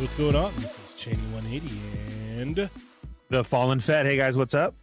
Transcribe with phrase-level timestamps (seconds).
[0.00, 0.50] Hey guys, what's going on?
[0.56, 1.78] This is Cheney 180
[2.40, 2.70] and
[3.28, 4.06] The Fallen Fed.
[4.06, 4.74] Hey guys, what's up?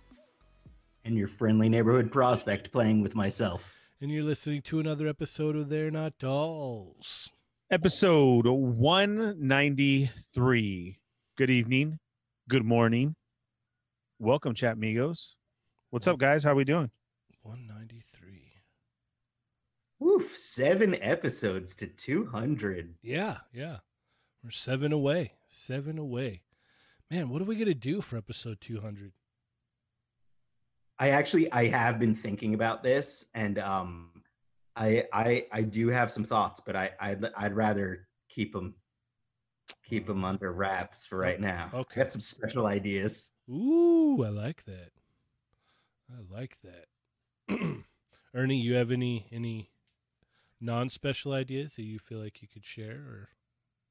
[1.04, 3.74] and your friendly neighborhood prospect playing with myself.
[4.00, 7.32] and you're listening to another episode of They're Not Dolls.
[7.72, 11.00] Episode 193.
[11.36, 11.98] Good evening.
[12.48, 13.16] Good morning.
[14.20, 15.34] Welcome, chat migos.
[15.90, 16.44] What's up, guys?
[16.44, 16.92] How are we doing?
[17.42, 18.52] 193.
[20.00, 22.94] Woof, seven episodes to 200.
[23.02, 23.78] Yeah, yeah.
[24.44, 25.34] We're seven away.
[25.48, 26.44] Seven away.
[27.10, 29.14] Man, what are we gonna do for episode 200?
[31.00, 34.12] I actually I have been thinking about this and um
[34.76, 38.76] I I I do have some thoughts, but I I'd, I'd rather keep them
[39.84, 41.70] keep them under wraps for right now.
[41.74, 42.02] Okay.
[42.02, 43.34] I got some special ideas.
[43.50, 44.92] Ooh, I like that.
[46.12, 47.58] I like that.
[48.34, 49.72] Ernie, you have any any
[50.60, 53.30] non-special ideas that you feel like you could share or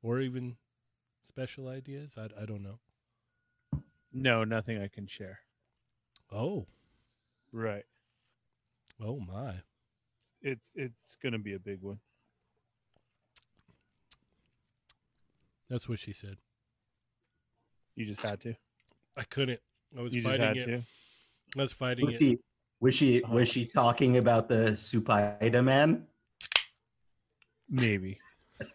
[0.06, 0.56] or even
[1.24, 2.14] special ideas?
[2.16, 2.78] I I don't know.
[4.12, 5.40] No, nothing I can share.
[6.32, 6.66] Oh,
[7.52, 7.84] Right.
[9.00, 9.62] oh my.
[10.42, 12.00] It's it's gonna be a big one.
[15.68, 16.36] That's what she said.
[17.96, 18.54] You just had to.
[19.16, 19.60] I couldn't.
[19.96, 20.64] I was You just fighting had it.
[20.66, 20.82] to.
[21.56, 22.18] I was fighting Was it.
[22.18, 22.38] she
[22.80, 23.34] was she, Uh-huh.
[23.34, 26.06] was she talking about the Supaida man?
[27.68, 28.18] Maybe.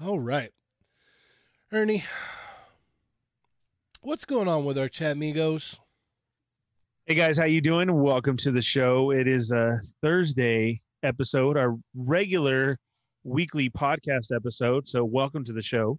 [0.00, 0.50] All right.
[1.70, 2.04] Ernie,
[4.00, 5.78] what's going on with our chat migos?
[7.06, 7.92] Hey guys, how you doing?
[7.92, 9.10] Welcome to the show.
[9.10, 12.78] It is a Thursday episode, our regular
[13.24, 14.86] weekly podcast episode.
[14.86, 15.98] So welcome to the show.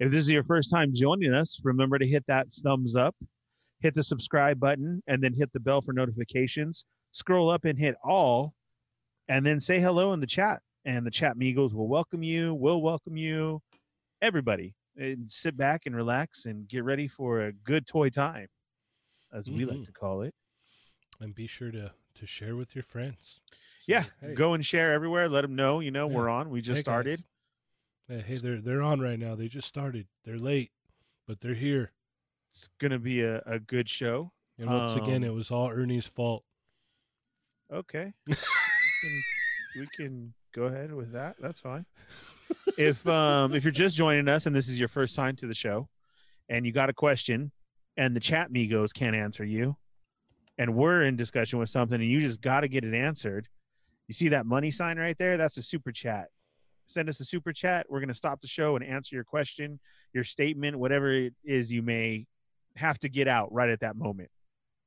[0.00, 3.16] If this is your first time joining us, remember to hit that thumbs up,
[3.80, 6.84] hit the subscribe button, and then hit the bell for notifications.
[7.12, 8.54] Scroll up and hit all,
[9.28, 10.62] and then say hello in the chat.
[10.84, 12.54] And the chat Migos will welcome you.
[12.54, 13.60] We'll welcome you,
[14.22, 14.74] everybody.
[14.96, 18.48] And sit back and relax and get ready for a good toy time,
[19.32, 19.84] as we like Mhm.
[19.84, 20.34] to call it.
[21.20, 23.40] And be sure to to share with your friends.
[23.52, 23.56] So,
[23.86, 25.28] Yeah, hey, go and share everywhere.
[25.28, 25.78] Let them know.
[25.78, 26.16] You know Yeah.
[26.16, 26.50] we're on.
[26.50, 27.24] We just hey, started.
[28.08, 29.34] Hey, hey, they're they're on right now.
[29.36, 30.08] They just started.
[30.24, 30.72] They're late,
[31.26, 31.92] but they're here.
[32.50, 34.32] It's gonna be a, a good show.
[34.56, 36.44] And once again, Um, it was all Ernie's fault.
[37.70, 38.14] Okay,
[39.00, 39.22] can,
[39.76, 41.36] we can go ahead with that.
[41.40, 41.86] That's fine.
[42.78, 45.54] if um if you're just joining us and this is your first time to the
[45.54, 45.88] show,
[46.48, 47.52] and you got a question,
[47.96, 49.76] and the chat migos can't answer you,
[50.56, 53.48] and we're in discussion with something, and you just got to get it answered.
[54.06, 55.36] You see that money sign right there?
[55.36, 56.28] That's a super chat.
[56.86, 57.86] Send us a super chat.
[57.90, 59.78] We're gonna stop the show and answer your question,
[60.14, 62.26] your statement, whatever it is you may
[62.76, 64.30] have to get out right at that moment.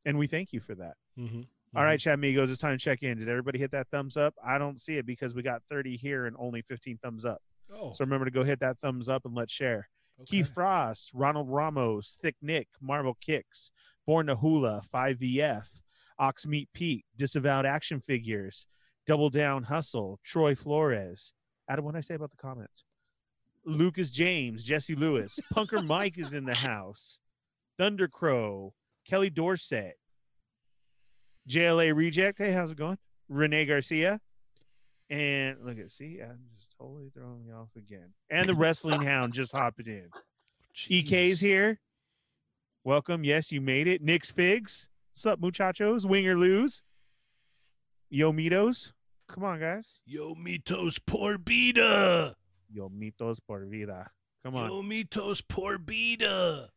[0.06, 0.96] And we thank you for that.
[1.20, 1.42] Mm-hmm.
[1.74, 2.04] All right, mm-hmm.
[2.04, 3.18] chat amigos, it's time to check in.
[3.18, 4.36] Did everybody hit that thumbs up?
[4.46, 7.42] I don't see it because we got 30 here and only 15 thumbs up.
[7.74, 9.88] Oh, So remember to go hit that thumbs up and let's share.
[10.26, 10.54] Keith.
[10.54, 13.72] Frost, Ronald Ramos, Thick Nick, Marvel Kicks,
[14.06, 15.68] Born to Hula, 5VF,
[16.20, 18.68] Ox Meat Pete, Disavowed Action Figures,
[19.08, 21.34] Double Down Hustle, Troy Flores.
[21.70, 22.84] Adam, what did I say about the comments?
[23.66, 27.20] Lucas James, Jesse Lewis, Punker Mike is in the house,
[27.78, 28.74] Thunder Crow,
[29.08, 29.96] Kelly Dorset,
[31.52, 32.38] JLA Reject.
[32.38, 32.98] Hey, how's it going?
[33.28, 34.22] Renee Garcia.
[35.10, 38.14] And look at see, I'm just totally throwing me off again.
[38.30, 40.10] And the wrestling hound just hopped in.
[40.90, 41.82] EK's here.
[42.86, 43.26] Welcome.
[43.26, 44.02] Yes, you made it.
[44.02, 44.88] Nick's Figs.
[45.12, 46.06] What's up, muchachos?
[46.06, 46.84] Winger lose.
[48.10, 48.94] Yo Mitos.
[49.28, 50.00] Come on, guys.
[50.06, 52.36] Yo mitos por vida.
[52.70, 54.10] Yo Mitos por vida.
[54.46, 54.70] Come on.
[54.70, 56.70] Yo mitos por vida.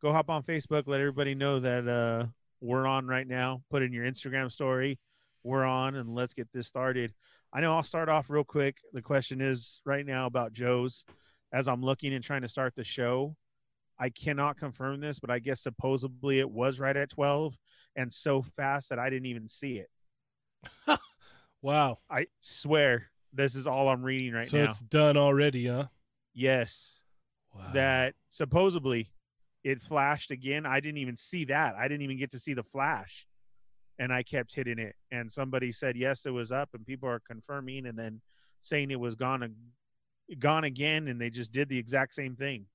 [0.00, 0.84] Go hop on Facebook.
[0.86, 2.26] Let everybody know that uh
[2.60, 3.62] we're on right now.
[3.70, 4.98] Put in your Instagram story.
[5.42, 7.14] We're on and let's get this started.
[7.52, 8.78] I know I'll start off real quick.
[8.92, 11.04] The question is right now about Joe's.
[11.52, 13.34] As I'm looking and trying to start the show,
[13.98, 17.58] I cannot confirm this, but I guess supposedly it was right at 12
[17.96, 19.90] and so fast that I didn't even see it.
[21.62, 21.98] Wow.
[22.10, 24.70] I swear this is all I'm reading right so now.
[24.70, 25.86] it's done already, huh?
[26.34, 27.02] Yes.
[27.54, 27.70] Wow.
[27.74, 29.10] That supposedly
[29.64, 30.66] it flashed again.
[30.66, 31.74] I didn't even see that.
[31.76, 33.26] I didn't even get to see the flash.
[33.98, 34.96] And I kept hitting it.
[35.10, 38.22] And somebody said yes, it was up, and people are confirming and then
[38.62, 39.54] saying it was gone
[40.38, 42.66] gone again, and they just did the exact same thing.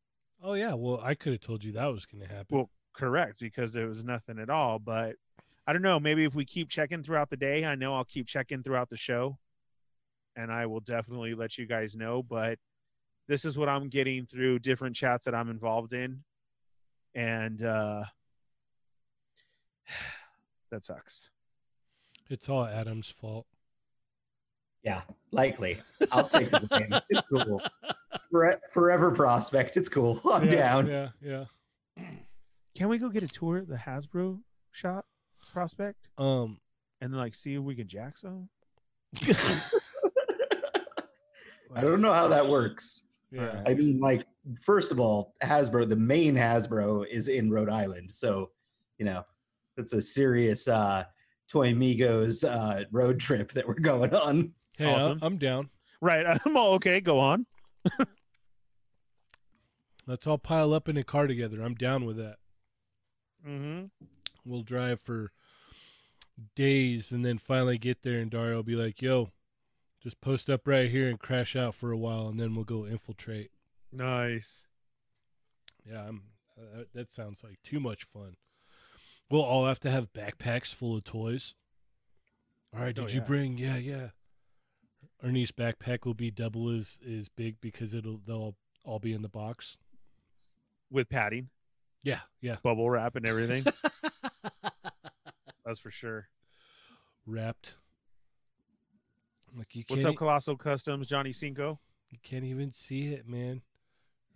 [0.43, 0.73] Oh yeah.
[0.73, 2.47] Well, I could have told you that was going to happen.
[2.49, 4.77] Well, correct, because there was nothing at all.
[4.79, 5.15] But
[5.65, 5.99] I don't know.
[5.99, 8.97] Maybe if we keep checking throughout the day, I know I'll keep checking throughout the
[8.97, 9.37] show,
[10.35, 12.21] and I will definitely let you guys know.
[12.21, 12.59] But
[13.27, 16.23] this is what I'm getting through different chats that I'm involved in,
[17.15, 18.03] and uh,
[20.71, 21.29] that sucks.
[22.29, 23.45] it's all Adam's fault.
[24.83, 25.01] Yeah,
[25.31, 25.77] likely.
[26.11, 26.93] I'll take the blame.
[27.09, 27.59] It's cool.
[28.31, 29.77] Fore- Forever prospect.
[29.77, 30.21] It's cool.
[30.31, 30.87] I'm yeah, down.
[30.87, 31.45] Yeah, yeah.
[32.75, 34.41] Can we go get a tour of the Hasbro
[34.71, 35.05] shop
[35.53, 36.59] prospect Um,
[37.01, 38.49] and then like see if we can jack some?
[41.73, 43.05] I don't know how that works.
[43.31, 43.63] yeah.
[43.65, 44.25] I mean, like,
[44.61, 48.11] first of all, Hasbro, the main Hasbro is in Rhode Island.
[48.11, 48.51] So,
[48.97, 49.23] you know,
[49.77, 51.05] that's a serious uh
[51.47, 54.53] Toy Migos uh road trip that we're going on.
[54.77, 55.19] Hey, I- Awesome.
[55.21, 55.69] I'm down.
[56.01, 56.25] Right.
[56.45, 57.01] I'm all okay.
[57.01, 57.45] Go on.
[60.07, 61.61] Let's all pile up in a car together.
[61.61, 62.35] I'm down with that.
[63.47, 63.85] Mm-hmm.
[64.45, 65.31] We'll drive for
[66.55, 69.31] days and then finally get there, and Dario will be like, "Yo,
[70.03, 72.85] just post up right here and crash out for a while, and then we'll go
[72.85, 73.49] infiltrate."
[73.95, 74.67] Nice.
[75.89, 76.21] Yeah, I'm.
[76.57, 78.35] Uh, that- sounds like too much fun.
[79.29, 81.53] We'll all have to have backpacks full of toys.
[82.73, 83.27] All right, Oh, did you yeah.
[83.27, 83.57] bring?
[83.57, 84.07] Yeah, yeah.
[85.23, 89.29] Ernie's backpack will be double as as big because it'll they'll all be in the
[89.29, 89.77] box.
[90.91, 91.49] With padding,
[92.03, 92.57] Yeah, yeah.
[92.61, 93.63] bubble wrap, and everything.
[95.65, 96.27] That's for sure.
[97.25, 97.75] Wrapped.
[99.57, 99.83] Like you.
[99.87, 101.79] What's up, Colossal Customs, Johnny Cinco?
[102.11, 103.61] You can't even see it, man.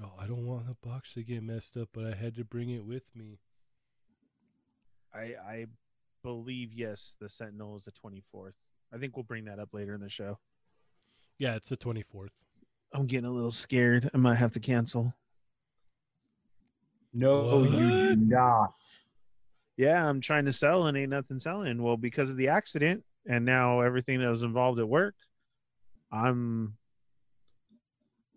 [0.01, 2.69] Oh, I don't want the box to get messed up, but I had to bring
[2.69, 3.40] it with me.
[5.13, 5.66] I I
[6.24, 8.54] believe yes, the Sentinel is the 24th.
[8.94, 10.40] I think we'll bring that up later in the show.
[11.38, 12.31] Yeah, it's the twenty fourth.
[12.94, 14.10] I'm getting a little scared.
[14.13, 15.13] I might have to cancel.
[17.13, 18.74] No, you do not.
[19.78, 21.81] Yeah, I'm trying to sell and ain't nothing selling.
[21.81, 25.16] Well, because of the accident and now everything that was involved at work,
[26.12, 26.75] I'm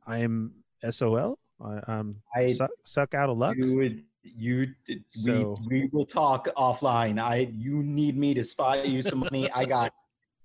[0.06, 0.52] I'm
[0.88, 1.38] SOL.
[1.64, 3.56] I, I'm I suck, suck out of luck.
[3.56, 4.68] you would you
[5.10, 7.20] So- we will talk offline.
[7.20, 9.50] I you need me to spy you some money.
[9.52, 9.92] I got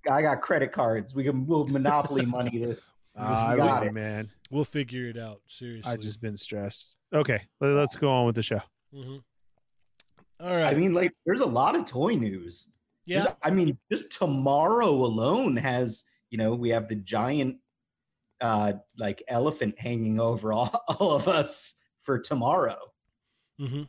[0.10, 1.14] I got credit cards.
[1.16, 2.81] We can we'll monopoly money this.
[3.16, 3.88] I got love it.
[3.88, 4.30] it, man.
[4.52, 5.42] We'll figure it out.
[5.48, 5.92] Seriously.
[5.92, 6.96] I've just been stressed.
[7.14, 8.62] Okay, let- let's go on with the show.
[8.94, 9.22] Mhm.
[10.40, 10.66] All right.
[10.68, 12.72] I mean, like, there's a lot of toy news.
[13.06, 13.22] yeah.
[13.22, 17.58] There's- I mean, just tomorrow alone has, you know, we have the giant
[18.42, 22.78] uh like elephant hanging over all, all of us for tomorrow.
[23.60, 23.84] Mm-hmm.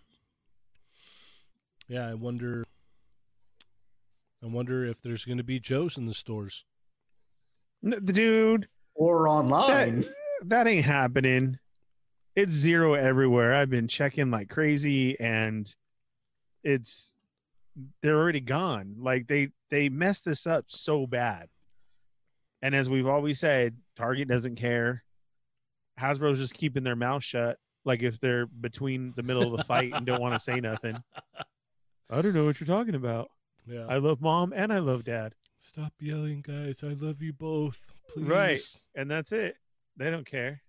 [1.89, 2.65] Yeah, I wonder.
[4.43, 6.65] I wonder if there's going to be Joe's in the stores.
[7.85, 10.01] N- dude, Or online.
[10.03, 10.09] that,
[10.45, 11.59] that ain't happening.
[12.37, 13.53] It's zero everywhere.
[13.53, 15.75] I've been checking like crazy, and
[16.63, 17.17] it's
[18.01, 18.97] they're already gone.
[19.01, 21.49] Like they they messed this up so bad.
[22.63, 25.05] And as we've always said, Target doesn't care.
[25.99, 27.59] Hasbro's just keeping their mouth shut.
[27.85, 31.03] Like if they're between the middle of the fight and don't want to say nothing.
[32.11, 33.31] I don't know what you're talking about.
[33.67, 33.87] Yeah.
[33.89, 35.35] I love mom and I love dad.
[35.59, 36.81] Stop yelling, guys.
[36.83, 37.81] I love you both.
[38.13, 38.27] Please.
[38.27, 38.61] Right.
[38.95, 39.57] And that's it.
[39.97, 40.63] They don't care.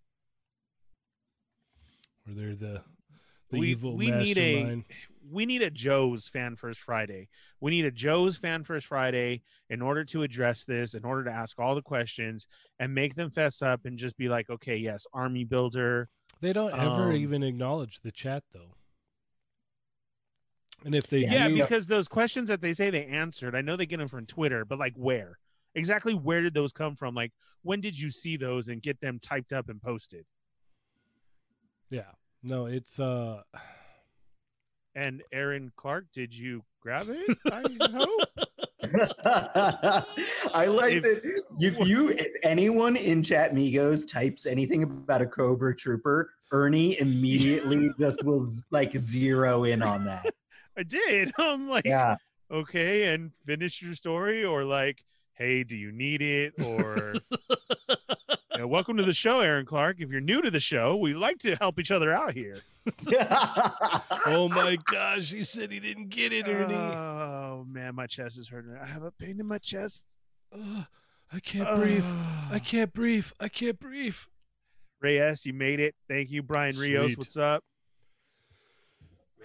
[2.27, 2.81] Or they're the
[3.50, 4.84] the We- evil we need a- mastermind.
[5.27, 7.29] We need a Joe's Fan First Friday.
[7.59, 11.31] We need a Joe's Fan First Friday in order to address this, in order to
[11.31, 12.47] ask all the questions
[12.79, 16.09] and make them fess up and just be like, okay, yes, Army Builder.
[16.41, 18.75] They don't ever Um, even acknowledge the chat though.
[20.85, 23.75] And if they Yeah, do, because those questions that they say they answered, I know
[23.75, 25.38] they get them from Twitter, but like where?
[25.75, 27.13] Exactly where did those come from?
[27.15, 30.25] Like when did you see those and get them typed up and posted?
[31.89, 32.11] yeah,
[32.43, 33.41] no, it's uh,
[34.96, 37.38] And Aaron Clark, did you grab it?
[37.51, 38.27] I hope.
[40.53, 45.25] I like If- that if you if anyone in chat Migos types anything about a
[45.27, 50.25] Cobra Trooper, Ernie immediately just will like zero in on that.
[50.77, 51.31] I did.
[51.38, 52.15] I'm like, Yeah.
[52.50, 55.03] okay, and finish your story, or like,
[55.34, 56.53] hey, do you need it?
[56.63, 57.13] Or
[58.59, 59.97] know, welcome to the show, Aaron Clark.
[59.99, 62.57] If you're new to the show, we like to help each other out here.
[64.25, 66.73] oh my gosh, he said he didn't get it, Ernie.
[66.73, 68.75] Oh man, my chest is hurting.
[68.75, 70.03] I have a pain in my chest.
[70.53, 70.85] Ugh,
[71.31, 72.03] I can't breathe.
[72.51, 73.27] I can't breathe.
[73.39, 74.17] I can't breathe.
[75.01, 75.95] Reyes, you made it.
[76.09, 77.17] Thank you, Brian Rios.
[77.17, 77.63] What's up?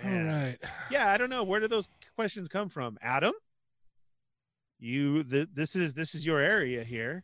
[0.02, 0.26] All Man.
[0.26, 0.70] right.
[0.90, 3.32] yeah i don't know where did those questions come from adam
[4.80, 7.22] you th- this is this is your area here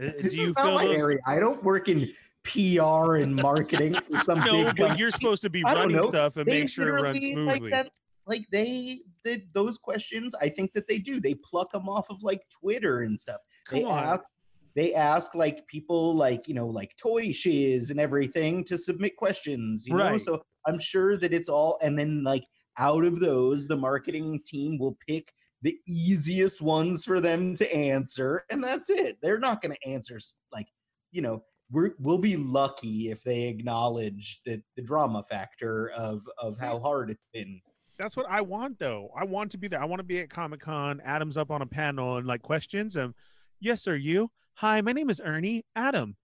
[0.00, 1.18] Uh, this do you is not feel my those area.
[1.26, 2.08] I don't work in
[2.44, 6.08] PR and marketing for some no but you're supposed to be running know.
[6.08, 7.90] stuff and They make sure it runs smoothly Like, that,
[8.26, 10.34] like they did those questions.
[10.40, 11.20] I think that they do.
[11.20, 13.40] They pluck them off of like Twitter and stuff.
[13.66, 14.30] come they on ask
[14.74, 19.86] they ask like people like you know like toy shiz and everything to submit questions
[19.86, 20.20] you know Right.
[20.20, 22.44] so i'm sure that it's all and then like
[22.78, 28.44] out of those the marketing team will pick the easiest ones for them to answer,
[28.50, 29.16] and that's it.
[29.22, 30.18] They're not going to answer
[30.52, 30.66] like,
[31.10, 36.58] you know, we're, we'll be lucky if they acknowledge the, the drama factor of of
[36.58, 37.60] how hard it's been.
[37.98, 39.10] That's what I want, though.
[39.16, 39.82] I want to be there.
[39.82, 41.00] I want to be at Comic Con.
[41.04, 42.96] Adam's up on a panel and like questions.
[42.96, 43.14] Um,
[43.60, 43.96] yes, sir.
[43.96, 44.30] You.
[44.54, 45.64] Hi, my name is Ernie.
[45.74, 46.16] Adam.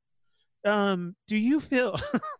[0.64, 1.98] Um, do you feel?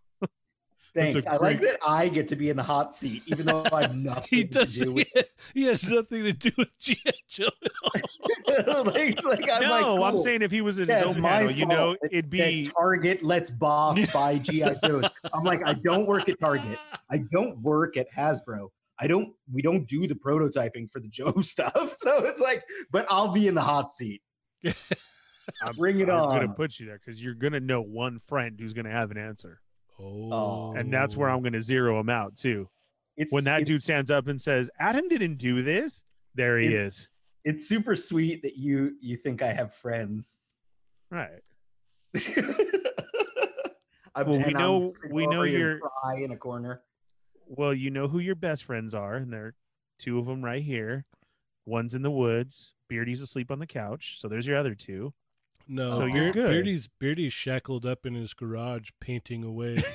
[0.95, 1.27] That's a Thanks.
[1.27, 3.97] I like that I get to be in the hot seat, even though I have
[3.97, 5.09] nothing He to do with
[5.55, 6.99] He has nothing to do with GI
[7.29, 7.49] Joe.
[7.95, 8.05] like,
[8.49, 11.39] it's like, I'm no, like, I'm saying if he was in Yeah, his own my
[11.39, 15.09] panel, you know, it'd be Target lets box buy GI Joes.
[15.33, 16.79] I'm like, I don't work at Target.
[17.11, 18.69] I don't work at Hasbro.
[19.01, 19.35] I don't.
[19.53, 21.95] We don't do the prototyping for the Joe stuff.
[21.99, 24.23] So it's like, but I'll be in the hot seat.
[24.65, 26.31] I'm, Bring it on.
[26.31, 29.19] I'm gonna put you there because you're gonna know one friend who's gonna have an
[29.19, 29.61] answer,
[30.01, 32.69] Oh, and that's where I'm gonna zero him out too.
[33.17, 36.67] It's When that it's, dude stands up and says, "Adam didn't do this," there he
[36.75, 37.11] It's- is.
[37.45, 40.41] It's super sweet that you you think I have friends.
[41.11, 41.43] Right.
[44.17, 46.85] Well, we know- we know you're- cry in a corner.
[47.47, 49.55] Well, you know who your best friends are, and there are
[49.99, 51.05] two of them right here.
[51.67, 52.75] One's in the woods.
[52.89, 54.19] Beardy's asleep on the couch.
[54.21, 55.13] So there's your other two.
[55.69, 55.93] No.
[55.93, 56.51] So you're good.
[56.51, 59.79] Beardy's Beardy's shackled up in his garage painting away.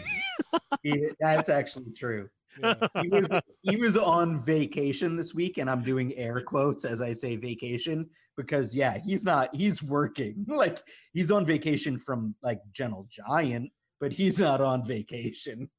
[0.83, 2.29] Yeah, that's actually true.
[2.61, 2.73] Yeah.
[3.01, 3.27] he was
[3.61, 8.09] he was on vacation this week and i'm doing air quotes as i say vacation
[8.37, 10.79] because yeah he's not he's working like
[11.13, 15.69] he's on vacation from like gentle giant but he's not on vacation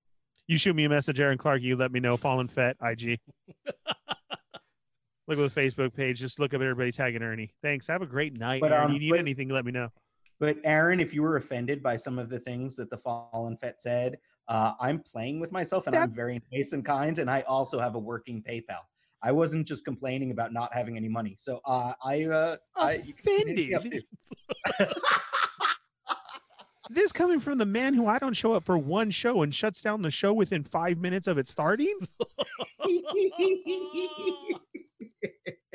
[0.46, 1.62] You shoot me a message, Aaron Clark.
[1.62, 2.16] You let me know.
[2.16, 3.18] Fallen Fet IG.
[5.30, 6.20] look at the Facebook page.
[6.20, 7.50] Just look up everybody tagging Ernie.
[7.62, 7.86] Thanks.
[7.86, 8.60] Have a great night.
[8.60, 8.86] But, Aaron.
[8.86, 9.48] um, you need but- anything?
[9.48, 9.88] Let me know.
[10.40, 13.78] but aaron if you were offended by some of the things that the fallen fet
[13.80, 14.16] said
[14.48, 17.94] uh, i'm playing with myself and i'm very nice and kind and i also have
[17.94, 18.78] a working paypal
[19.22, 23.12] i wasn't just complaining about not having any money so uh, i uh I, you
[23.12, 24.04] can hit me up Offended?
[24.80, 24.86] too.
[26.92, 29.80] This coming from the man who I don't show up for one show and shuts
[29.80, 31.94] down the show within five minutes of it starting.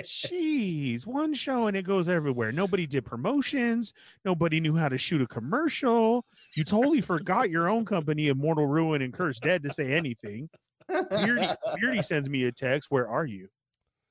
[0.06, 2.52] Jeez, one show and it goes everywhere.
[2.52, 3.94] Nobody did promotions.
[4.24, 6.26] Nobody knew how to shoot a commercial.
[6.56, 10.50] You totally forgot your own company, Immortal Ruin and Cursed Dead, to say anything.
[10.88, 11.48] Beardy,
[11.82, 12.92] Beardy sends me a text.
[12.92, 13.48] Where are you?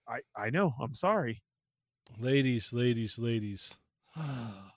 [0.09, 0.75] I I know.
[0.81, 1.43] I'm sorry.
[2.19, 3.71] ladies, ladies, ladies.
[4.17, 4.71] Uh,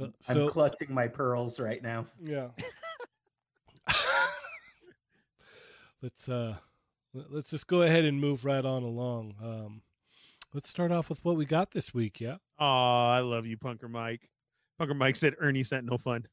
[0.00, 2.06] I'm So clutching my pearls right now.
[2.22, 2.48] yeah.
[6.02, 6.56] let's uh
[7.12, 9.34] let's just go ahead and move right on along.
[9.42, 9.82] Um
[10.54, 12.36] let's start off with what we got this week, yeah?
[12.58, 12.64] Oh,
[13.08, 14.28] I love you, Punker Mike.
[14.80, 16.26] Punker Mike said Ernie sent no fun.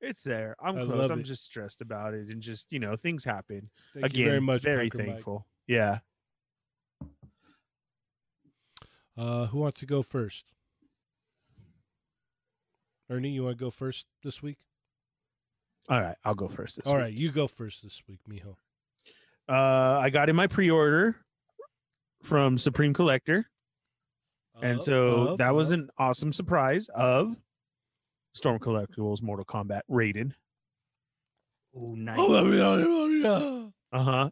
[0.00, 0.56] it's there.
[0.60, 1.10] I'm I close.
[1.10, 1.24] I'm it.
[1.24, 3.70] just stressed about it, and just you know things happen.
[3.94, 4.62] Thank Again, you very much.
[4.62, 5.06] Very Punker Mike.
[5.06, 5.46] thankful.
[5.66, 5.98] Yeah.
[9.16, 10.44] Uh who wants to go first?
[13.08, 14.58] Ernie, you want to go first this week?
[15.88, 16.76] All right, I'll go first.
[16.76, 17.02] This All week.
[17.02, 18.56] right, you go first this week, Mijo.
[19.48, 21.16] Uh, I got in my pre-order
[22.22, 23.48] from Supreme Collector,
[24.60, 27.36] and Of- so of- that was an awesome surprise of
[28.34, 30.32] Storm Collectibles Mortal Kombat Raiden.
[31.74, 32.16] Oh, nice.
[32.18, 33.72] Oh.
[33.92, 34.30] Uh huh.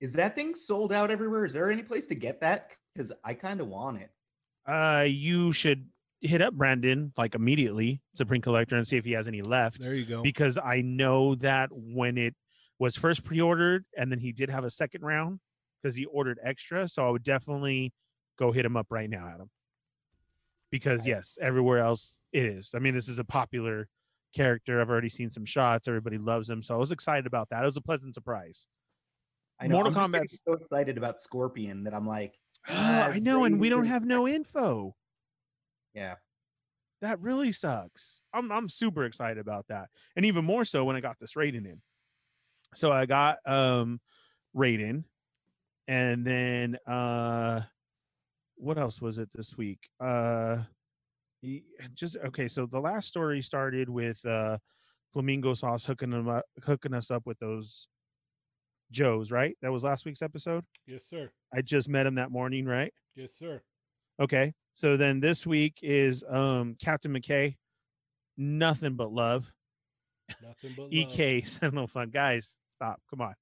[0.00, 1.44] Is that thing sold out everywhere?
[1.44, 2.70] Is there any place to get that?
[2.94, 4.10] Because I kind of want it.
[4.66, 5.86] Uh, you should
[6.22, 9.82] hit up Brandon like immediately, Supreme Collector, and see if he has any left.
[9.82, 10.22] There you go.
[10.22, 12.34] because I know that when it
[12.80, 15.38] was first pre-ordered and then he did have a second round
[15.80, 16.88] because he ordered extra.
[16.88, 17.92] So I would definitely
[18.38, 19.50] go hit him up right now, Adam.
[20.72, 22.72] Because yes, everywhere else it is.
[22.74, 23.86] I mean, this is a popular
[24.34, 24.80] character.
[24.80, 25.88] I've already seen some shots.
[25.88, 26.62] Everybody loves him.
[26.62, 27.62] So I was excited about that.
[27.62, 28.66] It was a pleasant surprise.
[29.60, 29.82] I know.
[29.82, 32.34] Mortal I'm so excited about Scorpion that I'm like,
[32.68, 34.94] I know, and we don't have no info.
[35.92, 36.14] Yeah.
[37.02, 38.20] That really sucks.
[38.32, 39.88] I'm I'm super excited about that.
[40.16, 41.82] And even more so when I got this Raiden in.
[42.74, 44.00] So I got um
[44.56, 45.04] Raiden
[45.88, 47.62] and then uh
[48.56, 49.88] what else was it this week?
[49.98, 50.58] Uh
[51.94, 54.58] just okay, so the last story started with uh
[55.12, 57.88] Flamingo Sauce hooking them up, hooking us up with those
[58.90, 59.56] Joes, right?
[59.62, 60.64] That was last week's episode.
[60.86, 61.30] Yes, sir.
[61.54, 62.92] I just met him that morning, right?
[63.14, 63.62] Yes, sir.
[64.20, 64.52] Okay.
[64.74, 67.56] So then this week is um Captain McKay.
[68.36, 69.52] Nothing but love.
[70.42, 70.88] Nothing but.
[70.90, 72.10] EK Sentinel Fun.
[72.10, 73.00] Guys, stop.
[73.10, 73.34] Come on.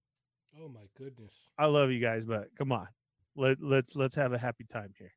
[0.60, 1.32] Oh my goodness.
[1.58, 2.88] I love you guys, but come on.
[3.36, 5.12] Let let's let's have a happy time here.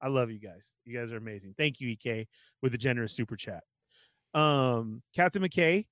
[0.00, 0.74] I love you guys.
[0.84, 1.54] You guys are amazing.
[1.58, 2.28] Thank you, EK,
[2.62, 3.64] with the generous super chat.
[4.34, 5.86] Um, Captain McKay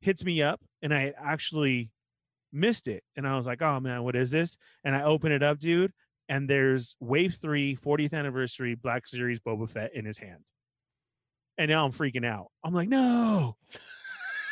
[0.00, 1.90] hits me up, and I actually
[2.52, 3.02] missed it.
[3.16, 4.56] And I was like, oh man, what is this?
[4.84, 5.92] And I open it up, dude,
[6.28, 10.44] and there's Wave 3 40th anniversary Black Series Boba Fett in his hand.
[11.58, 12.48] And now I'm freaking out.
[12.64, 13.56] I'm like, no.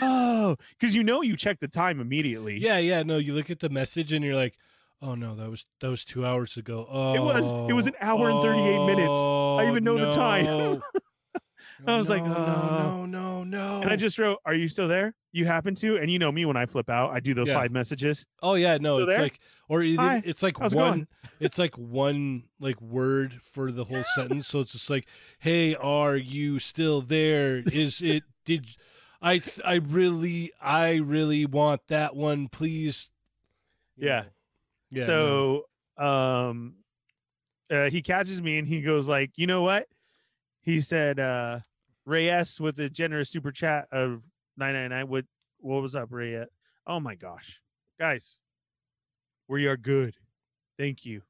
[0.00, 2.59] Oh, because you know you check the time immediately.
[2.59, 3.02] Yeah, yeah.
[3.02, 4.57] No, you look at the message and you're like,
[5.02, 6.87] oh no, that was that was two hours ago.
[6.90, 7.71] Oh, It was.
[7.71, 9.19] It was an hour and 38 minutes.
[9.19, 10.83] I oh, even know the time.
[11.87, 13.07] I was like, no, "Oh." no, uh.
[13.07, 13.80] no, no.
[13.83, 15.14] And I just wrote, Are you still there?
[15.33, 15.97] You happen to?
[15.97, 17.54] And you know me when I flip out, I do those Yeah.
[17.54, 18.26] five messages.
[18.42, 19.23] Oh yeah, no, Still it's there?
[19.23, 21.07] like or Hi, it's like how's one
[21.38, 24.49] it's like one like word for the whole sentence.
[24.49, 25.07] So it's just like,
[25.38, 27.59] "Hey, are you still there?
[27.59, 28.76] Is it did
[29.23, 33.11] I I really I really want that one, please."
[33.97, 34.25] Yeah.
[34.91, 35.07] Yeah.
[35.07, 35.65] so
[35.99, 36.77] um
[37.71, 39.87] uh, he catches me and he goes like, you know what?
[40.62, 41.61] He said, uh
[42.07, 44.23] Ray S with a generous super chat of
[44.57, 45.09] 999.
[45.09, 45.25] What
[45.59, 46.45] what was up, Ray?
[46.87, 47.61] Oh my gosh.
[47.99, 48.37] Guys,
[49.47, 50.15] we are good.
[50.79, 51.23] Thank you.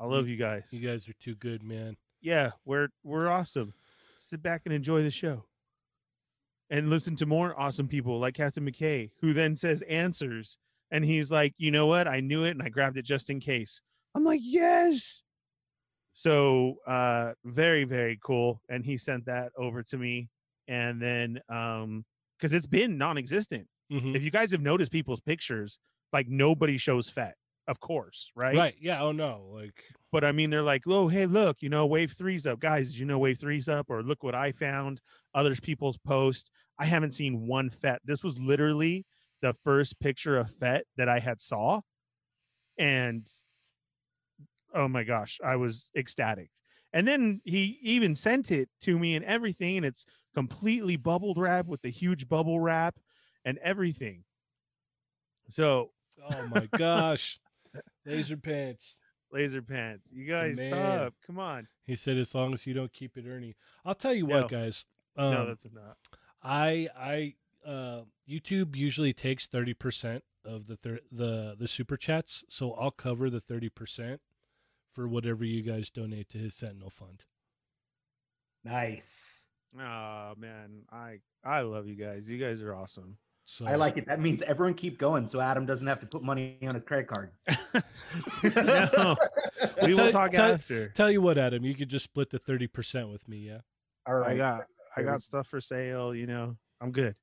[0.00, 0.64] I love you guys.
[0.70, 1.96] you guys are too good, man.
[2.20, 3.74] yeah, we're we're awesome.
[4.20, 5.44] Sit back and enjoy the show.
[6.70, 10.56] And listen to more awesome people like Captain McKay, who then says answers.
[10.90, 12.08] And he's like, you know what?
[12.08, 13.80] I knew it and I grabbed it just in case.
[14.14, 15.22] I'm like, yes.
[16.14, 18.60] So uh very, very cool.
[18.68, 20.28] And he sent that over to me.
[20.68, 22.04] And then um,
[22.38, 23.66] because it's been non-existent.
[23.92, 24.16] Mhm.
[24.16, 25.78] If you guys have noticed people's pictures,
[26.12, 27.34] like nobody shows Fett,
[27.68, 28.56] of course, right?
[28.56, 28.74] Right.
[28.80, 29.02] Yeah.
[29.02, 29.50] Oh no.
[29.52, 29.82] Like
[30.14, 32.60] but I mean, they're like, oh, hey, look, you know, wave three's up.
[32.60, 33.86] Guys, you know wave three's up?
[33.90, 35.00] Or look what I found.
[35.34, 36.52] Others people's post.
[36.78, 38.00] I haven't seen one Fett.
[38.04, 39.06] This was literally
[39.42, 41.80] the first picture of Fett that I had saw.
[42.78, 43.26] And
[44.72, 46.50] oh my gosh, I was ecstatic.
[46.92, 51.66] And then he even sent it to me and everything, and it's completely bubbled wrap
[51.66, 53.00] with the huge bubble wrap
[53.44, 54.22] and everything.
[55.48, 55.90] So
[56.22, 57.40] oh my gosh.
[58.06, 58.96] Laser pants.
[59.34, 60.72] Laser pants, you guys Man.
[60.72, 61.14] stop.
[61.26, 61.68] Come on.
[61.84, 63.56] He said as long as you don't keep it Ernie.
[63.84, 64.42] I'll tell you No.
[64.42, 64.84] what, guys.
[65.16, 65.96] Um, no, that's not.
[66.42, 67.34] I I
[67.68, 73.28] uh YouTube usually takes 30% of the thir- the the super chats, so I'll cover
[73.28, 74.18] the 30%
[74.92, 77.24] for whatever you guys donate to his Sentinel fund.
[78.64, 79.46] nice.
[79.78, 82.30] Oh man, I I love you guys.
[82.30, 83.18] You guys are awesome.
[83.46, 84.06] So I like it.
[84.06, 87.06] That means everyone keep going, so Adam doesn't have to put money on his credit
[87.08, 87.30] card.
[88.42, 89.16] No,
[89.82, 90.88] we will Tell- talk tell- after.
[90.90, 93.58] Tell you what, Adam, you could just split the 30% with me, yeah.
[94.06, 94.30] All right.
[94.32, 94.64] I got
[94.96, 96.14] I got stuff for sale.
[96.14, 97.16] You know, I'm good.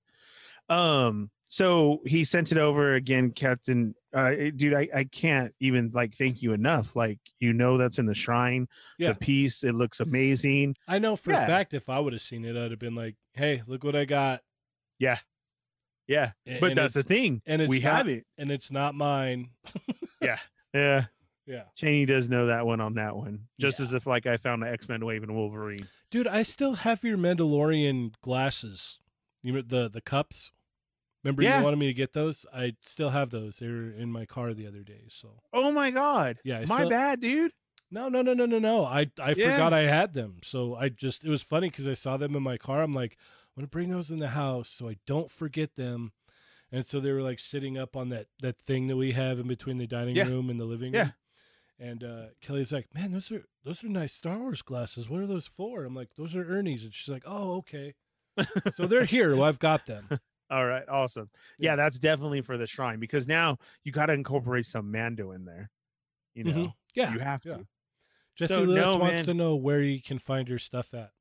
[0.70, 3.94] Um, so he sent it over again, Captain.
[4.14, 6.96] Uh, eh, dude, I I can't even like thank you enough.
[6.96, 8.68] Like you know, that's in the shrine.
[8.98, 9.14] Yeah.
[9.14, 10.76] The piece it looks amazing.
[10.88, 11.44] I know for Yeah.
[11.44, 13.96] a fact if I would have seen it, I'd have been like, "Hey, look what
[13.96, 14.42] I got."
[14.98, 15.18] Yeah,
[16.12, 17.42] A- but and that's the thing.
[17.46, 18.26] and it's we have it.
[18.38, 19.50] And it's not mine.
[20.22, 20.38] Yeah,
[20.74, 21.06] yeah.
[21.48, 21.64] Yeah.
[21.76, 23.48] Cheney does know that one on that one.
[23.60, 23.86] Just Yeah.
[23.86, 25.88] as if like I found an X Men wave and Wolverine.
[26.12, 29.00] Dude, I still have your Mandalorian glasses.
[29.42, 30.54] You remember the the cups?
[31.24, 31.58] Remember Yeah.
[31.60, 32.46] you wanted me to get those?
[32.54, 33.58] I still have those.
[33.58, 35.06] They were in my car the other day.
[35.10, 36.38] So Oh my god.
[36.44, 37.52] Yeah, I my still- bad, dude.
[37.90, 38.86] no, no, no, no, no, no.
[38.86, 39.52] I I Yeah.
[39.54, 40.38] forgot I had them.
[40.44, 42.84] So I just it was funny because I saw them in my car.
[42.84, 43.18] I'm like,
[43.62, 46.14] I'm gonna bring those in the house so I don't forget them.
[46.72, 49.48] And so they were like sitting up on that that thing that we have in
[49.48, 50.28] between the dining Yeah.
[50.28, 51.12] room and the living room.
[51.80, 51.86] Yeah.
[51.88, 55.08] And uh, Kelly's like, "Man, those are those are nice Star Wars glasses.
[55.10, 57.94] What are those for?" I'm like, "Those are Ernie's." And she's like, "Oh, okay."
[58.76, 59.36] so they're here.
[59.36, 60.08] Well, I've got them.
[60.50, 61.30] All right, awesome.
[61.60, 61.76] Yeah, Yeah.
[61.78, 65.70] that's definitely for the shrine because now you got to incorporate some Mando in there.
[66.34, 66.74] You know, Mhm.
[66.96, 67.54] Yeah, you have yeah.
[67.58, 67.68] to.
[68.36, 69.26] Jesse So, Lewis no, wants man.
[69.26, 71.12] to know where you can find your stuff at.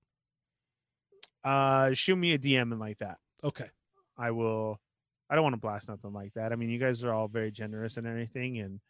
[1.44, 3.18] Uh, shoot me a DM and like that.
[3.42, 3.68] Okay.
[4.18, 4.80] I will.
[5.28, 6.52] I don't want to blast nothing like that.
[6.52, 8.80] I mean, you guys are all very generous and everything, and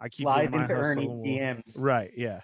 [0.00, 1.80] I keep doing Slide into Ernie's we'll- DMs.
[1.80, 2.10] Right.
[2.16, 2.40] Yeah.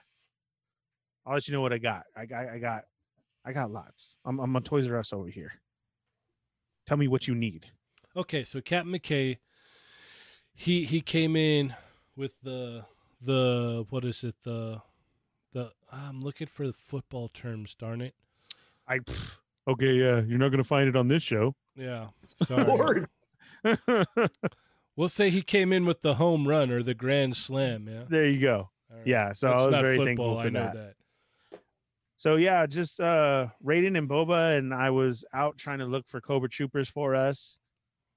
[1.27, 2.05] I'll let you know what I got.
[2.17, 2.49] I got.
[2.49, 2.85] I got.
[3.45, 4.17] I got lots.
[4.25, 4.39] I'm.
[4.39, 5.53] I'm a Toys R Us over here.
[6.87, 7.67] Tell me what you need.
[8.17, 9.39] Okay, so Captain McKay,
[10.55, 11.75] he he came in
[12.17, 12.85] with the
[13.21, 14.83] the what is it the
[15.53, 17.75] the I'm looking for the football terms.
[17.75, 18.15] Darn it.
[18.87, 18.99] I.
[19.01, 19.93] pff, okay.
[19.95, 20.21] Yeah.
[20.21, 21.55] You're not gonna find it on this show.
[21.77, 22.09] Yeah.
[22.47, 23.05] Sorry.
[24.97, 27.89] We'll say he came in with the home run or the grand slam.
[27.91, 28.05] Yeah.
[28.09, 28.71] there you go.
[28.89, 29.03] Right.
[29.05, 29.33] Yeah.
[29.33, 30.75] So It's I was very football, thankful for that.
[30.75, 30.95] that.
[32.17, 36.21] So yeah, just uh Raiden and Boba and I was out trying to look for
[36.21, 37.59] Cobra Troopers for us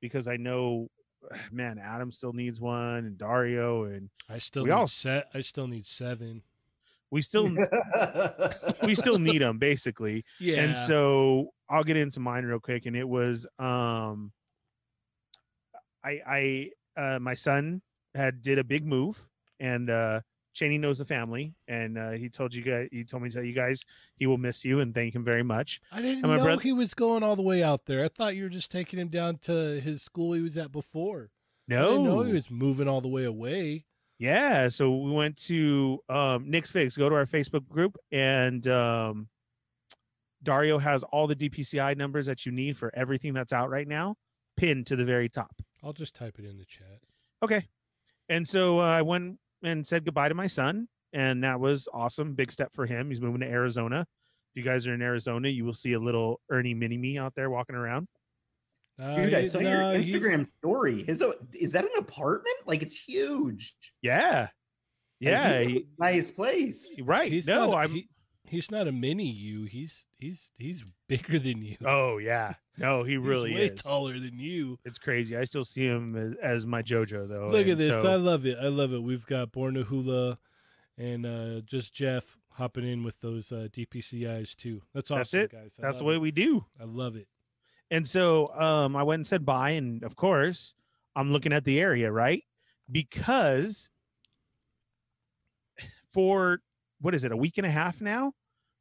[0.01, 0.89] because I know
[1.51, 5.29] man, Adam still needs one and Dario and I still We all- set.
[5.33, 6.43] I still need seven.
[7.11, 7.49] We still
[8.83, 10.23] we still need them basically.
[10.39, 10.61] Yeah.
[10.63, 14.31] And so I'll get into mine real quick and it was um
[16.03, 17.81] I I uh, my son
[18.15, 19.21] had did a big move,
[19.59, 20.21] and uh,
[20.53, 23.43] Cheney knows the family, and uh, he told you guys, he told me to tell
[23.43, 25.79] you guys he will miss you and thank him very much.
[25.91, 28.03] I didn't And my know brother- he was going all the way out there.
[28.03, 31.29] I thought you were just taking him down to his school he was at before.
[31.69, 33.85] I No, didn't know he was moving all the way away.
[34.19, 36.97] Yeah, so we went to um, Nick's Figs.
[36.97, 39.27] Go to our Facebook group, and um,
[40.41, 44.15] Dario has all the DPCI numbers that you need for everything that's out right now,
[44.55, 45.51] pinned to the very top.
[45.83, 46.99] I'll just type it in the chat.
[47.43, 47.67] Okay,
[48.27, 52.33] and so uh, I went and said goodbye to my son, and that was awesome.
[52.33, 53.09] Big step for him.
[53.09, 54.07] He's moving to Arizona.
[54.51, 57.35] If you guys are in Arizona, you will see a little Ernie mini me out
[57.35, 58.07] there walking around.
[58.99, 61.03] Uh, Dude, I saw no, your he's- Instagram story.
[61.03, 62.55] His uh, is that an apartment?
[62.65, 63.75] Like it's huge.
[64.01, 64.49] Yeah, Like,
[65.19, 66.99] yeah, he's he- a nice place.
[67.01, 67.31] right.
[67.31, 67.91] He's no, not, I'm.
[67.91, 68.09] he-
[68.45, 69.65] he's not a mini you.
[69.65, 71.77] He's he's he's bigger than you.
[71.85, 73.81] oh yeah, no, he He's really way is.
[73.81, 74.79] taller than you.
[74.83, 75.37] It's crazy.
[75.37, 77.49] I still see him as, as my JoJo though.
[77.49, 78.01] Look at this.
[78.01, 78.57] so- I love it.
[78.59, 79.03] I love it.
[79.03, 80.39] We've got Born to Hula
[80.97, 84.81] and uh, just Jeff hopping in with those uh, DPCIs too.
[84.95, 85.51] That's awesome, That's it.
[85.51, 85.71] guys.
[85.77, 86.21] I that's the way it.
[86.21, 86.65] we do.
[86.81, 87.27] I love it.
[87.89, 90.73] And so um, I went and said bye, and of course
[91.15, 92.43] I'm looking at the area right
[92.91, 93.89] because
[96.13, 96.59] for
[96.99, 98.33] what is it a week and a half now,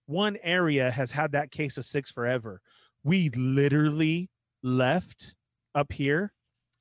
[0.06, 2.60] one area has had that case of six forever.
[3.04, 4.30] We literally
[4.62, 5.34] left
[5.74, 6.32] up here,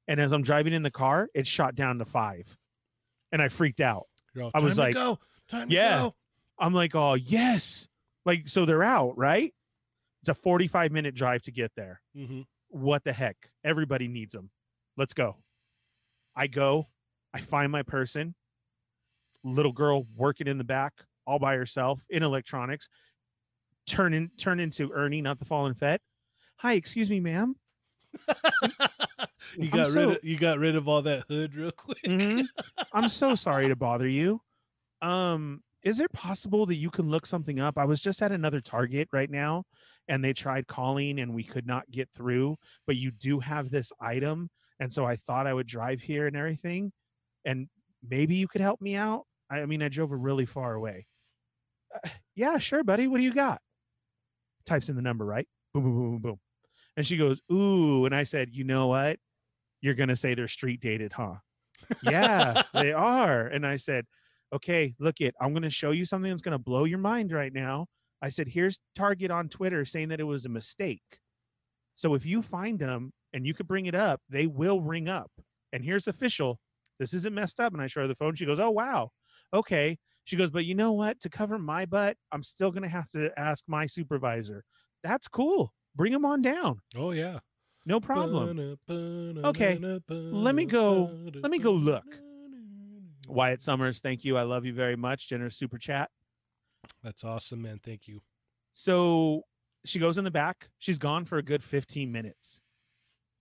[0.07, 2.57] and as I'm driving in the car, it shot down to five,
[3.31, 4.07] and I freaked out.
[4.39, 5.19] All, I was "Time like, go.
[5.49, 5.95] Time yeah.
[5.95, 6.15] to go.
[6.57, 7.88] I'm like, oh yes,
[8.25, 9.53] like so they're out, right?
[10.25, 12.01] It's a 45 minute drive to get there.
[12.17, 12.41] Mm-hmm.
[12.69, 13.38] What the heck?
[13.63, 14.49] Everybody needs them.
[14.97, 15.38] Let's go.
[16.35, 16.88] I go,
[17.31, 18.33] I find my person,
[19.43, 20.93] little girl working in the back
[21.27, 22.89] all by herself in electronics,
[23.85, 26.01] turn in turn into Ernie, not the fallen fet.
[26.57, 27.55] Hi, excuse me, ma'am.
[29.55, 32.01] you got so- rid of you got rid of all that hood real quick.
[32.03, 32.47] Mhm.
[32.93, 34.41] I'm so sorry to bother you.
[35.03, 37.77] Um, is it possible that you can look something up?
[37.77, 39.65] I was just at another Target right now
[40.07, 43.91] and they tried calling and we could not get through, but you do have this
[43.99, 44.49] item.
[44.79, 46.91] And so I thought I would drive here and everything.
[47.45, 47.67] And
[48.07, 49.23] maybe you could help me out.
[49.49, 51.07] I I mean, I drove a really far away.
[51.93, 53.07] "Uh, yeah, sure, buddy.
[53.07, 53.61] What do you got?
[54.65, 55.47] Types in the number, right?
[55.73, 56.39] Boom, boom, boom, boom, boom.
[56.97, 58.05] And she goes, Ooh.
[58.05, 59.19] And I said, You know what?
[59.81, 61.35] You're going to say they're street dated, huh?
[62.01, 63.45] yeah, they are.
[63.45, 64.05] And I said,
[64.53, 67.31] okay, look it, I'm going to show you something that's going to blow your mind
[67.31, 67.87] right now.
[68.21, 71.01] I said, here's Target on Twitter saying that it was a mistake.
[71.95, 75.32] So if you find them and you could bring it up, they will ring up.
[75.73, 76.60] And here's official.
[76.99, 77.73] This isn't messed up.
[77.73, 78.36] And I show her the phone.
[78.36, 79.10] She goes, oh, wow.
[79.54, 79.97] Okay.
[80.23, 81.19] She goes, but you know what?
[81.21, 84.63] To cover my butt, I'm still going to have to ask my supervisor.
[85.04, 85.71] That's cool.
[85.95, 86.80] Bring them on down.
[86.97, 87.39] Oh yeah.
[87.86, 88.58] No problem.
[89.45, 89.78] Okay,
[90.10, 91.10] let me go-
[91.43, 92.04] let me go look.
[93.28, 94.36] Wyatt Summers, thank you.
[94.38, 95.30] I love you very much.
[95.30, 96.10] Generous super chat.
[97.04, 97.80] That's awesome, man.
[97.84, 98.21] Thank you.
[98.74, 99.43] So
[99.86, 100.69] she goes in the back.
[100.80, 102.62] She's gone for a good 15 minutes.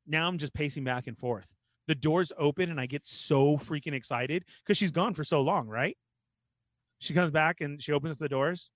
[0.06, 1.46] Now I'm just pacing back and forth.
[1.86, 5.68] The doors open and I get so freaking excited because she's gone for so long,
[5.68, 5.96] right?
[6.98, 8.70] She comes back and she opens the doors.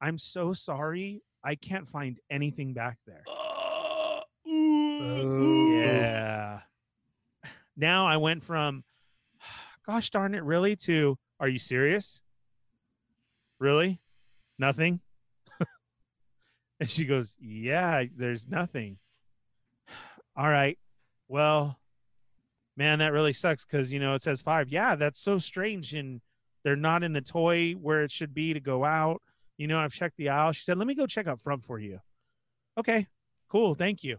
[0.00, 1.22] I'm so sorry.
[1.42, 3.22] I can't find anything back there.
[3.28, 6.60] Uh, oh, Yeah.
[7.76, 8.84] Now I went from,
[9.86, 12.20] gosh darn it, really, to, are you serious?
[13.58, 14.00] Really?
[14.58, 15.00] Nothing?
[16.80, 18.98] and she goes, yeah, there's nothing.
[20.36, 20.78] All right.
[21.28, 21.78] Well,
[22.76, 24.68] man, that really sucks because, you know, it says five.
[24.68, 25.94] Yeah, that's so strange.
[25.94, 26.20] And
[26.62, 29.22] they're not in the toy where it should be to go out.
[29.56, 30.52] You know, I've checked the aisle.
[30.52, 32.00] She said, let me go check up front for you.
[32.76, 33.06] Okay,
[33.48, 33.74] cool.
[33.74, 34.18] Thank you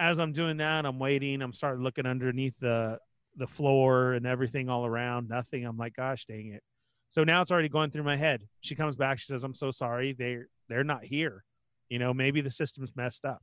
[0.00, 1.42] as I'm doing that, I'm waiting.
[1.42, 2.98] I'm starting looking underneath the
[3.36, 5.28] the floor and everything all around.
[5.28, 5.64] Nothing.
[5.64, 6.62] I'm like, gosh, dang it.
[7.10, 8.46] So now it's already going through my head.
[8.60, 9.18] She comes back.
[9.18, 10.12] She says, "I'm so sorry.
[10.12, 11.44] They're they're not here.
[11.88, 13.42] You know, maybe the system's messed up."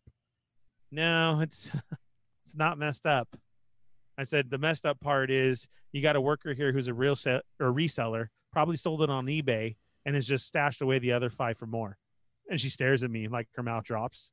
[0.91, 1.69] No, it's
[2.45, 3.27] it's not messed up.
[4.17, 7.15] I said the messed up part is you got a worker here who's a real
[7.15, 9.75] set or reseller, probably sold it on eBay
[10.05, 11.97] and has just stashed away the other five for more.
[12.49, 14.31] And she stares at me like her mouth drops,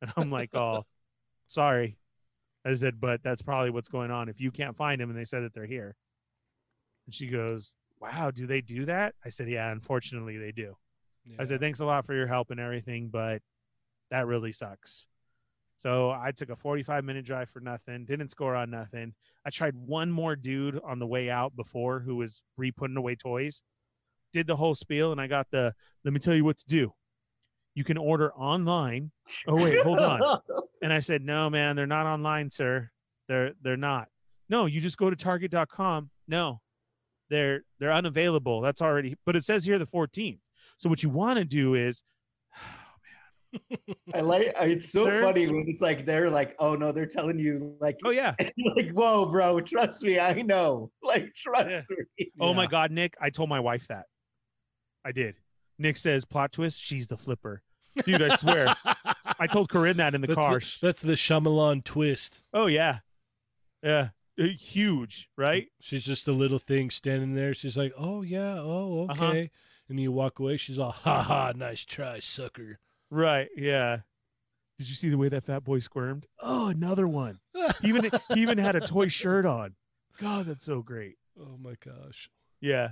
[0.00, 0.84] and I'm like, "Oh."
[1.50, 1.96] sorry.
[2.64, 4.28] I said, but that's probably what's going on.
[4.28, 5.96] If you can't find them and they said that they're here.
[7.06, 9.14] And she goes, Wow, do they do that?
[9.24, 10.76] I said, Yeah, unfortunately they do.
[11.38, 13.42] I said, Thanks a lot for your help and everything, but
[14.10, 15.06] that really sucks.
[15.76, 19.14] So I took a 45 minute drive for nothing, didn't score on nothing.
[19.46, 23.16] I tried one more dude on the way out before who was re putting away
[23.16, 23.62] toys,
[24.32, 26.92] did the whole spiel, and I got the let me tell you what to do.
[27.74, 29.10] You can order online.
[29.46, 30.40] Oh, wait, hold on.
[30.82, 32.90] And I said, "No, man, they're not online, sir.
[33.28, 34.08] They're they're not.
[34.48, 36.08] no, you just go to target.com.
[36.26, 36.62] No,
[37.30, 38.60] they're they're unavailable.
[38.60, 40.40] That's already, but it says here the 14th.
[40.76, 42.02] So what you want to do is,
[42.56, 45.22] oh man, I like it's so Sir?
[45.22, 48.34] funny when it's like they're like, oh no, they're telling you like oh yeah,
[48.76, 50.90] like, whoa, bro, trust me, I know.
[51.02, 51.84] Like, trust
[52.18, 52.30] me.
[52.40, 54.06] oh my God, Nick, I told my wife that.
[55.04, 55.36] I did.
[55.78, 56.80] Nick says plot twist.
[56.80, 57.62] She's the flipper,
[58.04, 58.20] dude.
[58.22, 58.74] I swear.
[59.38, 60.58] I told Corinne that in the that's car.
[60.60, 62.40] The, that's the Shyamalan twist.
[62.52, 62.98] oh yeah,
[63.82, 65.68] yeah, huge, right?
[65.80, 67.54] She's just a little thing standing there.
[67.54, 69.46] She's like, "Oh yeah, oh okay," Uh-huh.
[69.88, 70.56] and you walk away.
[70.56, 72.78] She's all, "Ha ha, nice try, sucker."
[73.10, 73.48] Right.
[73.56, 74.00] Yeah.
[74.78, 76.26] Did you see the way that fat boy squirmed?
[76.40, 77.40] Oh, another one.
[77.82, 79.74] He even he even had a toy shirt on.
[80.18, 81.16] God, that's so great.
[81.38, 82.30] oh my gosh.
[82.60, 82.90] Yeah.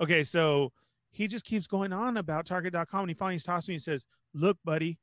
[0.00, 0.72] Okay, so
[1.10, 4.58] he just keeps going on about Target.com and he finally stops me and says, Look,
[4.64, 4.98] buddy,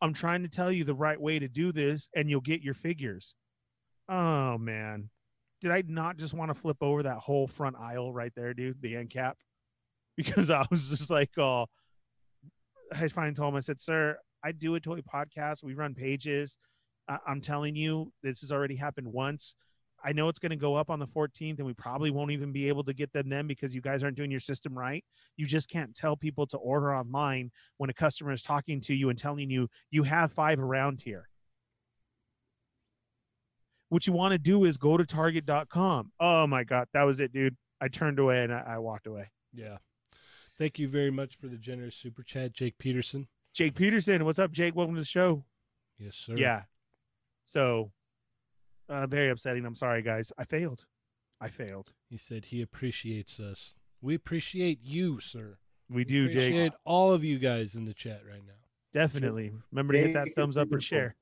[0.00, 2.74] I'm trying to tell you the right way to do this and you'll get your
[2.74, 3.34] figures.
[4.08, 5.10] Oh man.
[5.66, 8.80] Did I not just want to flip over that whole front aisle right there, dude?
[8.80, 9.36] The end cap?
[10.16, 11.66] Because I was just like, oh,
[12.92, 15.64] I finally told him, I said, Sir, I do a toy podcast.
[15.64, 16.56] We run pages.
[17.08, 19.56] I- I'm telling you, this has already happened once.
[20.04, 22.52] I know it's going to go up on the 14th, and we probably won't even
[22.52, 25.04] be able to get them then because you guys aren't doing your system right.
[25.36, 29.10] You just can't tell people to order online when a customer is talking to you
[29.10, 31.28] and telling you you have five around here.
[33.88, 36.12] What you want to do is go to target.com.
[36.18, 37.56] Oh my God, that was it, dude.
[37.80, 39.30] I turned away and I, I walked away.
[39.52, 39.78] Yeah.
[40.58, 43.28] Thank you very much for the generous super chat, Jake Peterson.
[43.54, 44.74] Jake Peterson, what's up, Jake?
[44.74, 45.44] Welcome to the show.
[45.98, 46.36] Yes, sir.
[46.36, 46.62] Yeah.
[47.44, 47.92] So,
[48.88, 49.64] uh, very upsetting.
[49.64, 50.32] I'm sorry, guys.
[50.38, 50.84] I failed.
[51.40, 51.92] I failed.
[52.08, 53.74] He said he appreciates us.
[54.00, 55.58] We appreciate you, sir.
[55.88, 56.34] We do, Jake.
[56.36, 58.52] appreciate all of you guys in the chat right now.
[58.92, 59.52] Definitely.
[59.70, 61.14] Remember to hit that thumbs up and share.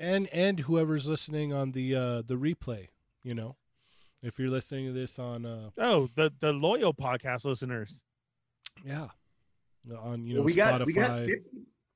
[0.00, 2.88] And and whoever's listening on the uh the replay
[3.22, 3.54] you know
[4.22, 8.02] if you're listening to this on uh Oh, the the loyal podcast listeners.
[8.84, 9.08] yeah
[10.02, 11.34] on you know we got we got 50,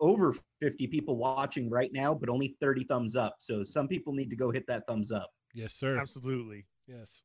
[0.01, 3.37] over 50 people watching right now, but only 30 thumbs up.
[3.38, 5.31] So some people need to go hit that thumbs up.
[5.55, 6.67] yes sir Absolutely.
[6.87, 7.23] yes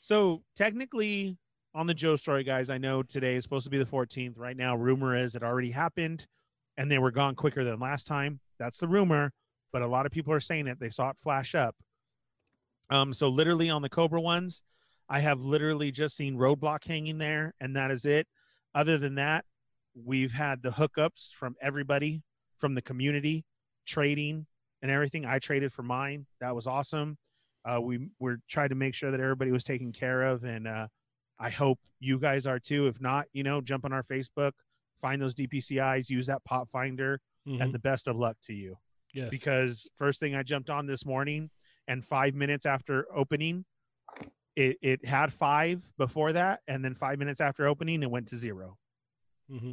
[0.00, 1.38] So technically,
[1.74, 4.34] on the Joe story, guys, I know today is supposed to be the 14th.
[4.36, 6.26] Right now, rumor is it already happened,
[6.76, 8.38] and they were gone quicker than last time.
[8.58, 9.32] That's the rumor,
[9.74, 10.78] but a lot of people are saying it.
[10.78, 11.74] They saw it flash up.
[12.90, 14.62] Um, so literally on the Cobra ones,
[15.08, 18.28] I have literally just seen roadblock hanging there, and that is it.
[18.72, 19.44] Other than that,
[19.94, 22.22] we've had the hookups from everybody
[22.56, 23.44] from the community,
[23.84, 24.46] trading
[24.80, 25.26] and everything.
[25.26, 26.26] I traded for mine.
[26.40, 27.18] That was awesome.
[27.64, 30.86] Uh, we were trying to make sure that everybody was taken care of, and uh,
[31.36, 32.86] I hope you guys are too.
[32.86, 34.52] If not, you know, jump on our Facebook,
[35.00, 37.60] find those DPCIs, use that pot finder, Mhm.
[37.60, 38.78] and the best of luck to you.
[39.14, 39.30] Yes.
[39.30, 41.50] Because first thing I jumped on this morning,
[41.88, 43.64] and five minutes after opening,
[44.56, 48.36] it it had five before that, and then five minutes after opening, it went to
[48.36, 48.76] zero,
[49.50, 49.72] hmm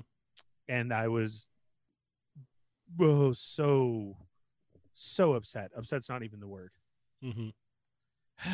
[0.68, 1.50] and I was
[3.00, 4.16] oh so
[4.94, 5.72] so upset.
[5.76, 6.72] Upset's not even the word.
[7.22, 7.50] hmm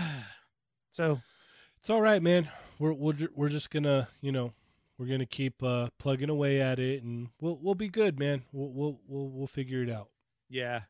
[0.91, 1.21] so.
[1.79, 2.49] It's all right man.
[2.79, 4.51] We're we're, we're just gonna you know
[4.97, 8.43] we're gonna keep uh plugging away at it and we'll we'll be good man.
[8.51, 10.09] We'll we'll we'll, we'll figure it out
[10.49, 10.81] yeah,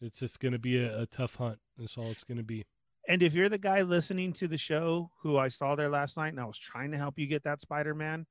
[0.00, 2.64] it's just gonna be a, a tough hunt that's all it's gonna be
[3.08, 6.28] And if you're the guy listening to the show who I saw there last night
[6.28, 8.26] and I was trying to help you get that Spider Man,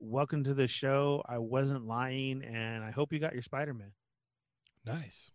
[0.00, 1.22] welcome to the show.
[1.28, 3.92] I wasn't lying and I hope you got your Spider Man.
[4.84, 5.30] nice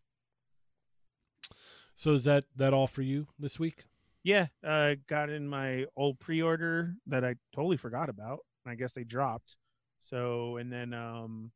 [1.96, 3.86] so is that that all for you this week
[4.24, 8.40] Yeah, uh, got in my old pre order that I totally forgot about.
[8.66, 9.56] And I guess they dropped.
[10.00, 11.52] So, and then, um,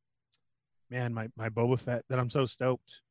[0.90, 3.02] man, my, my Boba Fett that I'm so stoked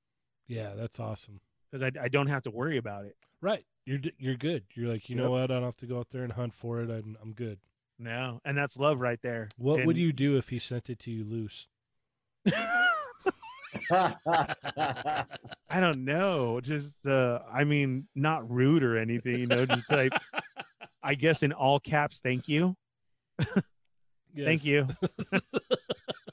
[0.48, 3.16] yeah that's awesome because I, I don't have to worry about it.
[3.40, 3.64] Right.
[3.84, 4.64] You're you're good.
[4.74, 5.44] You're like, you know what?
[5.44, 6.90] I don't have to go out there and hunt for it.
[6.90, 7.58] I'm I'm good.
[7.98, 9.48] No, and that's love right there.
[9.56, 11.68] What would you do if he sent it to you loose?
[13.90, 15.24] I
[15.80, 16.60] don't know.
[16.60, 20.12] Just uh I mean, not rude or anything, you know, just like
[21.02, 22.76] I guess in all caps, thank you.
[24.36, 24.88] Thank you.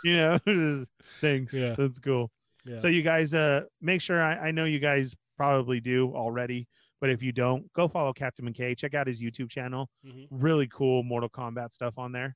[0.06, 0.39] You know,
[1.22, 1.54] thanks.
[1.54, 1.76] Yeah.
[1.78, 2.32] That's cool.
[2.65, 2.78] Yeah.
[2.80, 6.68] So you guys uh make sure I, I know you guys probably do already,
[7.02, 8.78] but if you don't, go follow Captain McKay.
[8.78, 9.89] Check out his YouTube channel.
[10.06, 10.28] Mhm.
[10.30, 12.36] Really cool Mortal Kombat stuff on there.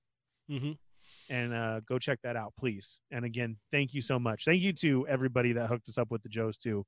[0.52, 0.72] Mm-hmm.
[1.30, 3.00] And uh go check that out, please.
[3.12, 4.46] And again, thank you so much.
[4.46, 6.86] Thank you to everybody that hooked us up with the Joes too.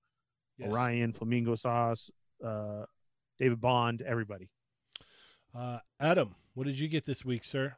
[0.57, 0.71] Yes.
[0.73, 2.09] Orion, Flamingo Sauce,
[2.45, 2.85] uh,
[3.39, 4.49] David Bond, everybody.
[5.55, 7.75] Uh, Adam, what did you get this week, sir?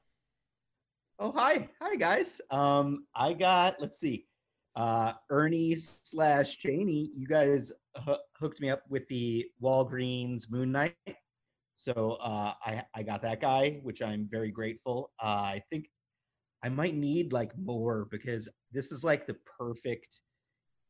[1.26, 1.70] Oh, hi.
[1.82, 2.42] Hi, guys.
[2.52, 4.26] Um, I got, let's see,
[4.76, 7.12] uh, Ernie slash Cheney.
[7.16, 7.72] You guys
[8.06, 10.98] hoo- hooked me up with the Walgreens Moon Knight.
[11.76, 15.12] So uh, I I got that guy, which I'm very grateful.
[15.18, 15.90] Uh, I think
[16.62, 20.20] I might need like more because this is like the perfect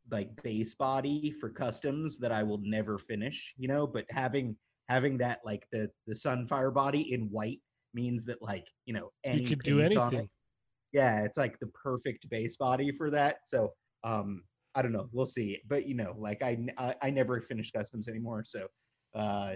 [0.09, 4.55] like base body for customs that I will never finish, you know, but having
[4.89, 7.61] having that like the the sunfire body in white
[7.93, 10.29] means that like, you know, you could do on it- anything.
[10.91, 13.37] yeah, it's like the perfect base body for that.
[13.45, 14.43] So um
[14.75, 15.59] I don't know, we'll see.
[15.67, 16.57] But you know, like I,
[17.01, 18.67] I never finish customs anymore, so
[19.15, 19.55] uh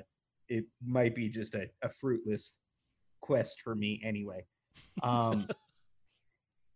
[0.50, 2.62] it might be just a, a fruitless
[3.21, 4.45] quest for me anyway.
[5.04, 5.47] Um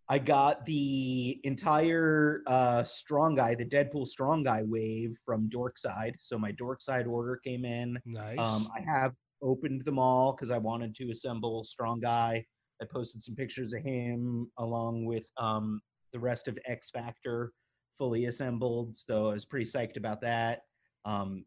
[0.10, 6.16] I got the entire uh, Strong Guy, the Deadpool Strong Guy wave from Dorkside.
[6.20, 7.98] So my Dorkside order came in.
[8.06, 8.38] Nice.
[8.38, 12.46] Um, I have opened them all because I wanted to assemble Strong Guy.
[12.82, 15.82] I posted some pictures of him along with um,
[16.14, 17.52] the rest of X Factor
[17.98, 18.98] fully assembled.
[18.98, 20.62] So I was pretty psyched about that.
[21.06, 21.46] Um,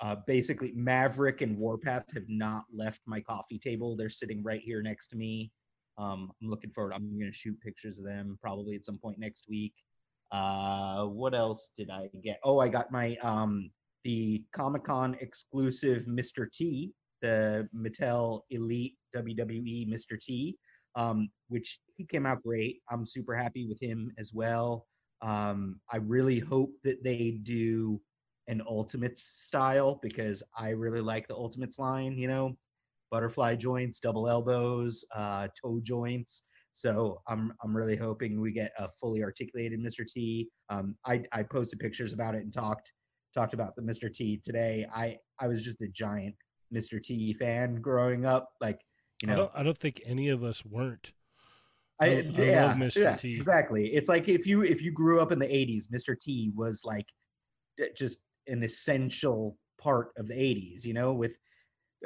[0.00, 3.96] uh, basically, Maverick and Warpath have not left my coffee table.
[3.96, 5.52] They're sitting right here next to me.
[5.98, 6.94] Um, I'm looking forward.
[6.94, 9.74] I'm going to shoot pictures of them probably at some point next week.
[10.32, 12.40] Uh, what else did I get?
[12.44, 13.70] Oh, I got my um,
[14.04, 16.50] the Comic Con exclusive Mr.
[16.50, 20.18] T, the Mattel Elite WWE Mr.
[20.20, 20.56] T,
[20.94, 22.80] um, which he came out great.
[22.90, 24.86] I'm super happy with him as well.
[25.22, 28.00] Um, I really hope that they do
[28.48, 32.16] an Ultimates style because I really like the Ultimates line.
[32.18, 32.56] You know,
[33.10, 36.44] butterfly joints, double elbows, uh, toe joints.
[36.72, 40.06] So I'm I'm really hoping we get a fully articulated Mr.
[40.06, 40.48] T.
[40.68, 42.92] Um, I I posted pictures about it and talked
[43.34, 44.12] talked about the Mr.
[44.12, 44.86] T today.
[44.94, 46.34] I I was just a giant
[46.74, 47.02] Mr.
[47.02, 48.50] T fan growing up.
[48.60, 48.80] Like
[49.22, 51.12] you I know, don't I don't think any of us weren't.
[52.00, 52.96] I, I- I love yeah, Mr.
[52.96, 53.34] yeah, T.
[53.34, 53.88] exactly.
[53.88, 56.18] It's like if you if you grew up in the '80s, Mr.
[56.18, 57.06] T was like
[57.96, 60.84] just an essential part of the '80s.
[60.86, 61.36] You know, with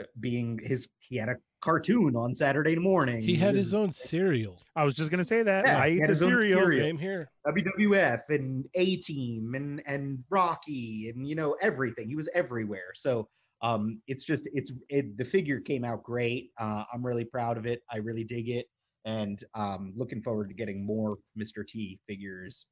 [0.01, 3.23] uh, being his he had a cartoon on Saturday morning.
[3.23, 4.61] He had was his own cereal.
[4.75, 5.65] I was just gonna say that.
[5.65, 6.61] Yeah, I he eat the his cereal.
[6.61, 6.87] cereal.
[6.89, 7.31] Same here.
[7.47, 12.09] WWF and A Team and and Rocky and you know everything.
[12.09, 12.91] He was everywhere.
[12.97, 13.29] So
[13.65, 16.51] um, it's just it's it, the figure came out great.
[16.61, 17.83] Uh, I'm really proud of it.
[17.91, 18.67] I really dig it,
[19.07, 21.67] and um, looking forward to getting more Mr.
[21.67, 22.67] T figures.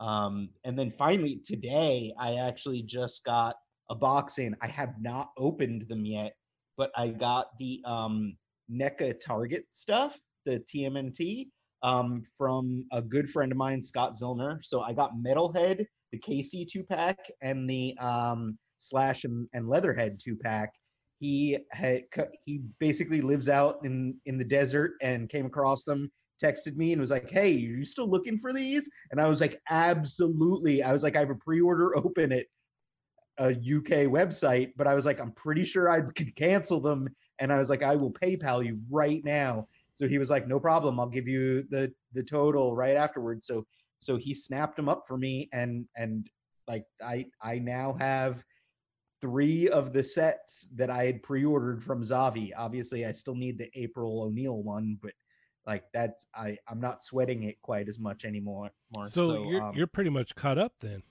[0.00, 3.56] Um, and then finally today, I actually just got
[3.90, 4.56] a box in.
[4.62, 6.32] I have not opened them yet,
[6.78, 8.34] but I got the um,
[8.72, 11.48] NECA Target stuff, the TMNT
[11.82, 14.60] um, from a good friend of mine, Scott Zillner.
[14.62, 20.18] So I got Metalhead, the KC two pack, and the um, Slash and, and Leatherhead
[20.18, 20.72] two pack.
[21.18, 22.04] He had
[22.46, 26.10] he basically lives out in in the desert and came across them.
[26.42, 29.40] Texted me and was like, "Hey, are you still looking for these?" And I was
[29.40, 32.46] like, "Absolutely." I was like, "I have a pre-order open at
[33.38, 37.52] a UK website, but I was like, I'm pretty sure I could cancel them." And
[37.52, 40.98] I was like, "I will PayPal you right now." So he was like, "No problem.
[40.98, 43.66] I'll give you the the total right afterwards." So
[44.00, 46.26] so he snapped them up for me, and and
[46.66, 48.42] like I I now have
[49.20, 52.50] three of the sets that I had pre-ordered from Zavvi.
[52.56, 55.12] Obviously, I still need the April O'Neil one, but
[55.66, 58.70] like that's I I'm not sweating it quite as much anymore.
[58.94, 59.06] More.
[59.08, 61.02] So, you're um, you're pretty much caught up then.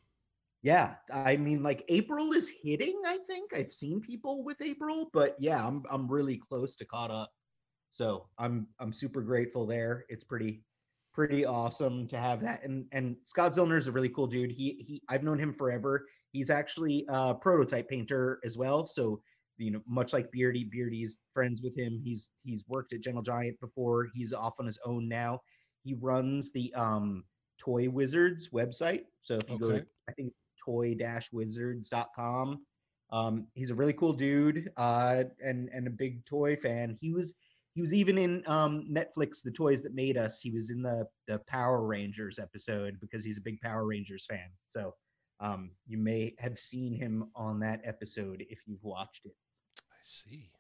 [0.62, 3.02] yeah, I mean, like April is hitting.
[3.06, 7.12] I think I've seen people with April, but yeah, I'm I'm really close to caught
[7.12, 7.32] up.
[7.90, 10.06] So I'm I'm super grateful there.
[10.10, 10.64] It's pretty
[11.14, 12.64] pretty awesome to have that.
[12.64, 14.52] And and Scott Zillner is a really cool dude.
[14.52, 16.06] He he I've known him forever.
[16.32, 18.86] He's actually a prototype painter as well.
[18.86, 19.22] So
[19.58, 22.00] you know, much like Beardy, Beardy's friends with him.
[22.04, 24.08] He's he's worked at Gentle Giant before.
[24.14, 25.42] He's off on his own now.
[25.84, 27.26] He runs the um
[27.60, 29.04] Toy Wizards website.
[29.22, 32.60] So if you go to I think it's toy-wizards.com.
[33.12, 36.96] Um, he's a really cool dude uh, and and a big toy fan.
[37.02, 37.34] He was
[37.74, 40.40] he was even in um, Netflix, The Toys That Made Us.
[40.42, 44.50] He was in the the Power Rangers episode because he's a big Power Rangers fan.
[44.68, 44.94] So
[45.40, 49.36] um, you may have seen him on that episode if you've watched it.
[49.80, 50.52] I see.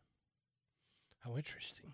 [1.20, 1.94] How interesting.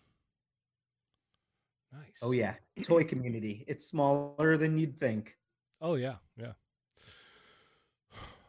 [1.92, 2.18] Nice.
[2.22, 3.64] Oh yeah, toy community.
[3.68, 5.36] It's smaller than you'd think.
[5.82, 6.54] Oh yeah, yeah.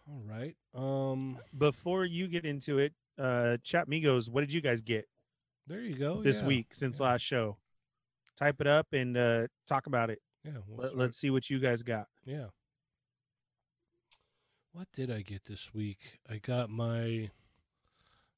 [0.08, 0.56] All right.
[0.74, 5.06] Um Before you get into it, uh, Chat Migos, what did you guys get
[5.66, 6.22] there you go.
[6.22, 7.06] this yeah, week since yeah.
[7.06, 7.56] last show?
[8.38, 10.20] Type it up and uh, talk about it.
[10.44, 12.06] Yeah, we'll Let, let's see what you guys got.
[12.24, 12.46] Yeah.
[14.76, 16.20] What did I get this week?
[16.30, 17.30] I got my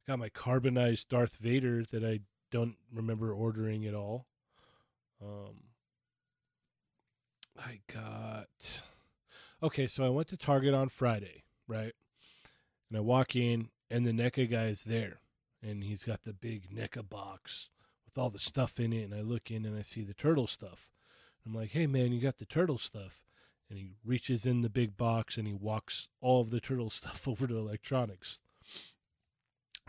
[0.06, 2.20] got my carbonized Darth Vader that I
[2.52, 4.24] don't remember ordering at all.
[5.20, 5.64] Um
[7.58, 8.82] I got
[9.60, 11.94] Okay, so I went to Target on Friday, right?
[12.88, 15.18] And I walk in and the NECA guy is there.
[15.60, 17.68] and he's got the big NECA box
[18.04, 19.02] with all the stuff in it.
[19.02, 20.88] And I look in and I see the turtle stuff.
[21.44, 23.24] I'm like, hey man, you got the turtle stuff.
[23.68, 27.28] And he reaches in the big box and he walks all of the turtle stuff
[27.28, 28.38] over to electronics.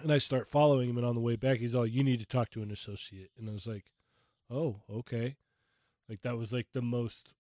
[0.01, 2.25] And I start following him, and on the way back, he's all, "You need to
[2.25, 3.91] talk to an associate." And I was like,
[4.49, 5.35] "Oh, okay."
[6.07, 7.33] Like that was like the most,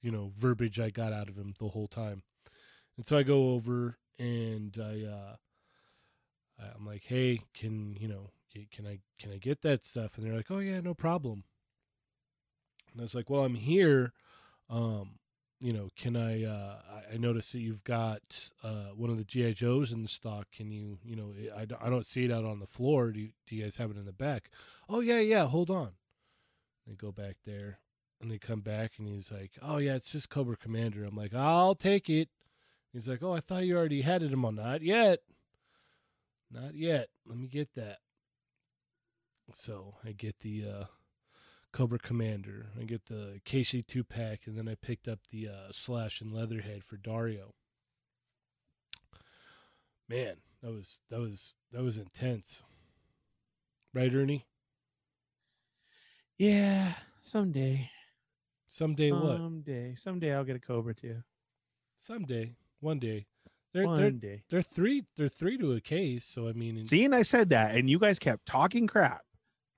[0.00, 2.22] you know, verbiage I got out of him the whole time.
[2.96, 5.36] And so I go over and I, uh,
[6.76, 8.30] I'm like, "Hey, can you know,
[8.70, 11.44] can I can I get that stuff?" And they're like, "Oh yeah, no problem."
[12.92, 14.12] And I was like, "Well, I'm here.
[14.70, 15.18] Um,
[15.64, 16.44] you know, can I?
[16.44, 16.76] Uh,
[17.10, 18.20] I, noticed that you've got
[18.62, 20.48] uh, one of the GI Joes in stock.
[20.54, 20.98] Can you?
[21.02, 23.12] You know, I, I don't see it out on the floor.
[23.12, 24.50] Do you, do you guys have it in the back?
[24.90, 25.46] Oh yeah, yeah.
[25.46, 25.92] Hold on.
[26.86, 27.78] They go back there,
[28.20, 31.32] and they come back, and he's like, "Oh yeah, it's just Cobra Commander." I'm like,
[31.32, 32.28] "I'll take it."
[32.92, 35.20] He's like, "Oh, I thought you already had it." I'm all, "Not yet,
[36.50, 37.08] not yet.
[37.24, 38.00] Let me get that."
[39.54, 40.84] So I get the uh,
[41.74, 42.66] Cobra Commander.
[42.80, 46.32] I get the KC two pack, and then I picked up the uh, Slash and
[46.32, 47.52] Leatherhead for Dario.
[50.08, 52.62] Man, that was that was that was intense,
[53.92, 54.46] right, Ernie?
[56.38, 57.90] Yeah, someday.
[58.68, 59.38] Someday what?
[59.38, 59.94] Someday.
[59.96, 61.24] Someday I'll get a Cobra too.
[61.98, 63.26] Someday, one day.
[63.72, 64.42] They're One they're day.
[64.48, 66.24] they're three they're three to a case.
[66.24, 69.22] So I mean, in- See, and I said that, and you guys kept talking crap.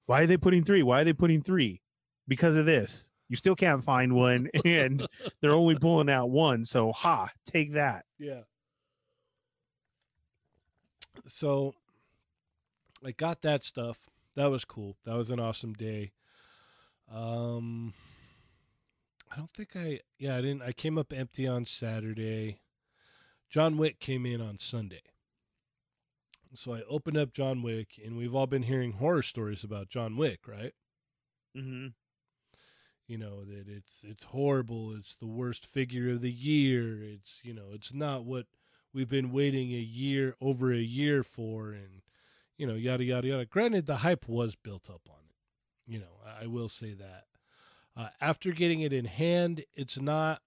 [0.05, 0.83] Why are they putting three?
[0.83, 1.81] Why are they putting three?
[2.29, 3.11] Because of this.
[3.29, 5.05] You still can't find one, and
[5.41, 6.65] they're only pulling out one.
[6.65, 8.05] So, ha, take that.
[8.19, 8.43] Yeah.
[11.25, 11.75] So
[13.05, 14.09] I got that stuff.
[14.35, 14.97] That was cool.
[15.05, 16.13] That was an awesome day.
[17.13, 17.95] Um
[19.31, 22.61] I don't think I yeah, I didn't I came up empty on Saturday.
[23.49, 25.03] John Wick came in on Sunday.
[26.55, 30.17] So I opened up John Wick and we've all been hearing horror stories about John
[30.17, 30.73] Wick, right?
[31.57, 31.89] Mm-hmm.
[33.07, 37.55] You know that it's it's horrible it's the worst figure of the year it's you
[37.55, 38.47] know it's not what
[38.93, 42.03] we've been waiting a year over a year for and
[42.57, 43.45] you know yada yada yada.
[43.45, 45.37] Granted the hype was built up on it
[45.93, 47.25] you know i, I will say that.
[47.97, 50.43] Uh, after getting it in hand it's not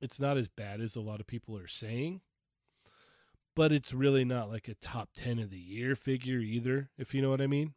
[0.00, 2.20] it's not as bad as a lot of people are saying
[3.54, 7.20] but it's really not like a top 10 of the year figure either if you
[7.22, 7.74] know what i mean.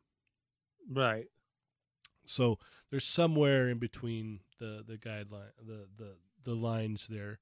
[0.90, 1.26] Right.
[2.26, 2.60] so
[2.96, 6.14] there's somewhere in between the the guideline the the
[6.46, 7.40] the lines there.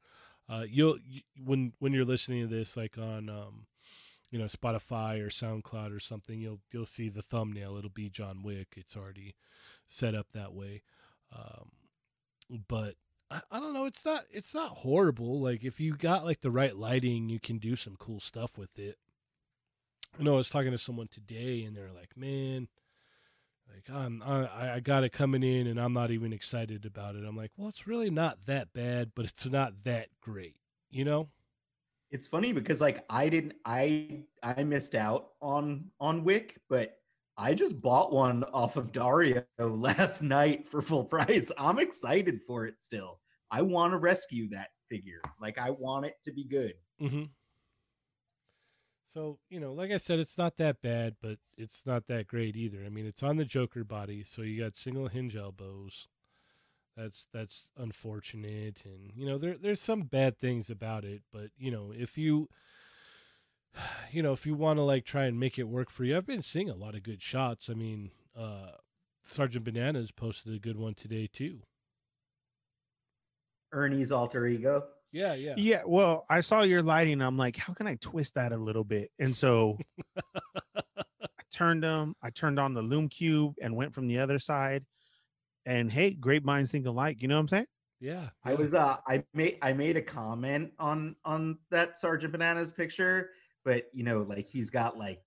[0.50, 3.68] Uh, you'll you, when when you're listening to this, like on um,
[4.32, 7.78] you know Spotify or SoundCloud or something, you'll you'll see the thumbnail.
[7.78, 8.70] It'll be John Wick.
[8.78, 9.36] It's already
[9.86, 10.82] set up that way.
[11.32, 11.70] Um,
[12.68, 12.96] but
[13.30, 13.86] I, I don't know.
[13.86, 15.40] It's not it's not horrible.
[15.40, 18.80] Like if you got like the right lighting, you can do some cool stuff with
[18.80, 18.98] it.
[20.20, 22.70] I know I was talking to someone today, and they're like, "Man."
[23.68, 27.24] Like I'm, I, I got it coming in, and I'm not even excited about it.
[27.26, 30.56] I'm like, well, it's really not that bad, but it's not that great,
[30.90, 31.30] you know?
[32.12, 36.96] It's funny because like I didn't I I missed out on on Wick, but
[37.38, 41.52] I just bought one off of Dario last night for full price.
[41.58, 43.20] I'm excited for it still.
[43.50, 45.22] I want to rescue that figure.
[45.42, 46.76] Like I want it to be good.
[47.02, 47.24] Mm-hmm.
[49.14, 52.56] So you know, like I said, it's not that bad, but it's not that great
[52.56, 52.84] either.
[52.84, 56.08] I mean, it's on the Joker body, so you got single hinge elbows.
[56.98, 61.70] That's that's unfortunate, and you know there there's some bad things about it, but you
[61.70, 62.50] know if you
[64.12, 66.26] you know if you want to like try and make it work for you, I've
[66.26, 67.70] been seeing a lot of good shots.
[67.70, 68.72] I mean, uh
[69.24, 71.62] Sergeant Bananas posted a good one today too.
[73.72, 74.86] Ernie's alter ego.
[75.14, 75.84] Yeah, yeah, Yeah.
[75.86, 77.22] Well, I saw your lighting.
[77.22, 79.12] I'm like, how can I twist that a little bit?
[79.20, 79.78] And so
[80.26, 82.16] I turned them.
[82.22, 84.84] I turned on the Lume Cube and went from the other side.
[85.66, 87.22] And hey, great minds think alike.
[87.22, 87.68] You know what I'm saying?
[88.04, 88.30] yeah.
[88.44, 93.30] I was uh I made I made a comment on on that Sergeant Bananas picture,
[93.64, 95.22] but you know, like he's got like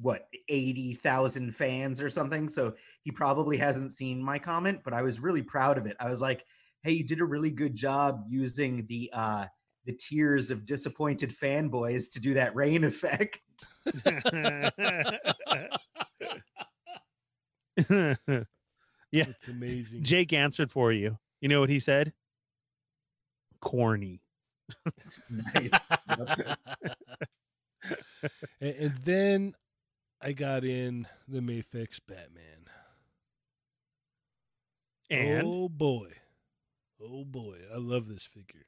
[0.00, 5.20] what 80,000 fans or something, so he probably hasn't seen my comment, but I was
[5.20, 5.96] really proud of it.
[6.00, 6.44] I was like,
[6.82, 9.46] "Hey, you did a really good job using the uh
[9.84, 13.40] the tears of disappointed fanboys to do that rain effect."
[17.90, 18.14] yeah.
[19.12, 20.02] It's amazing.
[20.02, 21.18] Jake answered for you.
[21.40, 22.12] You know what he said?
[23.60, 24.20] Corny.
[25.54, 25.90] nice.
[28.60, 29.54] And, and then
[30.20, 32.66] I got in the Mafex Batman.
[35.10, 36.08] And oh boy,
[37.02, 38.66] oh boy, I love this figure.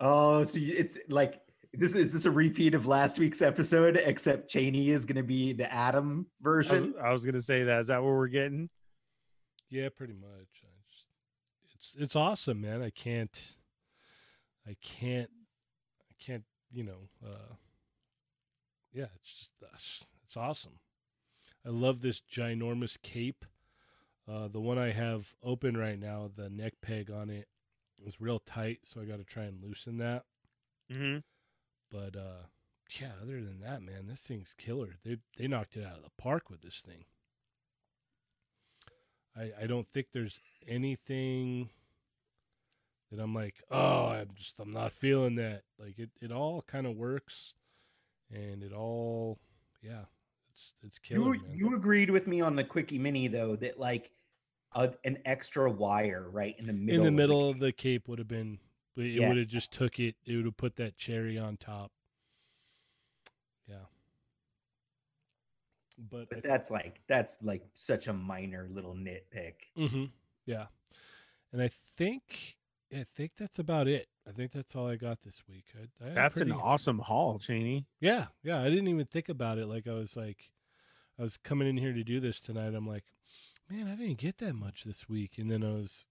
[0.00, 1.40] Oh, so it's like
[1.72, 5.52] this is this a repeat of last week's episode, except Cheney is going to be
[5.52, 6.92] the Adam version.
[6.92, 7.80] was, I was gonna say that.
[7.82, 8.68] Is that what we're getting?
[9.70, 10.64] Yeah, pretty much.
[10.64, 11.06] I just,
[11.74, 12.82] it's it's awesome, man.
[12.82, 13.38] I can't,
[14.66, 15.30] I can't,
[16.10, 16.44] I can't.
[16.70, 17.54] You know, uh,
[18.92, 19.76] yeah, it's just uh,
[20.26, 20.78] it's awesome.
[21.64, 23.44] I love this ginormous cape.
[24.30, 27.48] Uh, the one I have open right now, the neck peg on it
[28.04, 30.24] is real tight, so I got to try and loosen that.
[30.92, 31.18] Mm-hmm.
[31.90, 32.46] But uh,
[33.00, 34.96] yeah, other than that, man, this thing's killer.
[35.04, 37.04] They they knocked it out of the park with this thing.
[39.36, 41.70] I I don't think there's anything
[43.10, 45.62] that I'm like, oh, I'm just I'm not feeling that.
[45.78, 47.54] Like it it all kind of works,
[48.30, 49.38] and it all
[49.82, 50.04] yeah,
[50.62, 51.34] it's it's killer.
[51.34, 54.10] You you agreed with me on the quickie mini though that like
[54.74, 56.94] a, an extra wire right in the middle.
[56.96, 58.58] in the of middle of the cape would have been,
[58.96, 59.28] it Yeah.
[59.28, 60.16] would have just took it.
[60.24, 61.92] It would have put that cherry on top.
[63.66, 63.84] Yeah.
[66.10, 69.54] But, I that's like that's like such a minor little nitpick.
[69.76, 70.04] hmm
[70.46, 70.66] Yeah.
[71.52, 72.56] And I think
[72.92, 74.08] I think that's about it.
[74.28, 75.64] I think that's all I got this week.
[75.76, 77.86] I, I That's an awesome haul, Cheney.
[78.00, 78.60] Yeah, yeah.
[78.60, 79.66] I didn't even think about it.
[79.66, 80.52] Like I was like,
[81.18, 82.74] I was coming in here to do this tonight.
[82.74, 83.04] I'm like,
[83.68, 85.32] man, I didn't get that much this week.
[85.38, 86.06] And then I was,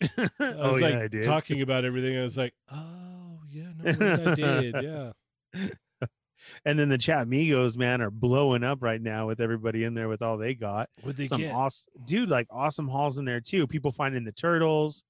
[0.02, 1.24] I oh was yeah, like I did.
[1.24, 2.18] talking about everything.
[2.18, 4.74] I was like, oh yeah, no, I did.
[4.82, 5.12] Yeah.
[6.64, 10.08] and then the chat migos man are blowing up right now with everybody in there
[10.08, 10.90] with all they got.
[11.02, 11.54] What they Some get?
[11.54, 13.66] awesome dude, like awesome hauls in there too.
[13.66, 15.04] People finding the turtles.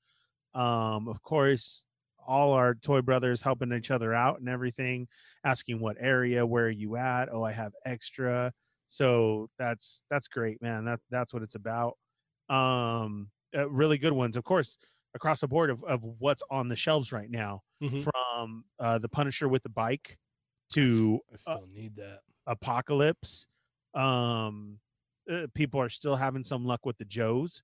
[0.55, 1.85] Um, of course,
[2.27, 5.09] all our toy brothers helping each other out and everything,
[5.45, 7.29] asking what area, where are you at?
[7.33, 8.53] Oh, I have extra.
[8.89, 10.85] So that's that's great, man.
[10.85, 11.97] That that's what it's about.
[12.49, 14.79] Um, uh, really good ones, of course,
[15.15, 18.03] across the board of, of what's on the shelves right now, Mhm.
[18.05, 20.19] from uh, the Punisher with the bike
[20.73, 22.21] to I still need that.
[22.47, 23.47] Apocalypse.
[23.95, 24.81] Um,
[25.31, 27.63] uh, people are still having some luck with the Joes.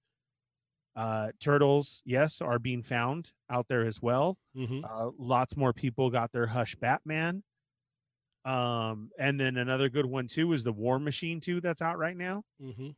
[0.98, 4.36] Uh, turtles, yes, are being found out there as well.
[4.54, 7.44] hmm Uh, lots more people got their Hush Batman.
[8.44, 12.16] Um, and then another good one too is the War Machine too that's out right
[12.16, 12.42] now.
[12.60, 12.90] Mm-hmm.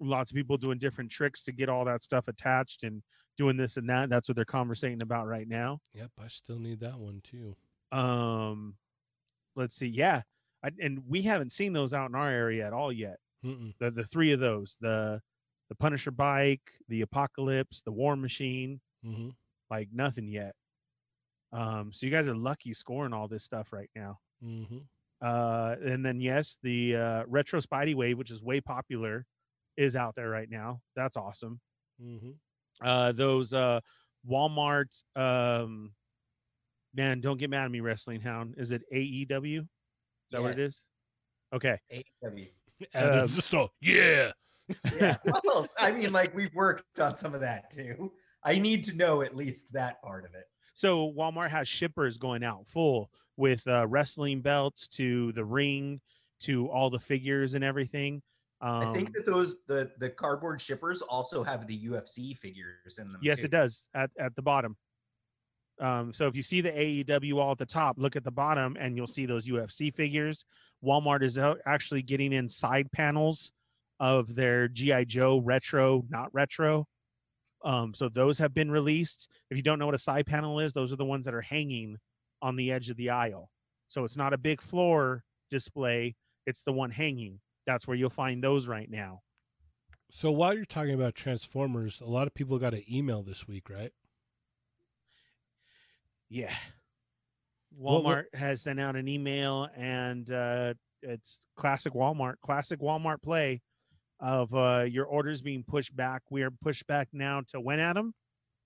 [0.00, 3.02] Lots of people doing different tricks to get all that stuff attached and
[3.36, 4.10] doing this and that.
[4.10, 5.78] That's what they're conversating about right now.
[5.94, 7.54] Yep, I still need that one too.
[7.92, 8.74] Um,
[9.54, 10.22] let's see, yeah,
[10.64, 13.18] I, and we haven't seen those out in our area at all yet.
[13.44, 13.74] Mm-mm.
[13.78, 15.20] the the three of those the
[15.68, 19.28] the Punisher bike, the Apocalypse, the War Machine, hmm
[19.70, 20.54] like nothing yet.
[21.52, 24.18] Um, so you guys are lucky scoring all this stuff right now.
[24.42, 24.78] hmm
[25.20, 29.26] Uh, and then yes, the uh, retro Spidey Wave, which is way popular,
[29.76, 30.80] is out there right now.
[30.96, 31.60] That's awesome.
[32.00, 32.30] hmm
[32.80, 33.80] Uh, those uh
[34.28, 35.92] Walmart, um,
[36.94, 38.54] man, don't get mad at me, Wrestling Hound.
[38.58, 39.60] Is it AEW?
[39.60, 39.66] Is
[40.32, 40.82] that what it is?
[41.52, 41.78] Okay.
[41.92, 42.48] AEW.
[42.94, 44.32] Adam's Um, yeah.
[45.00, 45.16] Yeah.
[45.44, 48.12] Well, I mean, like we've worked on some of that too.
[48.44, 50.44] I need to know at least that part of it.
[50.74, 56.00] So Walmart has shippers going out full with uh, wrestling belts to the ring
[56.40, 58.22] to all the figures and everything.
[58.60, 63.12] Um, I think that those the the cardboard shippers also have the UFC figures in
[63.12, 63.20] them.
[63.22, 63.46] yes, too.
[63.46, 64.76] it does at, at the bottom.
[65.80, 68.76] Um, so if you see the AEW all at the top, look at the bottom
[68.80, 70.44] and you'll see those UFC figures.
[70.84, 73.52] Walmart is out- actually getting in side panels
[74.00, 76.86] of their GI Joe retro, not retro.
[77.64, 79.28] Um, so those have been released.
[79.50, 81.40] If you don't know what a side panel is, those are the ones that are
[81.42, 81.98] hanging
[82.40, 83.50] on the edge of the aisle.
[83.88, 86.14] So it's not a big floor display;
[86.46, 87.40] it's the one hanging.
[87.66, 89.22] That's where you'll find those right now.
[90.10, 93.68] So while you're talking about Transformers, a lot of people got an email this week,
[93.68, 93.92] right?
[96.30, 96.54] Yeah.
[97.78, 103.60] Walmart what- has sent out an email and uh, it's classic Walmart, classic Walmart play
[104.20, 106.22] of uh, your orders being pushed back.
[106.30, 108.14] We are pushed back now to when, Adam?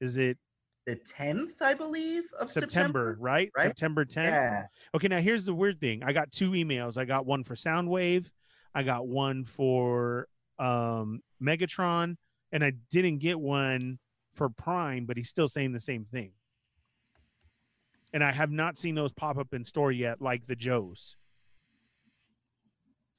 [0.00, 0.38] Is it
[0.86, 3.16] The tenth, I believe, of September, September.
[3.20, 3.50] right?
[3.56, 3.66] right?
[3.66, 4.16] September 10th.
[4.16, 4.66] Yeah.
[4.94, 6.02] Okay, now here's the weird thing.
[6.02, 6.98] I got two emails.
[6.98, 8.26] I got one for Soundwave,
[8.74, 10.26] I got one for
[10.58, 12.16] um, Megatron,
[12.50, 13.98] and I didn't get one
[14.34, 16.32] for Prime, but he's still saying the same thing.
[18.14, 21.16] And I have not seen those pop up in store yet, like the Joes.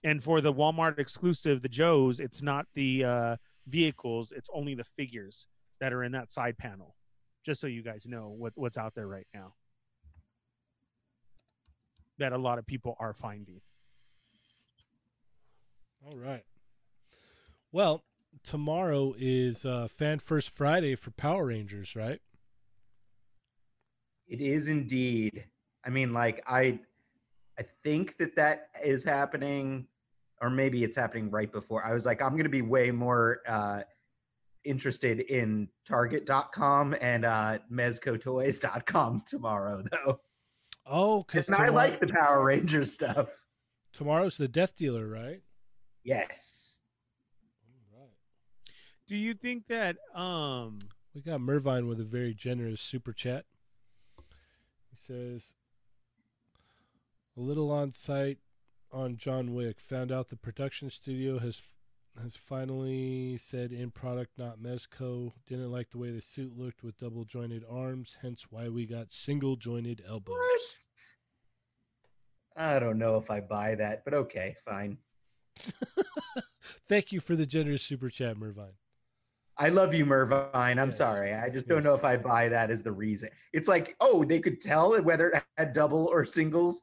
[0.03, 3.35] And for the Walmart exclusive, the Joes, it's not the uh,
[3.67, 5.47] vehicles; it's only the figures
[5.79, 6.95] that are in that side panel.
[7.45, 9.53] Just so you guys know what, what's out there right now
[12.17, 13.61] that a lot of people are finding.
[16.05, 16.43] All right.
[17.71, 18.03] Well,
[18.43, 22.19] tomorrow is uh, Fan First Friday for Power Rangers, right?
[24.27, 25.45] It is indeed.
[25.85, 26.79] I mean, like I,
[27.57, 29.87] I think that that is happening,
[30.43, 31.85] or maybe it's happening right before.
[31.85, 33.81] I was like, I'm gonna be way more uh,
[34.65, 40.19] interested in Target.com and uh, MezcoToys.com tomorrow, though.
[40.85, 43.29] Oh, because And I like the Power Ranger stuff.
[43.93, 45.41] tomorrow's the Death Dealer, right?
[46.03, 46.79] Yes.
[47.97, 48.09] Right.
[49.07, 50.79] Do you think that um
[51.15, 53.45] We got Mervine with a very generous super chat.
[54.89, 55.53] He says,
[57.37, 58.39] "A little on site
[58.93, 59.79] on John Wick.
[59.79, 61.61] Found out the production studio has
[62.21, 65.33] has finally said in product, not Mezco.
[65.47, 68.17] Didn't like the way the suit looked with double jointed arms.
[68.21, 70.35] Hence why we got single jointed elbows.
[70.35, 71.01] What?
[72.55, 74.99] I don't know if I buy that, but okay, fine.
[76.87, 78.73] Thank you for the generous super chat, Mervine.
[79.57, 80.79] I love you, Mervine.
[80.79, 80.97] I'm Yes.
[80.97, 81.33] sorry.
[81.33, 83.29] I just don't know if I buy that as the reason.
[83.53, 86.81] It's like, oh, they could tell whether it had double or singles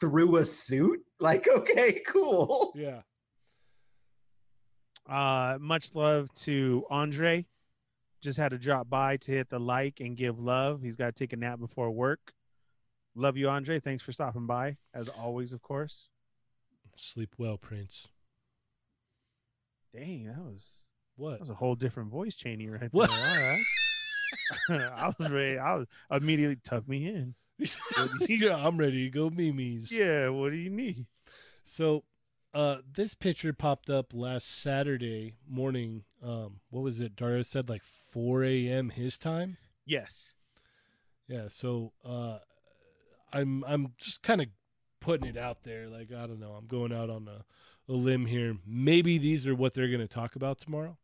[0.00, 1.00] through a suit.
[1.22, 2.72] Like, okay, cool.
[2.74, 3.02] Yeah.
[5.06, 7.44] uh much love to Andre.
[8.22, 10.80] Just had to drop by to hit the like and give love.
[10.82, 12.32] He's got to take a nap before work.
[13.14, 13.80] Love you, Andre.
[13.80, 16.08] Thanks for stopping by, as always, of course.
[16.96, 18.08] Sleep well, Prince.
[19.94, 20.62] Dang, that was
[21.16, 21.32] What?
[21.32, 22.88] that was a whole different voice Cheney right there.
[22.92, 23.10] What?
[23.10, 23.62] All right.
[24.70, 25.58] I was ready.
[25.58, 27.34] I was immediately tuck me in.
[28.28, 29.92] yeah, I'm ready to go, Mimi's.
[29.92, 31.06] Yeah, what do you need?
[31.64, 32.04] So,
[32.52, 36.04] uh, this picture popped up last Saturday morning.
[36.22, 37.16] Um, what was it?
[37.16, 38.90] Dario said like 4 a.m.
[38.90, 39.56] his time.
[39.86, 40.34] Yes.
[41.28, 41.48] Yeah.
[41.48, 42.38] So, uh,
[43.32, 44.48] I'm I'm just kind of
[45.00, 45.88] putting it out there.
[45.88, 46.52] Like I don't know.
[46.52, 47.44] I'm going out on a,
[47.90, 48.56] a limb here.
[48.66, 50.96] Maybe these are what they're going to talk about tomorrow.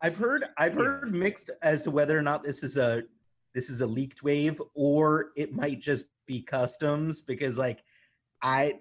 [0.00, 3.04] I've heard I've heard mixed as to whether or not this is a
[3.56, 7.82] this is a leaked wave or it might just be customs because like
[8.42, 8.74] I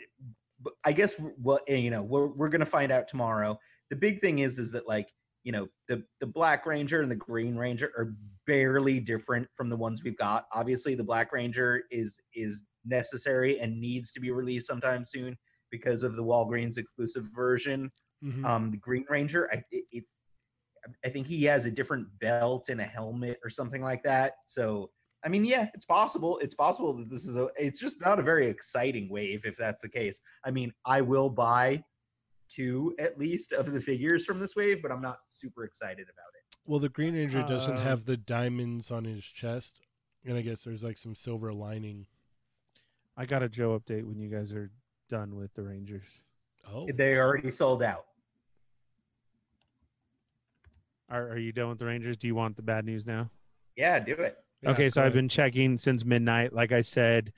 [0.84, 3.58] I guess what you know we're we're gonna find out tomorrow.
[3.90, 5.14] The big thing is is that like
[5.46, 8.16] you know the the Black Ranger and the Green Ranger are
[8.46, 10.46] barely different from the ones we've got.
[10.54, 15.38] Obviously, the Black Ranger is is necessary and needs to be released sometime soon
[15.72, 17.92] because of the Walgreens exclusive version.
[18.24, 18.46] Mhm.
[18.46, 20.04] Um, the Green Ranger, I it, it
[21.04, 24.34] I think he has a different belt and a helmet or something like that.
[24.46, 24.92] So
[25.24, 26.38] I mean, yeah, it's possible.
[26.38, 27.50] It's possible that this is a.
[27.58, 30.22] It's just not a very exciting wave if that's the case.
[30.46, 31.84] I mean, I will buy
[32.48, 36.30] two at least of the figures from this wave, but I'm not super excited about
[36.38, 36.56] it.
[36.64, 39.80] Well, the Green Ranger doesn't Uh, have the diamonds on his chest,
[40.24, 42.06] and I guess there's like some silver lining.
[43.18, 44.70] I got a Joe update when you guys are
[45.10, 46.24] done with the Rangers.
[46.68, 48.06] Oh, They already sold out.
[51.10, 52.18] Are, are you done with the Rangers?
[52.18, 53.30] Do you want the bad news now?
[53.76, 54.38] Yeah, do it.
[54.62, 56.54] Yeah, okay, so go I've been checking since midnight.
[56.54, 57.32] Like I said,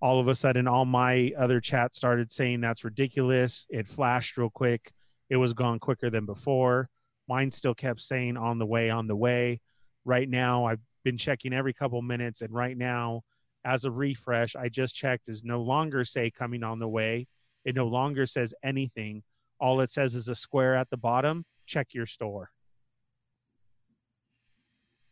[0.00, 3.66] all of a sudden, all my other chat started saying that's ridiculous.
[3.68, 4.92] It flashed real quick.
[5.28, 6.88] It was gone quicker than before.
[7.28, 9.60] Mine still kept saying on the way, on the way.
[10.04, 13.22] Right now, I've been checking every couple minutes, and right now,
[13.64, 17.26] as a refresh, I just checked is no longer say coming on the way.
[17.64, 19.22] It no longer says anything.
[19.60, 21.44] All it says is a square at the bottom.
[21.66, 22.50] Check your store.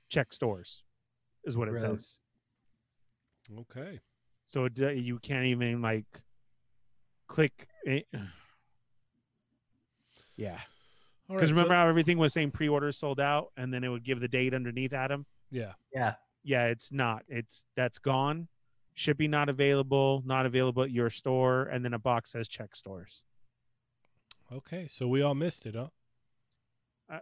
[0.08, 0.82] Check stores
[1.44, 1.82] is what it Gross.
[1.82, 2.18] says.
[3.60, 4.00] okay.
[4.46, 6.06] So it, uh, you can't even like
[7.26, 7.68] click.
[7.84, 8.06] It.
[10.36, 10.60] Yeah,
[11.28, 14.04] because right, remember so- how everything was saying pre-order sold out, and then it would
[14.04, 15.26] give the date underneath Adam.
[15.50, 15.72] yeah.
[15.92, 16.14] Yeah.
[16.44, 17.24] Yeah, it's not.
[17.28, 18.46] It's that's gone.
[18.94, 20.22] Shipping not available.
[20.24, 23.24] Not available at your store, and then a box says check stores.
[24.50, 25.88] Okay, so we all missed it, huh?
[27.10, 27.20] I,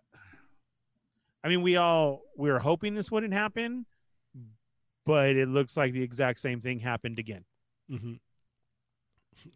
[1.47, 3.86] I mean, we all we were hoping this wouldn't happen,
[5.05, 7.44] but it looks like the exact same thing happened again.
[7.88, 8.14] Mm-hmm.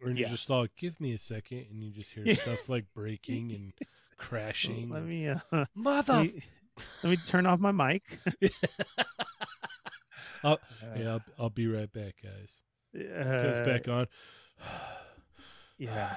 [0.01, 2.35] Or you just thought, "Give me a second, and you just hear Yeah.
[2.41, 3.73] stuff like breaking and
[4.15, 4.89] crashing.
[4.89, 6.13] Let me uh, Mother.
[6.13, 6.43] let me,
[7.03, 8.03] let me turn off my mic.
[10.45, 10.59] I'll-
[10.95, 12.61] yeah, I'll, I'll be right back, guys.
[12.95, 14.07] Goes Uh, back on.
[15.77, 16.15] Yeah,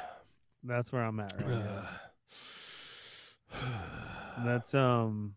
[0.63, 1.89] that's where I'm at right now.
[3.55, 3.59] Uh,
[4.45, 5.37] That's um,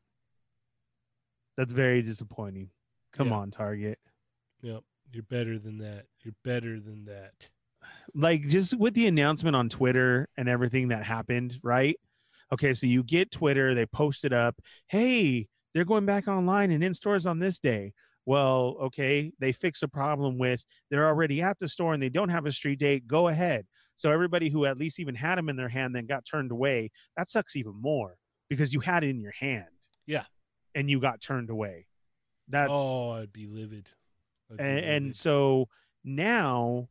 [1.57, 2.69] that's very disappointing.
[3.13, 3.35] Come Yeah.
[3.35, 3.99] on, Target.
[4.61, 6.05] yep, you're better than that.
[6.23, 7.49] You're better than that.
[8.13, 11.97] Like just with the announcement on Twitter and everything that happened, right?
[12.51, 14.59] Okay, so you get Twitter, they post it up.
[14.87, 17.93] Hey, they're going back online and in stores on this day.
[18.25, 22.29] Well, okay, they fix a problem with they're already at the store and they don't
[22.29, 23.07] have a street date.
[23.07, 23.65] Go ahead.
[23.95, 26.91] So everybody who at least even had them in their hand then got turned away.
[27.15, 28.17] That sucks even more
[28.49, 29.65] because you had it in your hand.
[30.05, 30.25] Yeah.
[30.77, 31.87] And you got turned away.
[32.47, 33.87] That's oh, I'd be livid.
[34.51, 35.69] I'd be and, and so
[36.03, 36.89] Now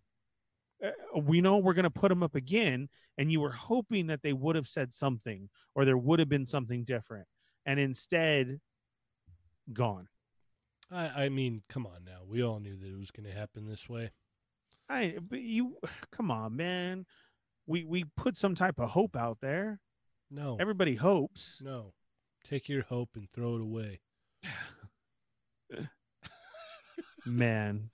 [0.85, 4.23] uh, we know we're going to put them up again, and you were hoping that
[4.23, 7.27] they would have said something or there would have been something different,
[7.65, 8.61] and instead,
[9.73, 10.09] gone.
[10.91, 12.21] I, I mean, come on now.
[12.27, 14.11] We all knew that it was going to happen this way.
[14.89, 15.77] I but you
[16.13, 17.07] come on, man.
[17.67, 19.81] We we put some type of hope out there.
[20.31, 21.61] No, Everybody hopes.
[21.65, 21.93] no.
[22.49, 24.01] Take your hope and throw it away.
[27.27, 27.91] Man.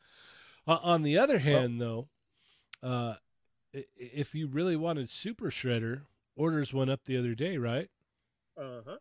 [0.66, 2.08] Uh, on the other hand, though,
[2.82, 3.14] uh,
[3.74, 6.02] i- i- if you really wanted Super Shredder,
[6.36, 7.90] orders went up the other day, right?
[8.56, 8.98] Uh-huh.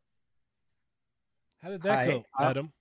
[1.62, 2.74] How did that I- go, I- Adam?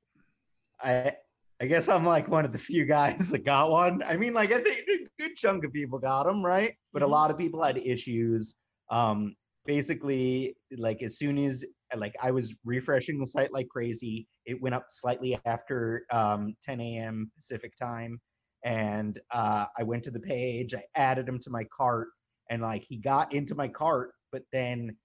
[0.82, 1.16] I
[1.62, 4.02] I guess I'm like one of the few guys that got one.
[4.04, 6.74] I mean, like I think a good chunk of people got them, right?
[6.94, 7.10] But a Mhm.
[7.10, 8.54] lot of people had issues.
[8.88, 11.66] Um, basically, like as soon as
[11.96, 16.80] like I was refreshing the site like crazy, it went up slightly after um, 10
[16.80, 17.30] a.m.
[17.36, 18.20] Pacific time,
[18.64, 20.74] and uh, I went to the page.
[20.74, 22.08] I added him to my cart,
[22.50, 24.96] and like he got into my cart, but then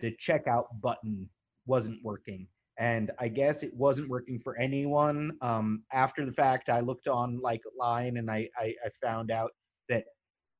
[0.00, 1.28] the checkout button
[1.66, 2.46] wasn't working
[2.78, 5.36] and I guess it wasn't working for anyone.
[5.40, 9.52] Um, after the fact, I looked on like line and I, I I found out
[9.88, 10.04] that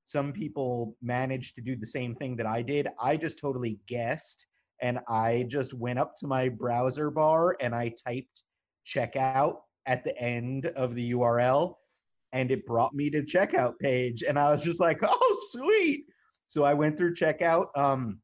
[0.04, 2.88] some people managed to do the same thing that I did.
[3.00, 4.46] I just totally guessed,
[4.82, 8.42] and I just went up to my browser bar and I typed
[8.86, 9.56] checkout
[9.86, 11.74] at the end of the URL,
[12.32, 16.04] and it brought me to checkout page, and I was just like, oh sweet.
[16.46, 17.66] So I went through checkout.
[17.76, 18.20] Um,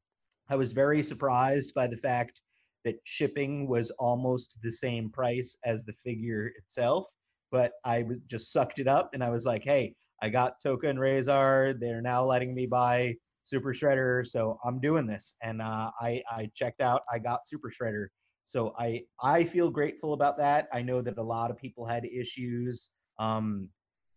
[0.48, 2.40] I was very surprised by the fact
[2.84, 7.07] that shipping was almost the same price as the figure itself.
[7.51, 10.98] But I just sucked it up and I was like, hey, I got Tokka and
[10.98, 11.78] Rahzar.
[11.78, 14.26] They're now letting me buy Super Shredder.
[14.26, 15.34] So I'm doing this.
[15.43, 18.07] And uh, I, I checked out, I got Super Shredder.
[18.45, 20.68] So I, I feel grateful about that.
[20.72, 22.91] I know that a lot of people had issues.
[23.18, 23.68] Um,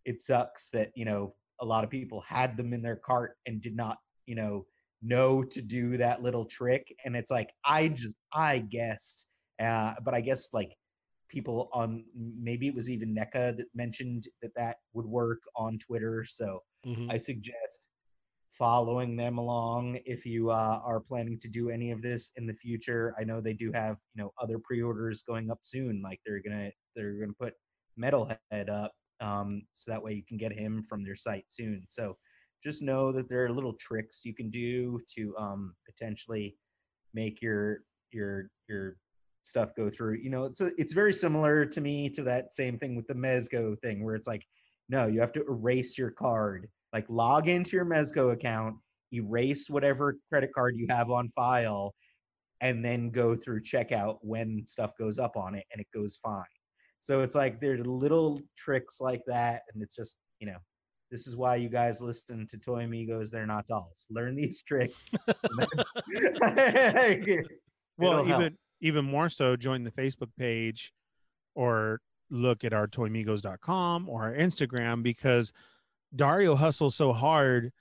[0.04, 3.60] it sucks that, you know, a lot of people had them in their cart and
[3.60, 4.66] did not, you know,
[5.06, 9.26] know to do that little trick and it's like i just i guessed
[9.60, 10.70] uh but i guess like
[11.28, 16.24] people on maybe it was even NECA that mentioned that that would work on twitter
[16.24, 17.12] so Mhm.
[17.12, 17.88] i suggest
[18.58, 22.54] following them along if you uh, are planning to do any of this in the
[22.54, 26.42] future i know they do have you know other pre-orders going up soon like they're
[26.42, 27.54] gonna they're gonna put
[28.00, 32.16] metalhead up um, so that way you can get him from their site soon so
[32.62, 36.56] just know that there are little tricks you can do to um, potentially
[37.12, 37.80] make your
[38.10, 38.96] your your
[39.42, 40.14] stuff go through.
[40.14, 43.14] You know, it's a, it's very similar to me to that same thing with the
[43.14, 44.42] Mezco thing, where it's like,
[44.88, 48.76] no, you have to erase your card, like log into your Mezco account,
[49.12, 51.92] erase whatever credit card you have on file,
[52.60, 56.44] and then go through checkout when stuff goes up on it, and it goes fine.
[57.00, 60.58] So it's like there's little tricks like that, and it's just you know
[61.10, 63.30] this is why you guys listen to Toy Amigos.
[63.30, 64.06] They're not dolls.
[64.08, 65.14] Learn these tricks.
[67.96, 68.40] Well, help.
[68.40, 70.92] even even more so, join the Facebook page
[71.54, 75.52] or look at our toymigos.com or our Instagram because
[76.14, 77.72] Dario hustles so hard.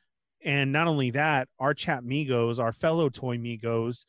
[0.44, 4.06] And not only that, our chat migos, our fellow toy migos,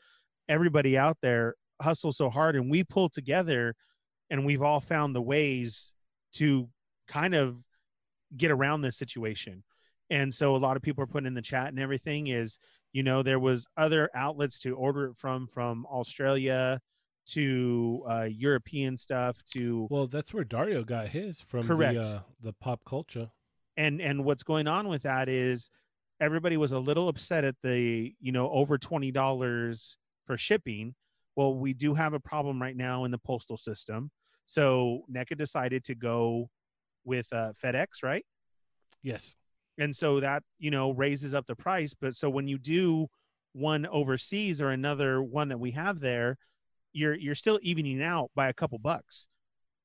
[0.48, 3.74] everybody out there hustles so hard and we pull together
[4.30, 5.94] and we've all found the ways
[6.32, 6.68] to
[7.06, 7.56] kind of
[8.36, 9.62] get around this situation.
[10.10, 12.58] And so a lot of people are putting in the chat and everything is,
[12.92, 16.80] you know, there was other outlets to order it from, from Australia
[17.26, 21.94] to uh, European stuff to Well, that's where Dario got his from Correct.
[21.94, 23.30] the uh, the pop culture.
[23.76, 25.70] And and what's going on with that is
[26.20, 29.96] everybody was a little upset at the you know over twenty dollars
[30.26, 30.94] for shipping.
[31.36, 34.10] Well, we do have a problem right now in the postal system,
[34.46, 36.48] so NECA decided to go
[37.04, 38.24] with uh, FedEx, right?
[39.02, 39.34] Yes.
[39.76, 43.08] and so that you know raises up the price but so when you do
[43.52, 46.38] one overseas or another one that we have there
[46.92, 49.28] you're you're still evening out by a couple bucks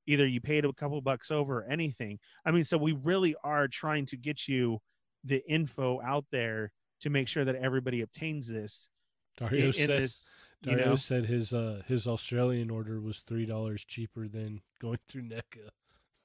[0.10, 3.68] either you paid a couple bucks over or anything i mean so we really are
[3.68, 4.80] trying to get you
[5.24, 8.90] the info out there to make sure that everybody obtains this
[9.38, 10.30] Dario in, in said this
[10.62, 15.00] you Dario know said his uh his Australian order was three dollars cheaper than going
[15.08, 15.70] through NECA.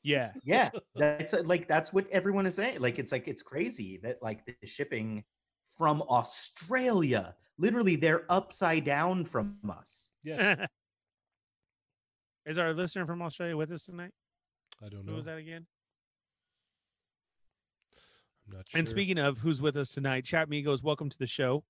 [0.02, 2.80] yeah yeah, that's uh, like that's what everyone is saying.
[2.80, 5.24] Like it's like it's crazy that like the shipping
[5.76, 10.12] from Australia, literally they're upside down from us.
[10.22, 10.66] Yes.
[12.46, 14.12] is our listener from australia with us tonight
[14.84, 15.16] I don't who know.
[15.16, 15.66] was that again
[18.46, 18.78] I'm not sure.
[18.78, 21.64] And speaking of who's with us tonight, Chat Migos, welcome to the show.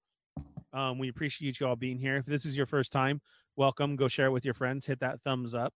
[0.72, 2.16] Um, we appreciate you all being here.
[2.16, 3.20] If this is your first time,
[3.54, 3.94] welcome.
[3.94, 4.86] Go share it with your friends.
[4.86, 5.72] Hit that thumbs up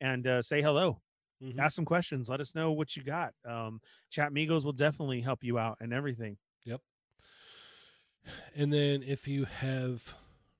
[0.00, 1.00] and uh, say hello.
[1.42, 1.58] Mhm.
[1.58, 2.28] ask some questions.
[2.28, 3.34] Let us know what you got.
[3.44, 6.36] Um, Chat Migos will definitely help you out and everything.
[6.64, 6.80] Yep.
[8.54, 10.14] And then if you have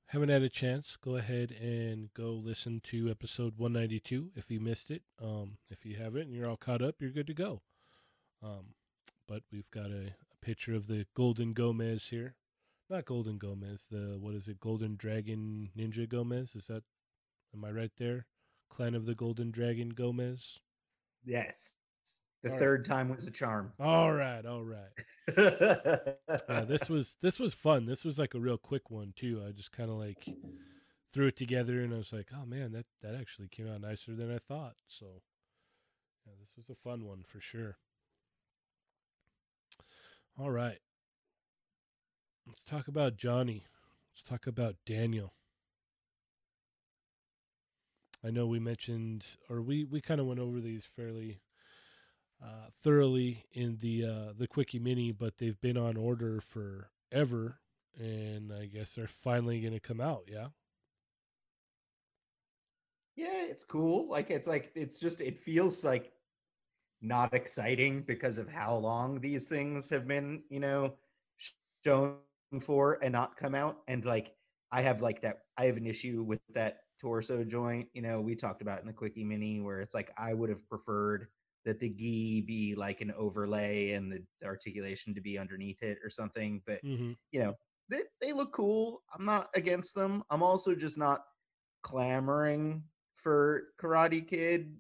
[0.07, 4.91] haven't had a chance, go ahead and go listen to episode 192 if you missed
[4.91, 5.03] it.
[5.23, 7.63] Um, if you haven't and you're all caught up, you're good to go.
[8.43, 8.75] Um,
[9.27, 12.37] but we've got a, a picture of the Golden Gomez here.
[12.89, 14.61] Not Golden Gomez, the what is it?
[14.61, 16.55] Golden Dragon Ninja Gomez?
[16.55, 16.85] Is that
[17.53, 18.27] am I right there?
[18.71, 20.61] Clan of the Golden Dragon Gomez.
[21.25, 21.75] Yes.
[22.47, 22.61] The All right.
[22.61, 23.73] third time was a charm.
[23.81, 24.93] All right, all right.
[25.37, 25.49] yeah,
[26.49, 27.87] uh, this was this was fun.
[27.87, 29.43] This was like a real quick one too.
[29.47, 30.35] I just kind of like
[31.13, 34.15] threw it together, and I was like, "Oh man, that that actually came out nicer
[34.15, 35.07] than I thought." So,
[36.27, 37.79] yeah, this was a fun one for sure.
[40.39, 40.79] All right,
[42.47, 43.65] let's talk about Johnny.
[44.15, 45.35] Let's talk about Daniel.
[48.25, 51.41] I know we mentioned, or we we kind of went over these fairly
[52.43, 57.61] uh, thoroughly in the uh, the quickie mini, but they've been on order forever,
[57.99, 60.25] and I guess they're finally going to come out.
[60.29, 60.49] Yeah.
[63.17, 64.09] yeah, it's cool.
[64.09, 66.13] Like it's like it's just it feels like
[67.03, 70.95] not exciting because of how long these things have been, you know,
[71.85, 72.19] shown
[72.61, 73.79] for and not come out.
[73.89, 74.35] And like
[74.73, 78.35] I have like that I have an issue with that torso joint, you know, we
[78.35, 81.29] talked about in the quickie mini where it's like I would have preferred
[81.67, 86.09] that the gi be like an overlay and the articulation to be underneath it or
[86.09, 86.63] something.
[86.67, 87.13] But Mm-hmm.
[87.33, 87.55] you know,
[87.91, 89.03] they, they look cool.
[89.13, 90.23] I'm not against them.
[90.31, 91.23] I'm also just not
[91.83, 92.83] clamoring
[93.17, 94.77] for Karate Kid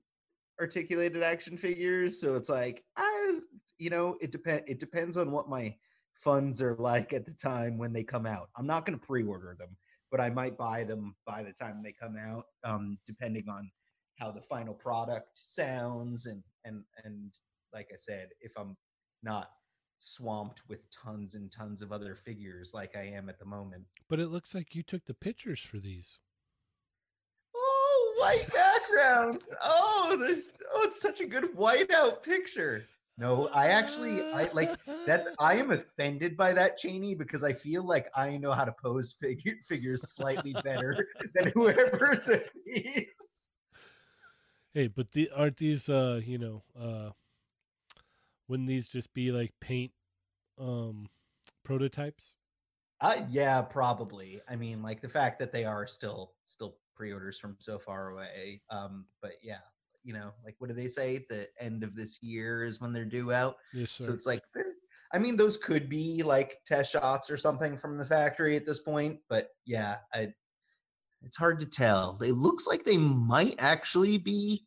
[0.60, 2.20] articulated action figures.
[2.20, 3.40] So it's like, I,
[3.78, 4.62] you know, it depend.
[4.66, 5.74] It depends on what my
[6.14, 8.48] funds are like at the time when they come out.
[8.56, 9.76] I'm not going to pre-order them,
[10.10, 13.70] but I might buy them by the time they come out, um, depending on
[14.18, 17.32] how the final product sounds and and and
[17.72, 18.76] like I said, if I'm
[19.22, 19.50] not
[19.98, 23.84] swamped with tons and tons of other figures like I am at the moment.
[24.08, 26.20] But it looks like you took the pictures for these.
[27.54, 29.40] Oh, white background.
[29.62, 32.84] Oh, there's oh, it's such a good whiteout picture.
[33.18, 37.82] No, I actually I like that I am offended by that Cheney because I feel
[37.82, 43.45] like I know how to pose figure, figures slightly better than whoever took these.
[44.76, 47.08] Hey, but the aren't these uh you know uh
[48.46, 49.90] wouldn't these just be like paint
[50.58, 51.08] um
[51.64, 52.36] prototypes?
[53.00, 54.42] Uh, yeah, probably.
[54.50, 58.60] I mean, like the fact that they are still still pre-orders from so far away.
[58.68, 59.64] Um, but yeah,
[60.04, 61.24] you know, like what do they say?
[61.30, 63.56] The end of this year is when they're due out.
[63.72, 64.04] Yes, sir.
[64.04, 64.42] So it's like,
[65.14, 68.80] I mean, those could be like test shots or something from the factory at this
[68.80, 69.20] point.
[69.30, 70.34] But yeah, I,
[71.22, 72.18] it's hard to tell.
[72.22, 74.66] It looks like they might actually be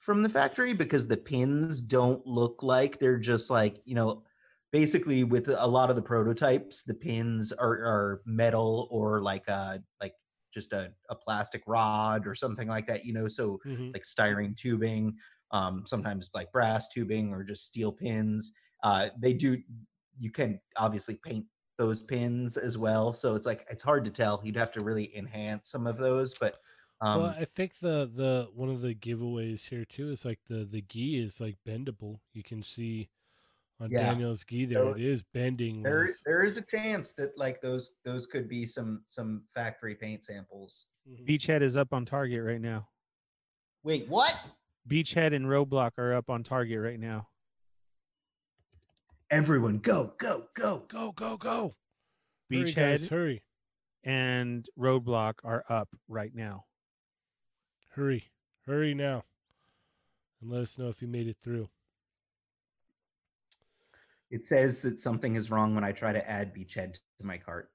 [0.00, 4.24] from the factory because the pins don't look like they're just like you know
[4.72, 9.82] basically with a lot of the prototypes the pins are, are metal or like a
[10.00, 10.14] like
[10.52, 13.94] just a, a plastic rod or something like that you know so Mhm.
[13.94, 15.16] like styrene tubing,
[15.50, 18.52] um, sometimes like brass tubing or just steel pins.
[18.82, 19.58] Uh, they do.
[20.18, 21.46] You can obviously paint
[21.80, 24.38] those pins as well, so it's like it's hard to tell.
[24.44, 26.58] You'd have to really enhance some of those, but
[27.00, 30.66] um, well, I think the the one of the giveaways here too is like the
[30.70, 32.20] the gi is like bendable.
[32.34, 33.08] You can see
[33.80, 34.04] on Yeah.
[34.12, 35.82] Daniel's gi there So it is bending.
[35.82, 39.94] there was- there is a chance that like those those could be some some factory
[39.94, 40.88] paint samples.
[41.08, 41.26] Mhm.
[41.26, 42.90] Beachhead is up on Target right now.
[43.82, 44.38] Wait, what?
[44.86, 47.28] Beachhead and Roadblock are up on Target right now.
[49.30, 50.86] Everyone, go go go!
[50.88, 51.76] Go go go!
[52.50, 53.42] Hurry, guys, Beachhead hurry,
[54.02, 56.64] and Roadblock are up right now.
[57.90, 58.30] hurry,
[58.66, 59.22] hurry now,
[60.40, 61.68] and let us know if you made it through.
[64.30, 67.70] It says that something is wrong when I try to add Beachhead to my cart.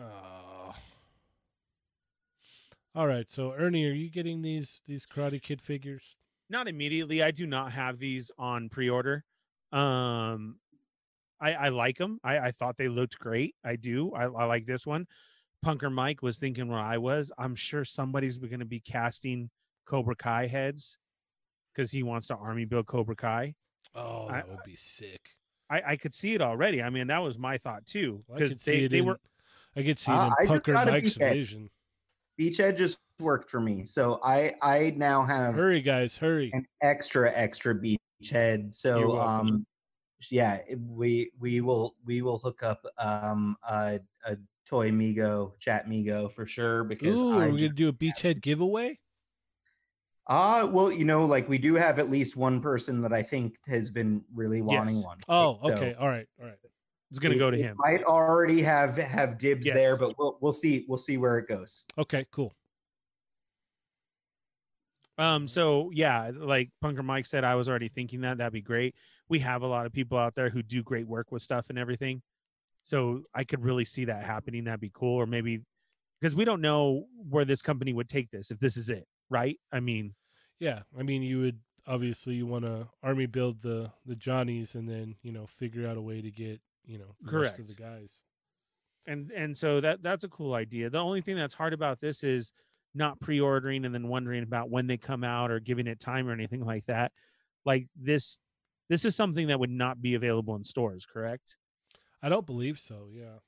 [0.00, 0.76] Ah.
[2.94, 6.16] All right, so Ernie, are you getting these these Karate Kid figures?
[6.48, 7.22] Not immediately.
[7.22, 9.24] I do not have these on pre-order.
[9.72, 10.58] Um,
[11.40, 12.18] I, I like them.
[12.24, 13.54] I, I thought they looked great.
[13.64, 14.12] I do.
[14.12, 15.06] I, I like this one.
[15.64, 17.32] Punker Mike was thinking where I was.
[17.38, 19.50] I'm sure somebody's going to be casting
[19.86, 20.98] Cobra Kai heads
[21.74, 23.54] because he wants to army build Cobra Kai.
[23.94, 25.20] Oh, I- that would be sick.
[25.70, 26.82] I, I could see it already.
[26.82, 29.18] I mean, that was my thought too because could see they, they in, were
[29.76, 31.30] I could see it Uh, in I Punker Mike's Beachhead.
[31.32, 31.70] vision.
[32.38, 36.50] Beachhead just worked for me, so I I now have Hurry, guys, hurry!
[36.54, 39.66] an extra extra beachhead so um
[40.30, 44.36] yeah we we will we will hook up um a, a
[44.66, 47.92] toy migo chat migo for sure because Ooh, i are we ju- gonna do a
[47.92, 48.98] beachhead giveaway?
[50.26, 53.56] Uh well, you know, like we do have at least one person that I think
[53.66, 55.04] has been really wanting Yes.
[55.06, 55.18] one.
[55.28, 55.94] Oh, So okay.
[55.94, 56.26] All right.
[56.38, 56.58] All right.
[57.10, 57.76] It's gonna go to him.
[57.78, 59.74] Might already have have dibs Yes.
[59.74, 61.84] there, but we'll we'll see we'll see where it goes.
[61.96, 62.26] Okay.
[62.30, 62.52] Cool.
[65.16, 68.94] Um, so yeah, like Punker Mike said, I was already thinking that that'd be great.
[69.28, 71.78] We have a lot of people out there who do great work with stuff and
[71.78, 72.22] everything.
[72.84, 74.64] So I could really see that happening.
[74.64, 75.16] That'd be cool.
[75.16, 75.62] Or maybe
[76.20, 79.58] because we don't know where this company would take this if this is it, right?
[79.72, 80.14] I mean,
[80.60, 80.82] Yeah.
[80.98, 85.16] I mean, you would obviously you want to army build the the Johnnies and then
[85.22, 88.00] you know figure out a way to get you know the rest of the Correct.
[88.00, 88.18] guys.
[89.06, 90.90] and and so that that's a cool idea.
[90.90, 92.52] The only thing that's hard about this is
[92.94, 96.32] not pre-ordering and then wondering about when they come out or giving it time or
[96.32, 97.12] anything like that.
[97.64, 98.40] Like this
[98.88, 101.56] this is something that would not be available in stores, correct?
[102.22, 103.08] I don't believe so.
[103.12, 103.38] Yeah.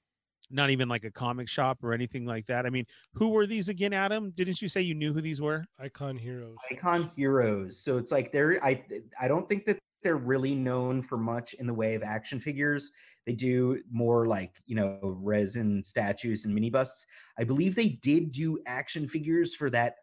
[0.50, 2.66] Not even like a comic shop or anything like that.
[2.66, 2.84] I mean,
[3.14, 4.32] who were these again, Adam?
[4.32, 5.64] Didn't you say you knew who these were?
[5.78, 6.56] Icon heroes.
[6.70, 7.78] Icon heroes.
[7.78, 8.84] So it's like they're I
[9.20, 12.90] I don't think that they're really known for much in the way of action figures.
[13.26, 17.04] They do more like, you know, resin statues and mini busts.
[17.38, 19.96] I believe they did do action figures for that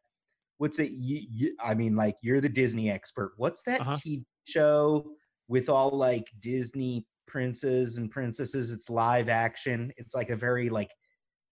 [0.59, 3.33] what's it you, you, I mean like you're the Disney expert.
[3.37, 3.91] What's that Uh-huh.
[3.93, 5.11] TV show
[5.47, 8.71] with all like Disney princes and princesses?
[8.73, 9.91] It's live action.
[9.97, 10.91] It's like a very like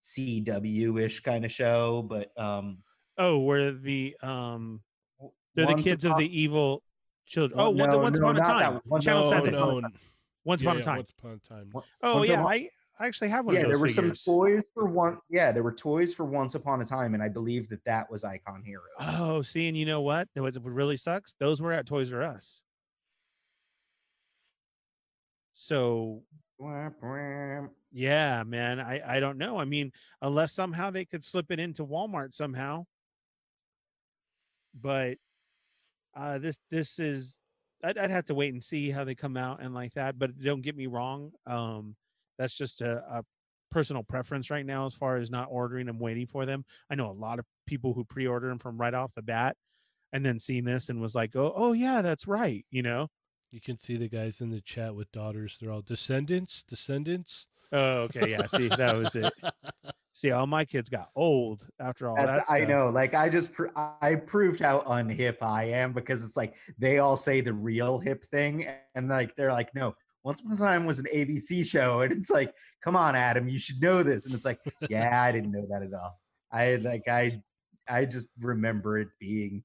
[0.04, 2.80] CW-ish kind of show, but um
[3.18, 4.82] Oh, where the um
[5.56, 6.84] they're the kids Upon- of the evil
[7.26, 7.58] children.
[7.58, 8.74] Well, oh, one, the once no, upon a time.
[8.74, 8.82] one.
[8.86, 9.54] Once- Channel no, Seven.
[9.54, 9.82] no.
[10.44, 10.96] Once Yeah, upon a time.
[10.98, 11.72] Once upon a time.
[12.04, 12.70] Oh Once yeah, Upon- I,
[13.00, 14.22] I actually have one yeah, of there those were figures.
[14.22, 15.18] some toys for one.
[15.30, 18.24] Yeah, there were toys for Once Upon a Time, and I believe that that was
[18.24, 18.86] Icon Heroes.
[19.00, 20.28] Oh, see, and you know what?
[20.36, 21.34] That what really sucks.
[21.40, 22.62] Those were at Toys R Us.
[25.56, 26.24] So
[27.92, 29.58] yeah, man, I I don't know.
[29.58, 29.92] I mean,
[30.22, 32.86] unless somehow they could slip it into Walmart somehow.
[34.80, 35.18] But
[36.16, 37.40] uh this this is
[37.84, 40.20] I'd, I'd have to wait and see how they come out and like that.
[40.20, 41.32] But don't get me wrong.
[41.46, 41.96] Um,
[42.38, 43.24] that's just a, a
[43.72, 46.66] personal preference right now as far as not ordering them, waiting for them.
[46.90, 49.56] I know a lot of people who pre-order them from right off the bat,
[50.14, 52.66] and then seen this and was like, oh oh yeah, that's right.
[52.72, 53.08] You know.
[53.56, 55.58] You can see the guys in the chat with daughters.
[55.62, 56.66] They're all descendants.
[56.68, 57.48] Descendants.
[57.72, 58.48] Oh okay, yeah.
[58.48, 59.32] See, that was it.
[60.14, 62.54] See, all my kids got old after all That's- that.
[62.54, 62.90] I know.
[62.90, 63.68] Like I just pr-
[64.02, 68.26] I proved how unhip I am because it's like they all say the real hip
[68.26, 69.96] thing, and like they're like, no.
[70.26, 72.54] Once upon a time was an ABC show, and it's like,
[72.84, 74.26] come on, Adam, you should know this.
[74.26, 76.20] And it's like, yeah, I didn't know that at all.
[76.52, 77.42] I like I
[77.88, 79.64] I just remember it being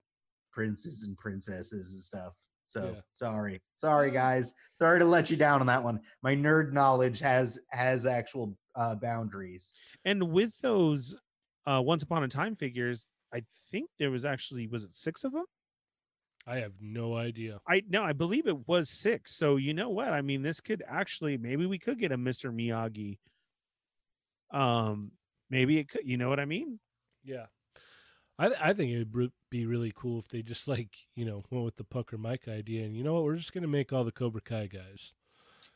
[0.53, 2.35] princes and princesses and stuff.
[2.71, 3.01] So Yeah.
[3.15, 6.01] sorry, sorry guys, sorry to let you down on that one.
[6.23, 9.75] My nerd knowledge has has actual uh, boundaries.
[10.05, 11.19] And with those
[11.67, 13.43] uh once upon a time figures, I
[13.73, 15.47] think there was actually was it six of them?
[16.47, 17.61] I have no idea.
[17.67, 19.35] I no, I believe it was six.
[19.37, 20.13] So you know what?
[20.13, 22.53] I mean, this could actually maybe we could get a Mr.
[22.55, 23.19] Miyagi.
[24.53, 25.11] Um,
[25.51, 26.03] maybe it could.
[26.07, 26.79] You know what I mean?
[27.25, 27.47] Yeah.
[28.41, 31.43] I th- I think it would be really cool if they just like you know
[31.51, 34.03] went with the Pucker Mike idea and you know what we're just gonna make all
[34.05, 35.13] the Cobra Kai guys.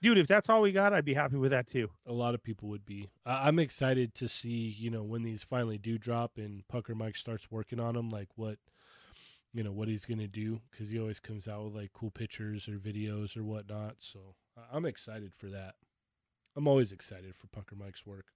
[0.03, 1.91] Dude, if that's all we got, I'd be happy with that too.
[2.07, 3.09] A lot of people would be.
[3.25, 7.17] I- I'm excited to see you know when these finally do drop and Pucker Mike
[7.17, 8.59] starts working on them, like what
[9.53, 12.67] you know what he's gonna do because he always comes out with like cool pictures
[12.69, 13.97] or videos or whatnot.
[14.01, 15.75] So I- I'm excited for that.
[16.57, 18.27] I'm always excited for Pucker Mike's work.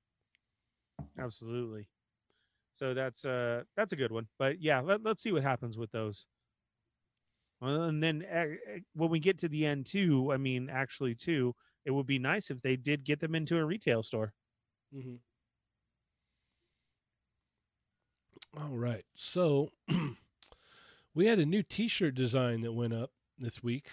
[1.19, 1.87] Absolutely.
[2.73, 4.29] So that's uh that's a good one.
[4.39, 6.27] But yeah, let, let's see what happens with those.
[7.61, 8.45] And then uh,
[8.95, 11.55] when we get to the end too, I mean, actually too,
[11.85, 14.33] it would be nice if they did get them into a retail store.
[14.95, 15.17] Mm-hmm.
[18.57, 19.05] All right.
[19.15, 19.71] So
[21.15, 23.89] we had a new T-shirt design that went up this week,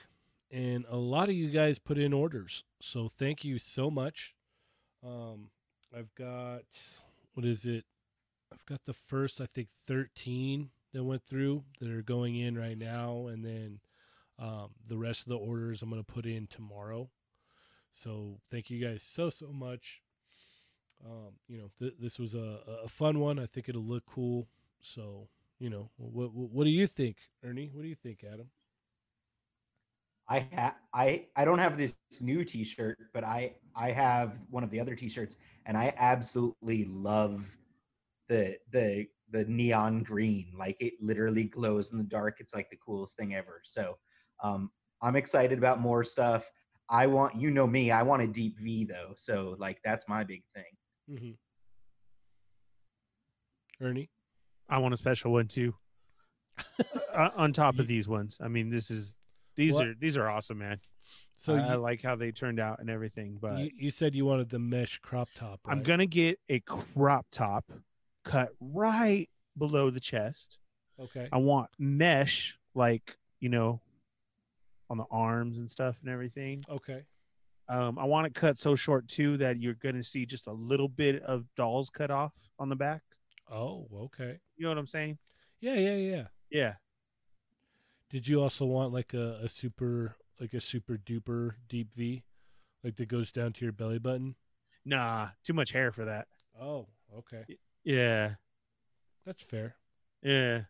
[0.51, 2.63] and a lot of you guys put in orders.
[2.81, 4.33] So thank you so much.
[5.03, 5.49] Um,
[5.95, 6.63] I've got
[7.33, 7.85] what is it?
[8.53, 12.77] I've got the first, I think, thirteen that went through that are going in right
[12.77, 13.79] now, and then
[14.39, 17.09] um, the rest of the orders I'm going to put in tomorrow.
[17.91, 20.01] So thank you guys so so much
[21.03, 23.39] um, you know, th- this was a, a fun one.
[23.39, 24.47] I think it'll look cool.
[24.81, 25.27] So,
[25.59, 27.69] you know, what, what what do you think, Ernie?
[27.73, 28.49] What do you think, Adam?
[30.27, 34.69] I ha- I I don't have this new T-shirt, but I I have one of
[34.69, 37.55] the other T-shirts, and I absolutely love
[38.27, 40.53] the the the neon green.
[40.57, 42.37] Like it literally glows in the dark.
[42.39, 43.61] It's like the coolest thing ever.
[43.63, 43.97] So
[44.43, 44.69] um,
[45.01, 46.49] I'm excited about more stuff.
[46.89, 47.91] I want you know me.
[47.91, 49.13] I want a deep V though.
[49.15, 50.63] So like that's my big thing.
[51.09, 51.31] Mm-hmm.
[53.85, 54.09] Ernie,
[54.69, 55.75] I want a special one too.
[57.13, 58.37] uh, on top of these ones.
[58.41, 59.17] I mean, this is
[59.55, 60.79] these What- are these are awesome, man.
[61.37, 63.37] So I, I like how they turned out and everything.
[63.39, 65.59] But you, you said you wanted the mesh crop top.
[65.65, 67.65] I'm gonna get a crop top
[68.25, 70.57] cut right below the chest.
[70.99, 71.29] Okay.
[71.31, 73.79] I want mesh, like you know,
[74.89, 76.65] on the arms and stuff and everything.
[76.69, 77.03] Okay.
[77.67, 80.89] Um, I want it cut so short too that you're gonna see just a little
[80.89, 83.01] bit of dolls cut off on the back.
[83.49, 84.39] Oh, okay.
[84.57, 85.17] You know what I'm saying?
[85.59, 86.23] Yeah, yeah, yeah.
[86.49, 86.73] Yeah.
[88.09, 92.23] Did you also want like a, a super like a super duper deep V,
[92.83, 94.35] like that goes down to your belly button?
[94.85, 96.27] Nah, too much hair for that.
[96.59, 97.43] Oh, okay.
[97.85, 98.33] Yeah.
[99.25, 99.75] That's fair.
[100.21, 100.61] Yeah.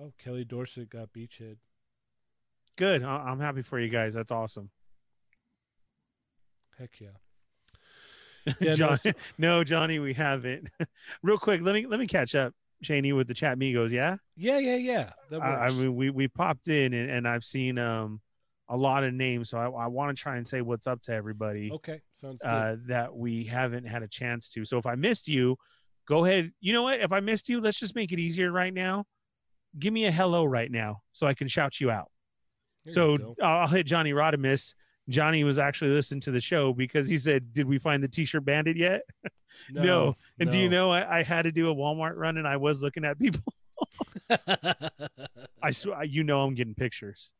[0.00, 1.56] Oh, Kelly Dorset got beachhead.
[2.76, 3.02] Good.
[3.02, 4.14] I- I'm happy for you guys.
[4.14, 4.70] That's awesome.
[6.78, 7.08] Heck yeah.
[8.60, 10.68] Yeah, no, John, so- no, Johnny, we haven't.
[11.22, 12.52] Real quick, let me let me catch up,
[12.84, 13.90] Shaney, with the chat migos.
[13.92, 15.10] Yeah, Yeah, yeah, yeah.
[15.30, 18.20] That I, I mean, we we popped in and, and I've seen um
[18.68, 21.12] a lot of names, so I, I want to try and say what's up to
[21.12, 22.48] everybody okay, sounds good.
[22.48, 24.64] uh, that we haven't had a chance to.
[24.64, 25.56] So if I missed you,
[26.12, 26.52] go ahead.
[26.60, 27.00] You know what?
[27.00, 29.04] If I missed you, let's just make it easier right now.
[29.78, 32.10] Give me a hello right now, so I can shout you out.
[32.84, 33.34] There So you.
[33.40, 34.74] Uh, I'll hit Johnny Rodimus.
[35.08, 38.44] Johnny was actually listening to the show because he said, "Did we find the T-shirt
[38.44, 39.02] bandit yet?"
[39.70, 40.16] no.
[40.38, 42.82] And do you know I, I had to do a Walmart run and I was
[42.82, 43.42] looking at people.
[45.62, 47.32] I swear, you know, I'm getting pictures.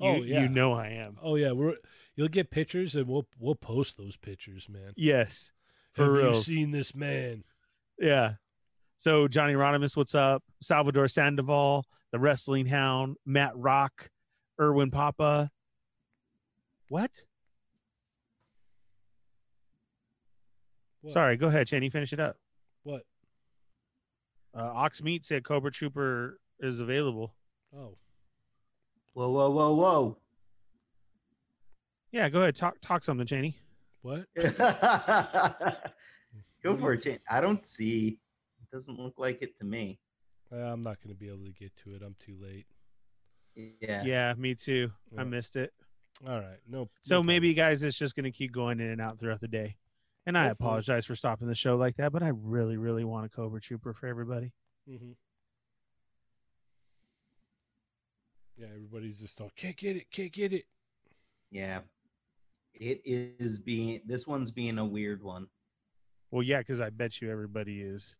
[0.00, 0.42] Oh, you, Oh, yeah.
[0.42, 1.16] you know I am.
[1.22, 1.74] oh yeah, we're
[2.16, 4.92] you'll get pictures and we'll we'll post those pictures, man.
[4.96, 5.50] Yes,
[5.94, 6.34] for Have real.
[6.34, 7.44] you seen this man?
[8.00, 8.32] Yeah.
[8.96, 10.42] So Johnny Rodimus, what's up?
[10.60, 14.10] Salvador Sandoval, the Wrestling Hound, Matt Rock,
[14.60, 15.50] Erwin Papa.
[16.88, 17.10] What?
[21.02, 21.12] What?
[21.12, 21.88] Sorry, go ahead, Cheney.
[21.88, 22.36] Finish it up.
[22.82, 23.02] What?
[24.54, 27.34] Uh, Ox Meat said Cobra Trooper is available.
[27.74, 27.94] Oh,
[29.14, 30.16] Whoa, whoa, whoa, whoa.
[32.12, 32.56] Yeah, go ahead.
[32.56, 33.56] Talk talk something, Cheney.
[34.02, 34.26] what?
[36.62, 37.18] Go for it, Jane.
[37.28, 38.18] I don't see.
[38.60, 39.98] It doesn't look like it to me.
[40.52, 42.02] Uh, I'm not going to be able to get to it.
[42.04, 42.66] I'm too late.
[43.80, 44.02] Yeah.
[44.04, 44.90] Yeah, me too.
[45.16, 45.72] I missed it.
[46.26, 46.58] All right.
[46.68, 46.88] No.
[47.00, 49.48] So no maybe, guys, it's just going to keep going in and out throughout the
[49.48, 49.76] day.
[50.26, 50.66] And I Hopefully.
[50.68, 53.92] apologize for stopping the show like that, but I really, really want a Cobra Trooper
[53.94, 54.52] for everybody.
[54.86, 55.10] problem.
[55.10, 55.16] Mhm.
[58.58, 60.66] Yeah, everybody's just all can't get it, can't get it.
[61.50, 61.80] Yeah.
[62.74, 65.48] It is being this one's being a weird one.
[66.30, 68.16] Well, yeah, because I bet you everybody is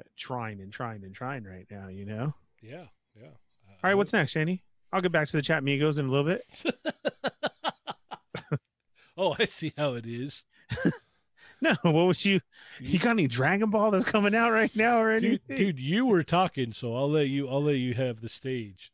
[0.00, 2.34] uh, trying and trying and trying right now, you know?
[2.60, 3.28] Yeah, yeah.
[3.68, 4.60] All right, what's next, Shaney?
[4.92, 6.44] I'll get back to the chat Migos in a little bit.
[9.16, 10.44] oh, I see how it is.
[11.62, 12.40] No, what was you
[12.80, 15.38] you got any Dragon Ball that's coming out right now or anything?
[15.48, 17.48] Dude, dude, you were talking, so I'll let you.
[17.48, 18.92] I'll let you have the stage.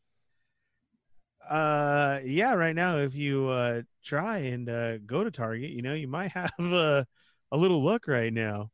[1.49, 5.93] Uh yeah, right now if you uh try and uh go to Target, you know,
[5.93, 7.03] you might have uh,
[7.51, 8.71] a little look right now.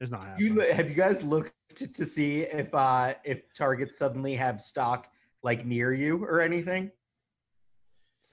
[0.00, 0.38] It's not.
[0.38, 5.08] You have you guys looked to, to see if uh if Target suddenly have stock
[5.42, 6.90] like near you or anything?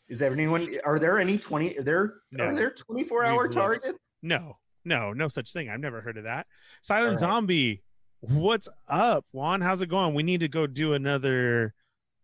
[0.07, 2.45] Is there anyone are there any 20 are there No.
[2.45, 4.15] are there 24 hour targets?
[4.21, 5.69] No, no, no such thing.
[5.69, 6.47] I've never heard of that.
[6.81, 7.19] Silent right.
[7.19, 7.83] Zombie,
[8.19, 9.61] what's up, Juan?
[9.61, 10.13] How's it going?
[10.13, 11.73] We need to go do another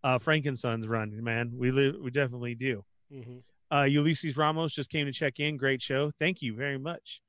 [0.03, 1.53] uh Frank and Sons run, man.
[1.57, 2.83] We live we definitely do.
[3.13, 3.37] Mm-hmm.
[3.75, 5.57] Uh Ulysses Ramos just came to check in.
[5.57, 6.11] Great show.
[6.17, 7.21] Thank you very much.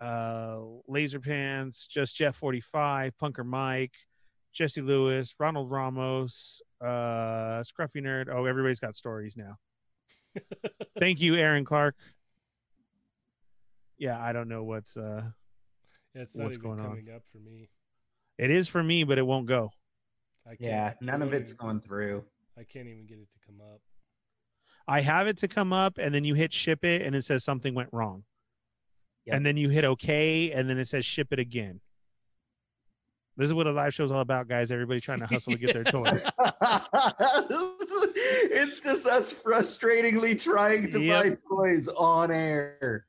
[0.00, 3.92] Uh Laser Pants, just Jeff 45, Punker Mike,
[4.52, 8.28] Jesse Lewis, Ronald Ramos, uh Scruffy Nerd.
[8.32, 9.56] Oh, everybody's got stories now.
[10.98, 11.96] Thank you, Aaron Clark.
[13.98, 15.24] Yeah, I don't know what's uh
[16.14, 16.86] Yeah, it's not What's even going on?
[16.88, 17.68] coming up for me.
[18.38, 19.70] it is for me, but it won't go.
[20.46, 22.24] I can't, Yeah, none of can't it's even- going through.
[22.58, 23.80] I can't even get it to come up.
[24.88, 27.44] I have it to come up and then you hit ship it and it says
[27.44, 28.24] something went wrong.
[29.26, 29.36] Yep.
[29.36, 31.80] And then you hit okay and then it says ship it again.
[33.36, 34.72] This is what a live show is all about, guys.
[34.72, 36.26] Everybody trying to hustle to get their toys.
[38.50, 41.22] it's just us frustratingly trying to Yep.
[41.22, 43.06] buy toys on air.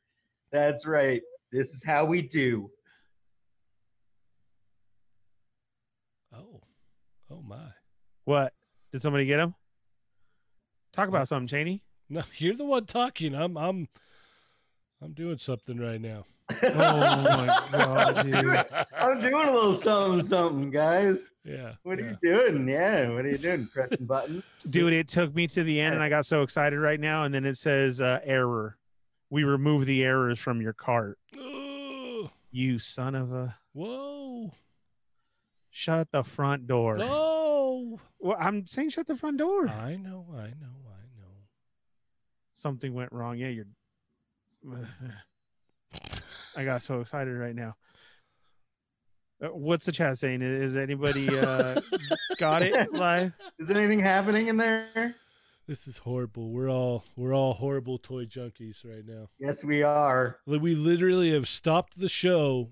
[0.52, 1.22] That's right.
[1.52, 2.70] This is how we do.
[6.34, 6.62] Oh,
[7.30, 7.68] oh my!
[8.32, 8.54] What?
[8.94, 9.56] Did somebody get him?
[10.94, 11.84] Talk about something, Cheney.
[12.10, 13.36] No, you're the one talking.
[13.36, 13.90] I'm, I'm,
[15.02, 16.26] I'm doing something right now.
[16.64, 18.66] Oh my god, dude.
[18.98, 21.34] I'm doing a little something, something, guys.
[21.44, 21.74] yeah.
[21.84, 22.16] What are yeah.
[22.22, 22.70] you doing?
[22.70, 23.68] Yeah, what are you doing?
[23.68, 27.00] Pressing buttons, Dude, it took me to the end and I got so excited right
[27.00, 27.26] now.
[27.26, 28.78] And then it says uh, error.
[29.30, 31.18] We remove the errors from your cart.
[31.38, 32.30] Ugh.
[32.52, 33.56] You son of a.
[33.74, 34.54] Whoa.
[35.70, 36.98] Shut the front door.
[36.98, 37.31] No.
[38.22, 39.68] Well, I'm saying shut the front door.
[39.68, 41.34] I know, I know, I know.
[42.54, 43.38] Something went wrong.
[43.38, 43.66] Yeah, you're.
[46.56, 47.76] I got so excited right now.
[49.44, 50.42] Uh, What's the chat saying?
[50.44, 51.82] Is anybody uh,
[52.38, 53.34] got it live?
[53.58, 55.16] Is anything happening in there?
[55.68, 56.52] This is horrible.
[56.52, 59.30] We're all we're all horrible toy junkies right now.
[59.40, 60.38] Yes, we are.
[60.46, 62.70] We literally have stopped the show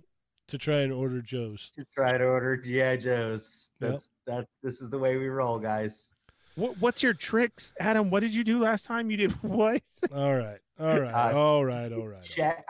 [0.49, 1.71] to try and order Joe's.
[1.75, 3.71] To try to order GI Joes.
[3.79, 3.91] Yep.
[3.91, 6.13] That's that's this is the way we roll, guys.
[6.55, 8.09] What, what's your tricks, Adam?
[8.09, 9.09] What did you do last time?
[9.09, 9.81] You did what?
[10.13, 10.59] All right.
[10.79, 11.13] All right.
[11.13, 11.91] Uh, all right.
[11.91, 12.23] All right.
[12.23, 12.65] Check.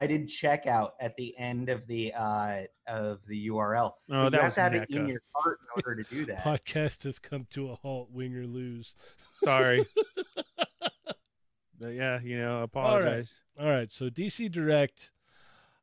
[0.00, 3.92] I did check out at the end of the uh of the URL.
[3.92, 6.14] Oh, But you that have was to have it in your cart in order to
[6.14, 6.42] do that.
[6.42, 8.10] Podcast has come to a halt.
[8.10, 8.94] Win or lose.
[9.38, 9.86] Sorry.
[11.78, 13.40] But yeah, you know, apologize.
[13.58, 13.72] All right.
[13.72, 13.92] all right.
[13.92, 15.10] So DC Direct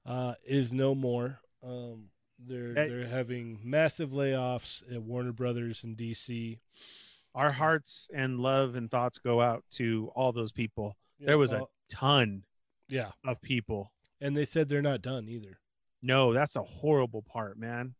[0.06, 1.40] uh, is no more.
[1.64, 2.10] Um,
[2.40, 2.90] they're Hey.
[2.90, 6.60] they're having massive layoffs at Warner Brothers and DC.
[7.36, 10.98] Our hearts and love and thoughts go out to all those people.
[11.20, 12.46] There was a ton
[12.90, 13.92] yeah, of people.
[14.20, 15.60] and they said they're not done either.
[16.02, 17.94] No, that's a horrible part, man.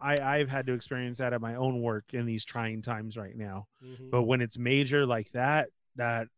[0.00, 3.36] I I've had to experience that at my own work in these trying times right
[3.36, 3.68] now.
[3.84, 4.10] Mhm.
[4.10, 6.28] But when it's major like that, that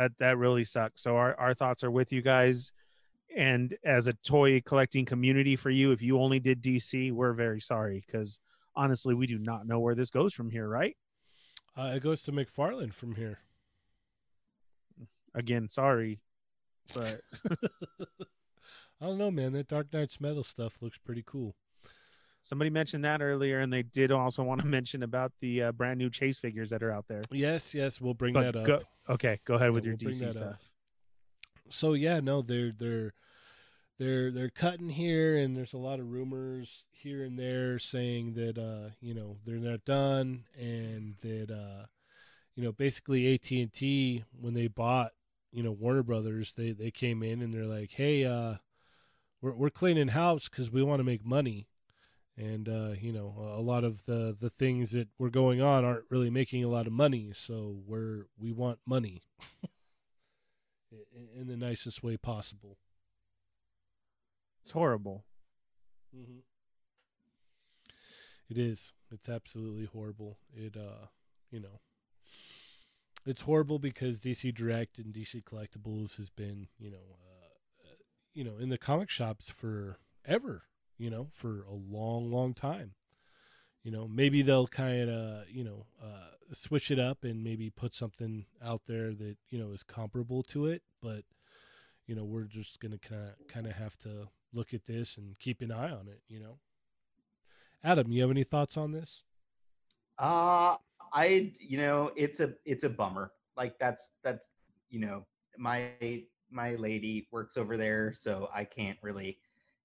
[0.00, 1.02] that that really sucks.
[1.02, 2.72] So our, our thoughts are with you guys.
[3.36, 7.60] And as a toy collecting community for you, if you only did DC, we're very
[7.60, 8.40] sorry because
[8.74, 10.96] honestly, we do not know where this goes from here, right?
[11.76, 13.40] Uh, it goes to McFarlane from here.
[15.34, 16.20] Again, sorry.
[16.94, 17.20] But
[19.00, 19.52] I don't know, man.
[19.52, 21.54] That Dark Nights Metal stuff looks pretty cool.
[22.42, 25.98] Somebody mentioned that earlier, and they did also want to mention about the uh, brand
[25.98, 27.22] new chase figures that are out there.
[27.30, 28.64] Yes, yes, we'll bring But that up.
[28.64, 30.60] go, okay, go ahead with Yeah, your we'll bring DC that up.
[30.60, 30.70] stuff.
[31.68, 33.12] so yeah, no, they're they're
[33.98, 38.58] they're they're cutting here, and there's a lot of rumors here and there saying that
[38.58, 41.86] uh you know they're not done, and that uh
[42.54, 45.12] you know basically AT and T when they bought
[45.52, 48.54] you know Warner Brothers, they they came in and they're like, hey, uh
[49.42, 51.66] we're we're cleaning house because we want to make money.
[52.40, 56.06] And uh, you know, a lot of the the things that were going on aren't
[56.08, 59.20] really making a lot of money, so we're we want money
[60.90, 62.78] in, in the nicest way possible.
[64.62, 65.24] It's horrible.
[66.16, 66.38] Mm-hmm.
[68.48, 68.94] It is.
[69.12, 70.38] It's absolutely horrible.
[70.54, 71.08] It uh,
[71.50, 71.80] you know,
[73.26, 77.96] it's horrible because DC Direct and DC Collectibles has been, you know, uh, uh,
[78.32, 80.62] you know, in the comic shops for ever,
[81.00, 82.92] you know, for a long, long time.
[83.82, 87.94] You know, maybe they'll kind of, you know, uh, switch it up and maybe put
[87.94, 91.24] something out there that you know is comparable to it, but
[92.06, 95.38] you know, we're just gonna kind of kind of have to look at this and
[95.38, 96.20] keep an eye on it.
[96.28, 96.58] You know,
[97.82, 99.22] Adam, you have any thoughts on this?
[100.18, 100.76] Uh
[101.14, 103.32] I you know, it's a it's a bummer.
[103.56, 104.50] Like that's that's
[104.90, 105.24] you know,
[105.56, 105.92] my
[106.50, 109.38] my lady works over there, so I can't really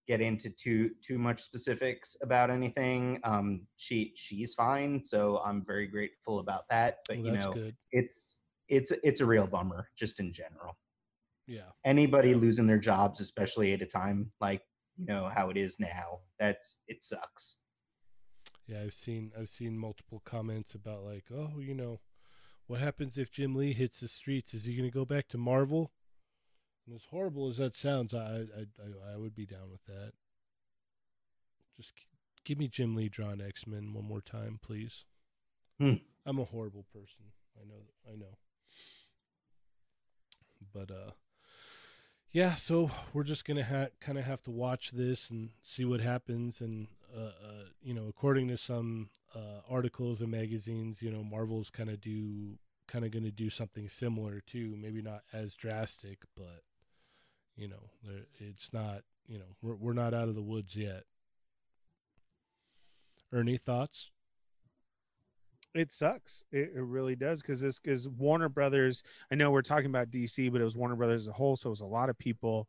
[0.08, 3.20] get into too too much specifics about anything.
[3.24, 7.00] Um she she's fine, so I'm very grateful about that.
[7.08, 7.76] But Well, you know, good.
[7.92, 10.78] it's it's it's a real bummer just in general.
[11.48, 14.62] Yeah, Anybody losing their jobs, especially at a time like
[14.98, 17.58] you know how it is now, that's it sucks.
[18.66, 18.82] yeah.
[18.82, 22.00] I've seen I've seen multiple comments about like, oh, you know,
[22.66, 24.54] what happens if Jim Lee hits the streets?
[24.56, 25.92] Is he gonna go back to Marvel?
[26.86, 30.14] And as horrible as that sounds, I I I, would be down with that.
[31.76, 31.94] Just
[32.44, 35.06] give me Jim Lee drawing X Men one more time, please.
[35.80, 35.96] Hmm.
[36.26, 37.32] I'm a horrible person.
[37.60, 38.12] I know.
[38.12, 38.38] I know.
[40.74, 41.12] But uh,
[42.32, 42.56] yeah.
[42.56, 46.62] So we're just gonna ha- kind of have to watch this and see what happens.
[46.62, 51.70] And uh, uh you know, according to some uh, articles and magazines, you know, Marvel's
[51.70, 52.58] kind of do
[52.88, 54.76] kind of going to do something similar too.
[54.78, 56.62] Maybe not as drastic, but
[57.56, 57.90] you know,
[58.40, 59.02] it's not.
[59.28, 61.04] You know, we're we're not out of the woods yet.
[63.32, 64.12] Ernie, thoughts?
[65.74, 66.46] It sucks.
[66.52, 69.04] It, it really does because this because Warner Brothers.
[69.32, 71.70] I know we're talking about DC, but it was Warner Brothers as a whole, so
[71.70, 72.68] it was a lot of people,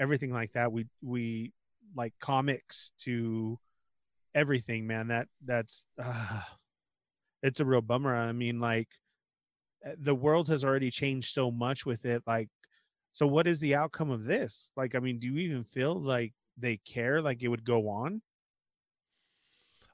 [0.00, 0.72] everything like that.
[0.72, 1.52] We we
[1.94, 3.58] like comics to
[4.34, 5.08] everything, man.
[5.08, 6.42] That that's uh,
[7.42, 8.14] it's a real bummer.
[8.14, 8.88] I mean, like
[9.84, 12.22] uh, the world has already changed so much with it.
[12.26, 12.48] Like,
[13.12, 14.72] so what is the outcome of this?
[14.76, 17.20] Like, I mean, do you even feel like they care?
[17.20, 18.22] Like it would go on?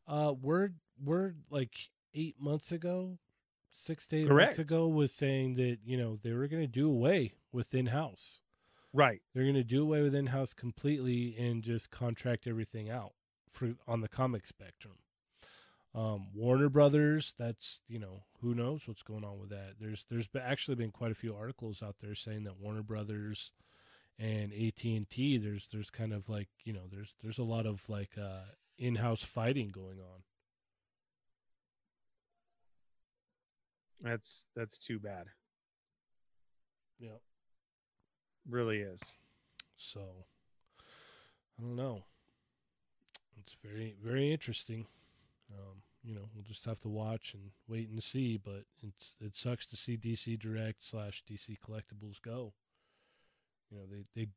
[0.07, 0.71] Uh, we're
[1.03, 1.75] we're like
[2.15, 3.19] eight months ago,
[3.71, 4.59] six to eight Correct.
[4.59, 7.87] months ago, was saying that you know they were going to do away with in
[7.87, 8.41] house.
[8.95, 9.21] Right.
[9.35, 13.13] They're going to do away with in-house completely and just contract everything out
[13.51, 14.95] for on the comic spectrum.
[15.95, 19.75] Um, Warner Brothers, that's you know who knows what's going on with that.
[19.81, 23.53] There's there's actually been quite a few articles out there saying that Warner Brothers
[24.19, 27.67] and AT and T, there's there's kind of like you know there's there's a lot
[27.67, 28.47] of like uh,
[28.77, 30.23] in-house fighting going on.
[34.01, 35.29] That's that's too bad.
[36.99, 37.19] Yeah.
[38.49, 39.01] Really is.
[39.77, 40.01] So
[41.59, 42.05] I don't know.
[43.39, 44.87] It's very very interesting.
[45.53, 48.37] Um, you know, we'll just have to watch and wait and see.
[48.37, 52.53] But it's it sucks to see DC Direct slash DC Collectibles go.
[53.71, 54.29] You know, they they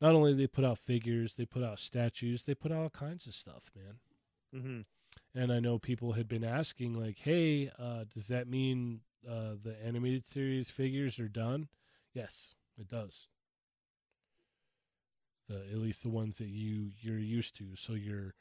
[0.00, 3.26] not only they put out figures, they put out statues, they put out all kinds
[3.26, 3.96] of stuff, man.
[4.54, 4.80] Mm-hmm.
[5.40, 9.76] And I know people had been asking, like, "Hey, uh, does that mean uh, the
[9.84, 11.68] animated series figures are done?"
[12.14, 13.28] Yes, it does.
[15.48, 17.76] The at least the ones that you you're used to.
[17.76, 18.34] So your,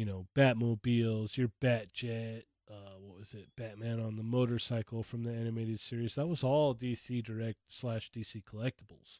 [0.00, 5.30] you know, Batmobiles, your Batjet, uh, what was it, Batman on the motorcycle from the
[5.30, 6.14] animated series.
[6.14, 9.18] That was all DC Direct slash DC Collectibles.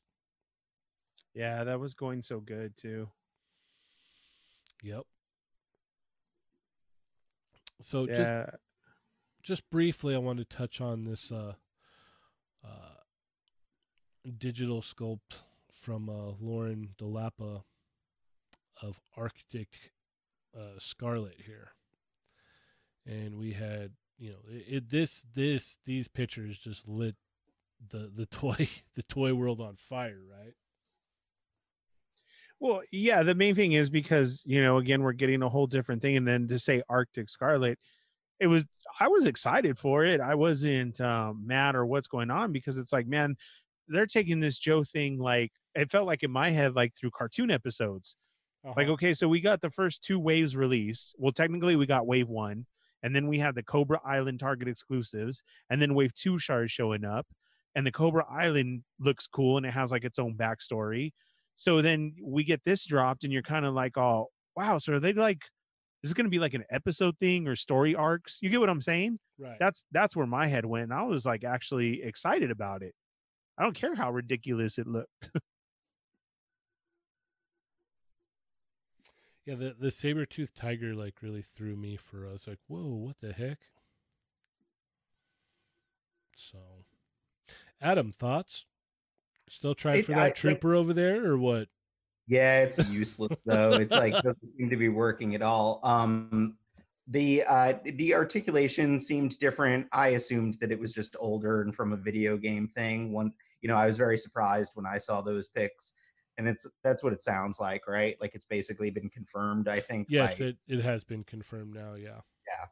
[1.35, 3.11] Yeah, that was going so good too.
[4.83, 5.03] Yep.
[7.83, 8.57] So just
[9.43, 11.53] just briefly, I want to touch on this uh,
[12.65, 13.03] uh,
[14.39, 17.65] digital sculpt from uh, Lauren Delapa
[18.81, 19.69] of Arctic
[20.57, 21.73] uh, Scarlet here,
[23.07, 27.17] and we had you know it, it this this these pictures just lit
[27.91, 30.55] the the toy the toy world on fire, right?
[32.61, 36.03] Well, yeah, the main thing is because, you know, again, we're getting a whole different
[36.03, 36.17] thing.
[36.17, 37.79] And then to say Arctic Scarlett,
[38.39, 38.67] it was,
[39.01, 40.21] I was excited for it.
[40.21, 43.37] I wasn't um, mad or what's going on because it's like, man,
[43.89, 47.51] they're taking this Joe thing like, it felt like in my head, like through cartoon
[47.51, 48.17] episodes.
[48.65, 48.93] Like, Uh-huh.
[48.95, 51.15] okay, so we got the first two waves released.
[51.19, 52.67] Well, technically, we got wave one,
[53.03, 57.05] and then we had the Cobra Island Target exclusives, and then wave two started showing
[57.05, 57.27] up.
[57.75, 61.13] And the Cobra Island looks cool and it has like its own backstory.
[61.57, 64.27] So then we get this dropped, and you're kind of like, oh,
[64.57, 64.79] wow.
[64.79, 65.43] So are they like,
[66.03, 68.39] this is going to be like an episode thing or story arcs?
[68.43, 69.19] You get what I'm saying?
[69.39, 69.57] right.
[69.59, 70.85] That's that's where my head went.
[70.85, 72.95] And I was like actually excited about it.
[73.59, 75.31] I don't care how ridiculous it looked.
[79.51, 82.87] Yeah, the the saber tooth tiger like really threw me for I was like, whoa,
[82.87, 83.59] what the heck?
[86.37, 86.59] So,
[87.83, 88.65] Adam, thoughts?
[89.49, 91.69] Still trying It- for that think- trooper over there, or what?
[92.29, 93.73] Yeah, it's useless though.
[93.73, 95.81] It's like doesn't seem to be working at all.
[95.83, 96.57] Um,
[97.09, 99.89] the uh, the articulation seemed different.
[99.91, 103.11] I assumed that it was just older and from a video game thing.
[103.11, 103.33] One,
[103.63, 105.95] you know, I was very surprised when I saw those pics,
[106.41, 108.17] and it's that's what it sounds like, right?
[108.21, 109.69] Like it's basically been confirmed.
[109.69, 110.07] I think.
[110.11, 111.95] Yes, by- it it has been confirmed now.
[111.95, 112.67] Yeah, Yeah.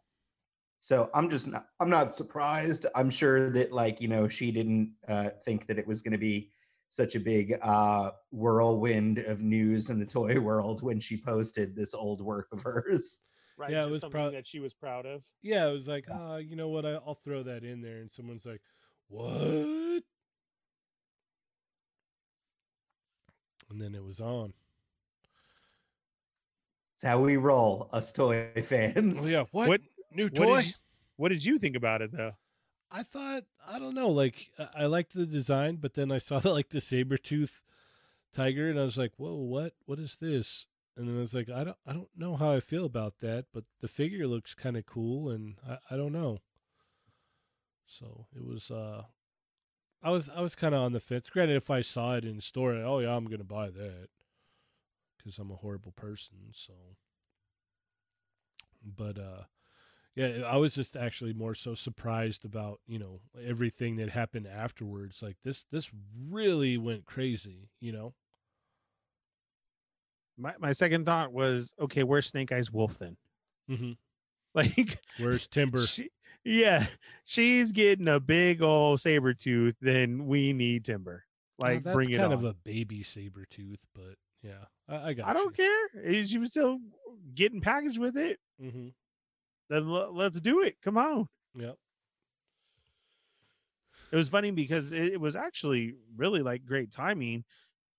[0.80, 1.66] So I'm just not.
[1.78, 2.86] I'm not surprised.
[2.94, 6.18] I'm sure that like you know she didn't uh, think that it was going to
[6.18, 6.50] be
[6.88, 11.92] such a big uh, whirlwind of news in the toy world when she posted this
[11.92, 13.20] old work of hers.
[13.58, 13.70] Right.
[13.72, 15.22] Yeah, it was something prob- that she was proud of.
[15.42, 15.68] yeah.
[15.68, 16.86] It was like, ah, you know what?
[16.86, 18.62] I, I'll throw that in there, and someone's like,
[19.08, 20.02] what?
[23.70, 24.52] And then it was on.
[26.94, 29.24] It's how we roll, us toy fans.
[29.24, 29.68] Oh yeah, what?
[29.68, 29.80] What-
[30.10, 30.56] New what toy?
[30.56, 30.72] did you-
[31.16, 32.32] What did you think about it though?
[32.90, 36.38] I thought I don't know, like I- I liked the design, but then I saw
[36.40, 37.62] the like the saber tooth
[38.32, 39.74] tiger, and I was like, "Whoa, what?
[39.84, 40.66] What is this?"
[40.96, 43.46] And then I was like, "I don't, I don't know how I feel about that,
[43.52, 46.38] but the figure looks kind of cool, and I, I don't know."
[47.86, 49.04] So it was, uh
[50.02, 51.28] I was, I was kind of on the fence.
[51.28, 54.08] Granted, if I saw it in store, oh yeah, I'm gonna buy that
[55.16, 56.36] because I'm a horrible person.
[56.52, 56.72] So,
[58.84, 59.42] but uh
[60.14, 65.22] yeah, I was just actually more so surprised about, you know, everything that happened afterwards.
[65.22, 65.90] Like this this
[66.28, 68.14] really went crazy, you know?
[70.36, 73.16] My my second thought was, okay, where's Snake Eyes Wolf then?
[73.70, 73.92] Mm-hmm.
[74.54, 75.82] Like Where's Timber?
[75.82, 76.08] she,
[76.48, 76.86] yeah,
[77.24, 81.24] she's getting a big old saber tooth, then we need timber.
[81.58, 82.38] Like that's bring it kind on.
[82.38, 85.86] of a baby saber tooth, but yeah, I, I got I don't care.
[86.04, 86.78] Eh, She was still
[87.34, 88.38] getting packaged with it.
[88.62, 88.88] Mm-hmm.
[89.68, 90.76] Then le- let's do it.
[90.82, 91.28] Come on.
[91.56, 91.74] Yep.
[94.10, 97.44] It was funny because it, it was actually really like great timing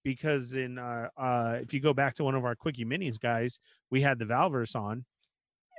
[0.04, 3.60] because in uh uh if you go back to one of our quickie minis guys,
[3.92, 5.06] we had the Valaverse on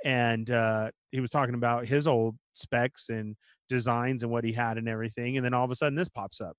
[0.05, 3.35] and uh he was talking about his old specs and
[3.69, 6.41] designs and what he had and everything and then all of a sudden this pops
[6.41, 6.55] up.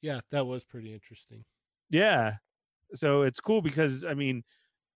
[0.00, 1.44] Yeah, that was pretty interesting.
[1.90, 2.34] Yeah.
[2.94, 4.42] So it's cool because I mean,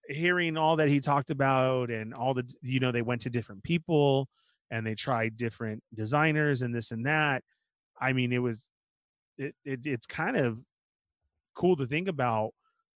[0.09, 3.63] hearing all that he talked about and all the you know they went to different
[3.63, 4.29] people
[4.71, 7.43] and they tried different designers and this and that.
[8.01, 8.69] I mean, it was
[9.39, 10.59] it, it it's kind of
[11.55, 12.51] cool to think about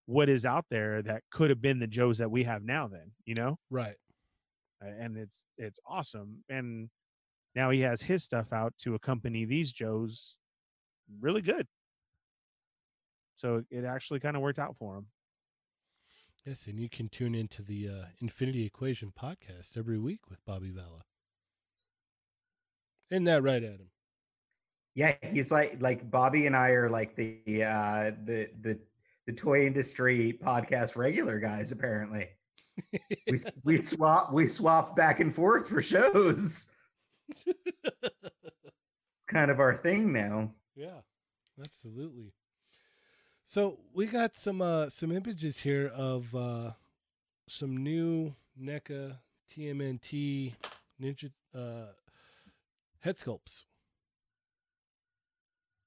[0.05, 3.11] what is out there that could have been the Joes that we have now then,
[3.25, 3.57] you know?
[3.69, 3.95] Right.
[4.81, 6.43] And it's it's awesome.
[6.49, 6.89] And
[7.55, 10.35] now he has his stuff out to accompany these Joes
[11.19, 11.67] really good.
[13.35, 15.07] So it actually kind of worked out for him.
[16.45, 20.71] Yes, and you can tune into the uh, Infinity Equation podcast every week with Bobby
[20.71, 21.03] Valla.
[23.09, 23.89] Isn't that right, Adam?
[24.95, 28.79] Yeah, he's like like Bobby and I are like the uh the the
[29.25, 32.29] the toy industry podcast regular guys apparently.
[33.29, 36.67] we we swap we swap back and forth for shows.
[37.29, 40.51] it's kind of our thing now.
[40.75, 41.01] Yeah.
[41.59, 42.33] Absolutely.
[43.47, 46.71] So, we got some uh some images here of uh
[47.47, 49.17] some new NECA
[49.51, 50.53] TMNT
[51.01, 51.91] Ninja uh
[53.01, 53.65] head sculpts.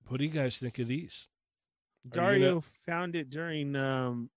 [0.08, 1.26] What do you guys think of these?
[2.08, 4.30] Dario gonna- found it during um,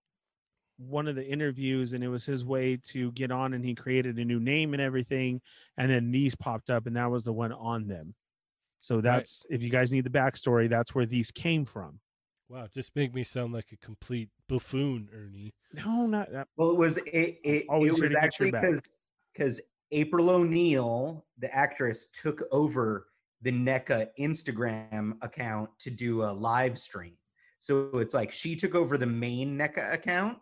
[0.80, 4.18] one of the interviews, and it was his way to get on, and he created
[4.18, 5.42] a new name and everything.
[5.78, 8.16] And then these popped up, and that was the one on them.
[8.80, 12.00] So that's if you guys need the backstory, that's where these came from.
[12.48, 15.54] Wow, just make me sound like a complete buffoon, Ernie.
[15.74, 16.48] No, not that.
[16.58, 18.62] Well, it was it it, Always it here was to get your actually back.
[18.62, 18.98] because
[19.34, 19.62] because
[19.92, 23.08] April O'Neil, the actress, took over
[23.42, 27.14] the NECA Instagram account to do a live stream.
[27.60, 30.40] So it's like she took over the main NECA account.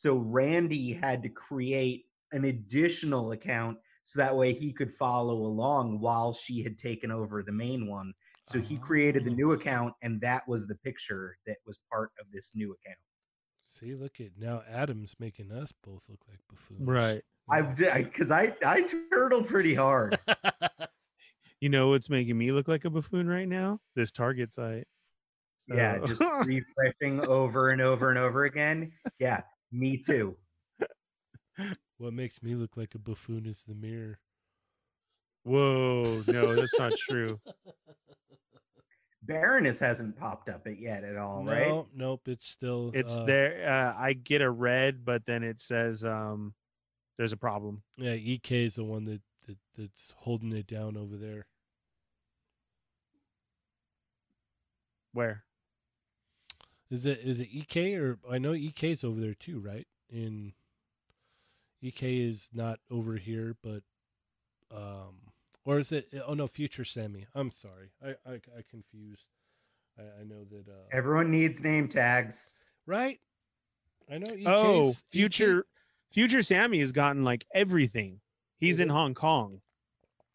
[0.00, 6.00] So Randy had to create an additional account so that way he could follow along
[6.00, 8.14] while she had taken over the main one.
[8.44, 9.34] So he created the Oh.
[9.34, 12.96] new account, and that was the picture that was part of this new account.
[13.62, 16.80] See, look at now Adam's making us both look like buffoons.
[16.80, 17.22] Right.
[17.50, 20.18] I've because I, I turtle pretty hard.
[21.60, 23.80] You know what's making me look like a buffoon right now?
[23.94, 24.88] This Target site.
[25.68, 28.92] Yeah, just refreshing over and over and over again.
[29.18, 30.36] Yeah, me too.
[31.98, 34.18] what makes me look like a buffoon is the mirror.
[35.44, 37.40] Whoa, no, that's not true.
[39.22, 41.84] Baroness hasn't popped up it yet at all, no, right?
[41.94, 43.68] nope, it's still It's uh, there.
[43.68, 46.54] Uh, I get a red, but then it says um,
[47.16, 47.82] there's a problem.
[47.96, 51.46] Yeah, EK is the one that, that that's holding it down over there.
[55.12, 55.44] Where?
[56.90, 59.86] Is it is it EK or I know EK's over there too, right?
[60.10, 60.52] In
[61.82, 63.82] EK is not over here, but
[64.74, 65.32] um
[65.64, 67.26] or is it oh no, future Sammy.
[67.34, 67.92] I'm sorry.
[68.04, 69.26] I I, I confused.
[69.96, 72.54] I, I know that uh Everyone needs name tags.
[72.86, 73.20] right?
[74.10, 75.66] I know EK's oh, EK future
[76.10, 78.20] future Sammy has gotten like everything.
[78.58, 78.88] He's Is in?
[78.88, 79.60] Hong Kong,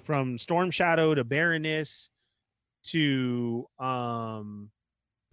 [0.04, 2.10] from Storm Shadow to Baroness
[2.86, 4.72] to um,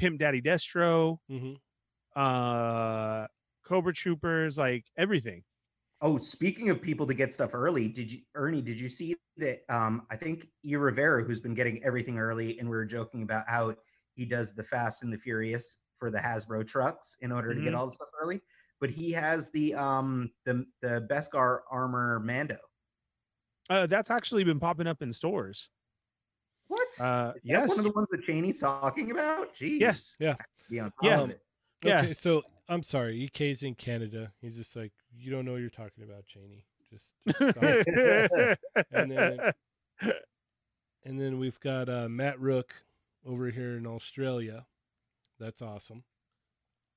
[0.02, 1.58] Pimp Daddy Destro, Mhm.
[2.16, 3.28] uh,
[3.64, 5.44] Cobra Troopers, like everything.
[6.00, 9.60] Oh, speaking of people to get stuff early, did you Ernie, did you see that
[9.68, 13.48] um I think E Rivera, who's been getting everything early, and we were joking about
[13.48, 13.76] how
[14.16, 17.72] he does the Fast and the Furious for the Hasbro trucks in order to get
[17.72, 17.78] Mhm.
[17.78, 18.40] all the stuff early.
[18.80, 22.58] But he has the um the the Beskar armor Mando.
[23.70, 25.70] Uh, that's actually been popping up in stores.
[26.72, 26.88] What?
[27.02, 29.54] Uh, Is that yes, one of the ones that Cheney's talking about?
[29.54, 29.78] Jeez.
[29.78, 30.36] yes, Yeah.
[30.70, 31.20] on Yeah.
[31.20, 31.42] of it.
[31.84, 32.00] Yeah.
[32.00, 34.32] Okay, so I'm sorry, EK's in Canada.
[34.40, 36.64] He's just like, you don't know what you're talking about, Cheney.
[36.90, 38.56] Just, just stop.
[38.90, 39.52] and then
[41.04, 42.84] and then we've got uh, Matt Rook
[43.26, 44.64] over here in Australia.
[45.38, 46.04] That's awesome.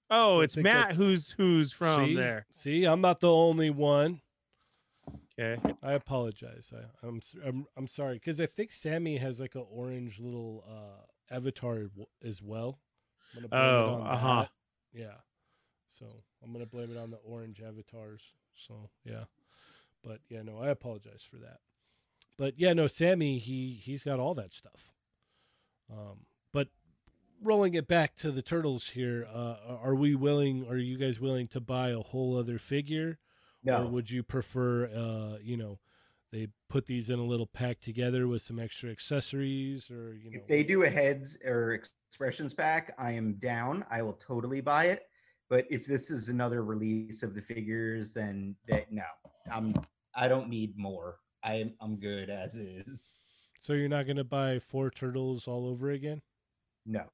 [0.10, 2.46] oh, So it's Matt who's who's from see, there.
[2.54, 4.22] See, I'm not the only one.
[5.40, 5.62] Okay.
[5.84, 6.72] I apologize.
[6.76, 10.64] I, I'm s- I'm I'm sorry because I think Sammy has like an orange little
[10.68, 12.80] uh, avatar w- as well.
[13.36, 14.46] I'm gonna blame it Oh, uh-huh.
[14.94, 15.16] Yeah.
[16.00, 16.06] So
[16.44, 18.22] I'm gonna blame it on the orange avatars.
[18.56, 19.26] So yeah,
[20.04, 21.60] but yeah, no, I apologize for that.
[22.38, 24.94] But yeah, no, Sammy, he he's got all that stuff.
[25.92, 26.70] Um, but
[27.42, 30.66] rolling it back to the turtles here, uh, are we willing?
[30.68, 33.20] Are you guys willing to buy a whole other figure?
[33.68, 33.88] Or No.
[33.88, 35.80] would you prefer, uh, you know,
[36.32, 40.40] they put these in a little pack together with some extra accessories, or you know,
[40.40, 43.86] If they do a heads or expressions pack, I am down.
[43.90, 45.04] I will totally buy it.
[45.50, 49.04] But if this is another release of the figures, then that no,
[49.52, 49.74] I'm
[50.16, 51.20] I don't need more.
[51.44, 53.18] I'm I'm good as is.
[53.62, 56.22] so you're not going to buy four turtles all over again?
[56.86, 57.06] No.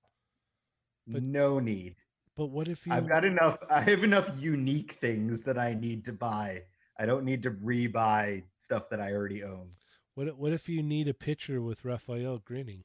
[1.08, 1.96] But- no need.
[2.42, 2.94] But what if you?
[2.94, 3.60] I've got enough.
[3.70, 6.64] I have enough unique things that I need to buy.
[6.98, 9.70] I don't need to rebuy stuff that I already own.
[10.16, 12.84] What if- What if you need a picture with Raphael grinning?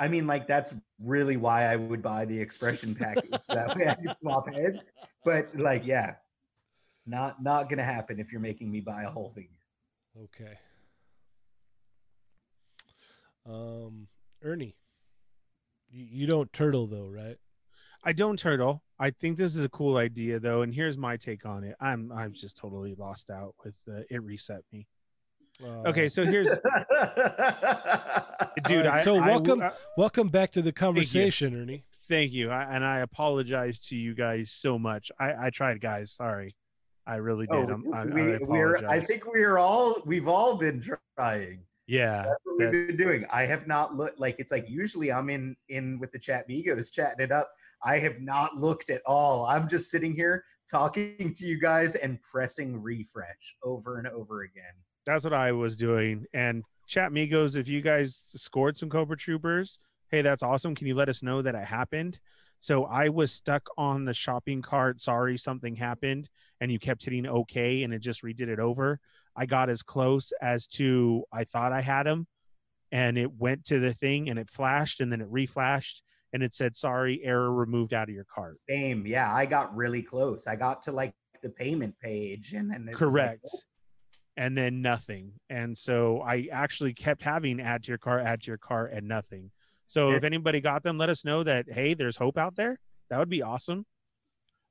[0.00, 3.30] I mean, like that's really why I would buy the expression package.
[3.50, 4.86] that way I could swap heads.
[5.24, 6.16] But like, yeah,
[7.06, 9.50] not not gonna happen if you're making me buy a whole figure.
[10.24, 10.58] Okay.
[13.46, 14.08] Um,
[14.42, 14.74] Ernie,
[15.88, 17.36] you, you don't turtle though, right?
[18.04, 18.82] I don't turtle.
[18.98, 21.74] I think this is a cool idea though, and here's my take on it.
[21.80, 24.86] I'm I'm just totally lost out with uh, it reset me.
[25.62, 26.48] Okay, Uh, so here's
[28.66, 28.86] dude.
[28.86, 31.84] Alright, I, so I- welcome- I- welcome back to the conversation, Ernie.
[32.08, 35.10] thank you, I, and I apologize to you guys so much.
[35.18, 36.12] I I tried, guys.
[36.12, 36.50] Sorry,
[37.06, 37.70] I really Oh, did.
[37.70, 38.76] I'm, I, we, I we're.
[38.86, 39.96] I think we're all.
[40.04, 40.82] We've all been
[41.16, 41.60] trying.
[41.86, 43.24] yeah, That's what that- we've been doing.
[43.30, 44.18] I have not looked.
[44.20, 47.50] Like it's like usually I'm in in with the chat migos chatting it up.
[47.84, 49.44] I have not looked at all.
[49.46, 54.64] I'm just sitting here talking to you guys and pressing refresh over and over again.
[55.04, 56.24] that's what I was doing.
[56.32, 59.78] And chat migos, if you guys scored some Cobra Troopers,
[60.08, 60.74] hey, that's awesome.
[60.74, 62.18] Can you let us know that it happened?
[62.60, 65.02] So I was stuck on the shopping cart.
[65.02, 66.30] Sorry, something happened,
[66.60, 68.98] and you kept hitting OK, and it just redid it over.
[69.36, 72.26] I got as close as to I thought I had him,
[72.90, 76.00] and it went to the thing, and it flashed, and then it reflashed,
[76.34, 78.56] and it said sorry, error removed out of your cart.
[78.68, 79.06] Same.
[79.06, 80.46] Yeah, I got really close.
[80.48, 83.48] I got to like the payment page, and then was like, Correct.
[84.36, 85.32] and then nothing.
[85.48, 89.06] And so I actually kept having add to your car, add to your car, and
[89.06, 89.50] nothing.
[89.86, 90.16] So Yeah.
[90.16, 92.78] if anybody got them, let us know that hey, there's hope out there.
[93.10, 93.86] That would be awesome.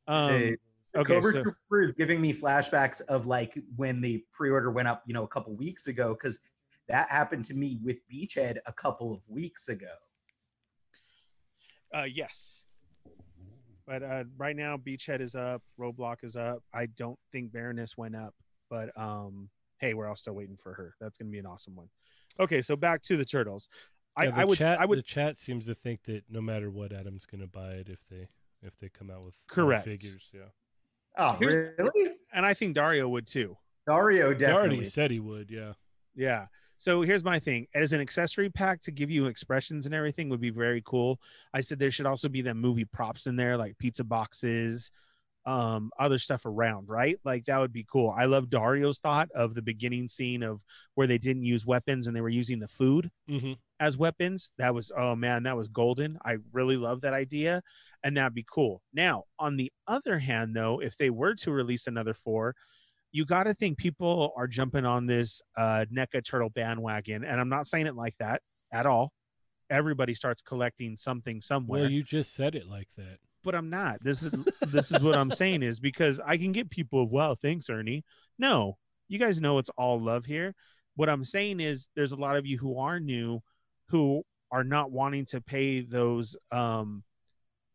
[0.07, 0.57] Um, The-
[0.93, 4.87] The okay, Cobra so- Trooper is giving me flashbacks of like when the pre-order went
[4.89, 6.39] up, you know, a couple weeks ago, because
[6.89, 9.93] that happened to me with Beachhead a couple of weeks ago.
[11.93, 12.61] Uh, yes.
[13.85, 16.63] But uh, right now, Beachhead is up, Roadblock is up.
[16.73, 18.33] I don't think Baroness went up,
[18.69, 19.49] but um,
[19.79, 20.95] hey, we're all still waiting for her.
[21.01, 21.89] That's going to be an awesome one.
[22.39, 23.67] Okay, so back to the turtles.
[24.15, 26.69] I, the I would, Chat, I would The chat seems to think that no matter
[26.71, 28.27] what, Adam's going to buy it if they
[28.61, 29.83] if they come out with Correct.
[29.83, 30.29] figures.
[30.33, 30.41] Yeah.
[31.17, 32.11] Oh, Here- really?
[32.31, 33.57] and I think Dario would too.
[33.85, 34.77] Dario He definitely.
[34.77, 35.51] already said he would.
[35.51, 35.73] Yeah.
[36.15, 36.45] Yeah.
[36.83, 37.67] So here's my thing.
[37.73, 41.17] As an accessory pack to give you expressions and everything would be very cool.
[41.53, 44.91] I said there should also be them movie props in there, like pizza boxes,
[45.45, 47.17] um, other stuff around, right?
[47.23, 48.13] Like that would be cool.
[48.13, 50.61] I love Dario's thought of the beginning scene of
[50.95, 53.53] where they didn't use weapons and they were using the food Mm-hmm.
[53.79, 54.51] as weapons.
[54.57, 56.17] That was oh man, that was golden.
[56.25, 57.61] I really love that idea,
[58.03, 58.81] and that'd be cool.
[58.93, 62.55] Now, on the other hand, though, if they were to release another four,
[63.13, 67.47] you got to think people are jumping on this uh, NECA turtle bandwagon, and I'm
[67.47, 68.41] not saying it like that
[68.73, 69.13] at all.
[69.69, 73.19] Everybody starts collecting something somewhere Well, you just said it like that.
[73.43, 74.03] but I'm not.
[74.03, 74.31] This is
[74.67, 77.07] this is what I'm saying is because I can get people.
[77.07, 78.03] Wow, thanks, Ernie.
[78.37, 78.77] No,
[79.07, 80.53] you guys know it's all love here.
[80.95, 83.41] What I'm saying is there's a lot of you who are new,
[83.89, 87.03] who are not wanting to pay those um,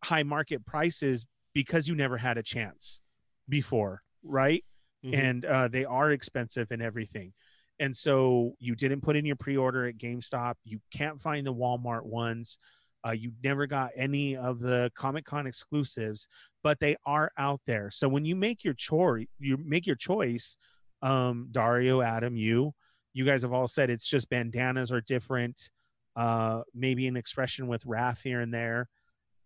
[0.05, 3.01] high market prices because you never had a chance
[3.49, 4.65] before, right?
[5.05, 5.15] Mhm.
[5.15, 7.33] And uh, they are expensive and everything.
[7.79, 10.55] And so you didn't put in your pre-order at GameStop.
[10.65, 12.59] You can't find the Walmart ones.
[13.07, 16.27] Uh, you never got any of the Comic Con exclusives,
[16.65, 17.91] but they are out there.
[17.93, 20.57] So when you make your choice, you make your choice.
[21.01, 22.75] Um, Dario, Adam, you,
[23.13, 25.71] you guys have all said it's just bandanas are different.
[26.17, 28.89] Uh, maybe an expression with Raph here and there,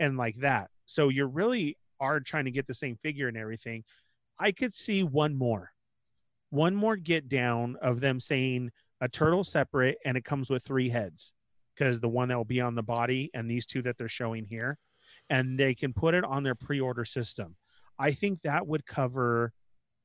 [0.00, 0.70] and like that.
[0.86, 3.84] So you're really are trying to get the same figure and everything.
[4.42, 5.70] I could see one more,
[6.50, 8.70] one more get down of them saying
[9.00, 11.32] a turtle separate and it comes with three heads
[11.74, 14.44] because the one that will be on the body and these two that they're showing
[14.44, 14.78] here,
[15.30, 17.54] and they can put it on their pre-order system.
[18.00, 19.52] I think that would cover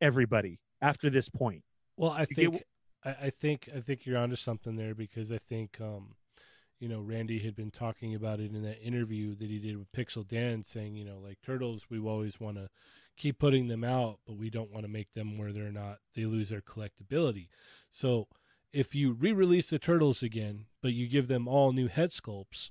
[0.01, 1.63] everybody after this point.
[1.95, 2.63] Well, I get think
[3.03, 6.15] I, I think I think you're onto something there because I think um,
[6.79, 9.91] you know, Randy had been talking about it in that interview that he did with
[9.91, 12.69] Pixel Dan, saying, you know, like turtles, we always want to
[13.17, 16.25] keep putting them out, but we don't want to make them where they're not they
[16.25, 17.47] lose their collectability.
[17.91, 18.27] So
[18.71, 22.69] if you re-release the turtles again, but you give them all new head sculpts,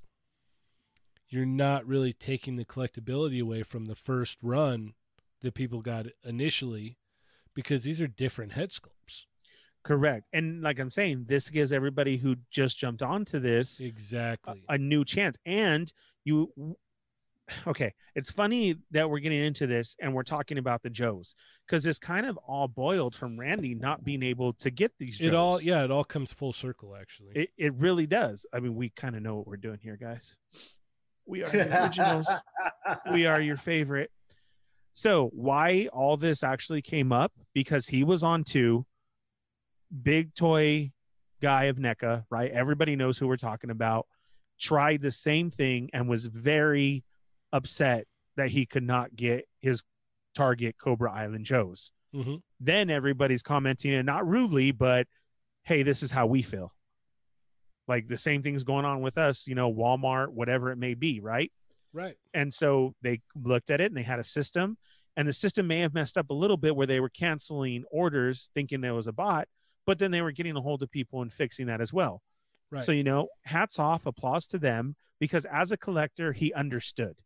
[1.28, 4.94] you're not really taking the collectability away from the first run
[5.40, 6.98] that people got initially
[7.54, 9.24] because these are different head sculpts.
[9.82, 10.26] Correct.
[10.32, 14.64] And like I'm saying, this gives everybody who just jumped onto this a, Exactly.
[14.68, 15.36] a new chance.
[15.46, 15.92] And
[16.24, 16.76] you,
[17.66, 21.34] okay, it's funny that we're getting into this and we're talking about the Joes
[21.66, 25.26] because it's kind of all boiled from Randy not being able to get these Joes.
[25.26, 27.32] it all yeah, it all comes full circle actually.
[27.34, 28.46] It, it really does.
[28.52, 30.36] I mean, we kind of know what we're doing here, guys.
[31.26, 32.42] We are the originals.
[33.12, 34.10] we are your favorite.
[34.92, 38.86] So why all this actually came up because he was on to
[40.02, 40.92] big toy
[41.42, 42.50] guy of NECA, right?
[42.50, 44.06] Everybody knows who we're talking about.
[44.58, 47.04] Tried the same thing and was very
[47.52, 48.06] upset
[48.36, 49.82] that he could not get his
[50.34, 51.92] target Cobra Island Joes.
[52.14, 52.42] Mhm.
[52.60, 55.06] Then everybody's commenting and not rudely, but
[55.64, 56.72] hey, this is how we feel.
[57.88, 61.20] Like the same thing's going on with us, you know, Walmart, whatever it may be,
[61.20, 61.52] right?
[61.92, 62.16] Right.
[62.34, 64.76] And so they looked at it and they had a system,
[65.16, 68.50] and the system may have messed up a little bit where they were canceling orders
[68.54, 69.48] thinking there was a bot,
[69.86, 72.22] but then they were getting a hold of people and fixing that as well.
[72.70, 72.84] Right.
[72.84, 77.16] So, you know, hats off, applause to them because as a collector, he understood.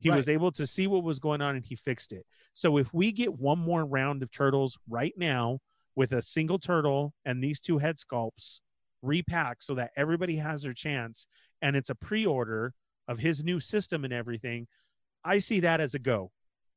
[0.00, 2.24] He was able to see what was going on and he fixed it.
[2.54, 5.60] So, if we get one more round of turtles right now
[5.94, 8.60] with a single turtle and these two head sculpts
[9.02, 11.26] repacked so that everybody has their chance
[11.62, 12.72] and it's a pre order
[13.08, 14.66] of his new system and everything,
[15.24, 16.30] I see that as a go.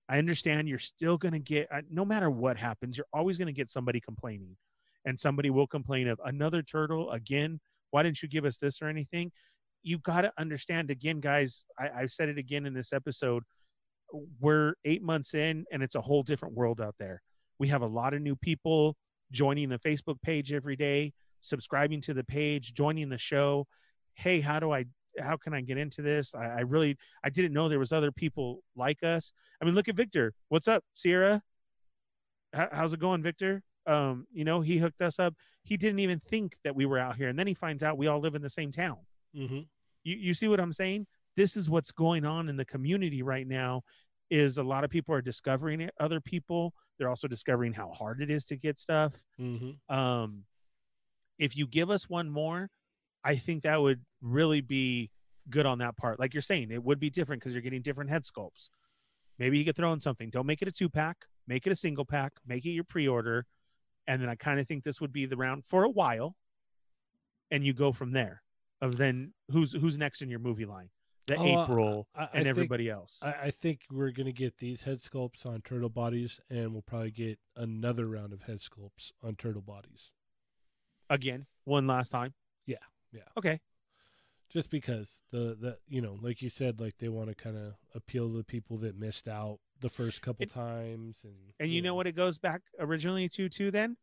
[0.09, 3.47] I understand you're still going to get, uh, no matter what happens, you're always going
[3.47, 4.57] to get somebody complaining.
[5.05, 7.59] And somebody will complain of another turtle again.
[7.91, 9.31] Why didn't you give us this or anything?
[9.83, 11.65] You got to understand again, guys.
[11.77, 13.43] I, I've said it again in this episode.
[14.39, 17.21] We're eight months in, and it's a whole different world out there.
[17.59, 18.95] We have a lot of new people
[19.31, 23.67] joining the Facebook page every day, subscribing to the page, joining the show.
[24.15, 24.85] Hey, how do I
[25.19, 26.33] how can I get into this?
[26.33, 29.33] I, I really I didn't know there was other people like us.
[29.61, 30.33] I mean, look at Victor.
[30.49, 31.41] What's up, Sierra?
[32.53, 33.61] How, how's it going, Victor?
[33.85, 35.33] Um, you know, he hooked us up.
[35.63, 38.07] He didn't even think that we were out here, and then he finds out we
[38.07, 38.97] all live in the same town.
[39.35, 39.61] Mm-hmm.
[40.03, 41.07] You you see what I'm saying?
[41.35, 43.81] This is what's going on in the community right now.
[44.29, 45.93] Is a lot of people are discovering it.
[45.99, 49.93] Other people, they're also discovering how hard it is to get stuff Mm-hmm.
[49.95, 50.43] um
[51.39, 52.69] if you give us one more
[53.23, 55.09] i think that would really be
[55.49, 58.09] good on that part like you're saying it would be different because you're getting different
[58.11, 58.69] head sculpts
[59.39, 61.75] maybe you could throw in something don't make it a two pack make it a
[61.75, 63.45] single pack make it your pre-order
[64.07, 66.35] and then i kind of think this would be the round for a while
[67.51, 68.41] and you go from there
[68.83, 70.89] of then who's who's next in your movie line
[71.27, 74.57] the Oh, april I- I and think- everybody else I, I think we're gonna get
[74.57, 79.11] these head sculpts on turtle bodies, and we'll probably get another round of head sculpts
[79.23, 80.11] on turtle bodies.
[81.09, 82.33] again one last time
[82.65, 82.77] Yeah,
[83.11, 83.21] yeah.
[83.37, 83.59] okay
[84.49, 87.73] Just because the the you know, like you said, like they want to kind of
[87.95, 91.81] appeal to the people that missed out the first couple It- times, and And you
[91.81, 93.97] know what it goes back originally to too then?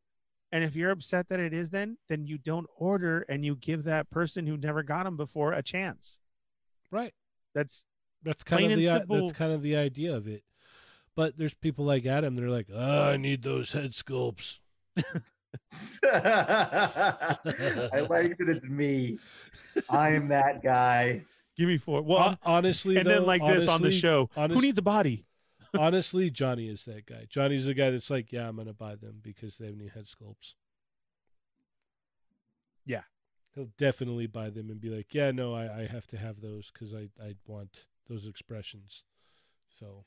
[0.52, 3.84] And if you're upset that it is then, then you don't order and you give
[3.84, 6.18] that person who never got them before a chance.
[6.90, 7.14] right?
[7.54, 7.84] That's
[8.24, 9.16] That's kind Plain of the uh, simple.
[9.26, 10.42] that's kind of the idea of it.
[11.16, 12.34] But there's people like Adam.
[12.36, 14.58] They're like, oh, I need those head sculpts.
[16.04, 17.36] I
[18.08, 19.18] like that it's me.
[19.88, 21.24] I'm that guy.
[21.56, 22.02] give me four.
[22.02, 24.30] Well, honestly, and though, then like this on the show.
[24.36, 25.24] honest- Who needs a body?
[25.78, 27.26] Honestly, Johnny is that guy.
[27.28, 30.06] Johnny's the guy that's like, yeah, I'm gonna buy them because they have new head
[30.06, 30.54] sculpts.
[32.84, 33.02] Yeah.
[33.54, 36.70] he'll definitely buy them and be like, yeah, no, I, I have to have those
[36.72, 39.04] because I I want those expressions.
[39.68, 40.04] So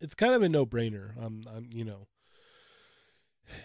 [0.00, 1.12] it's kind of a no brainer.
[1.20, 2.06] I'm I'm you know,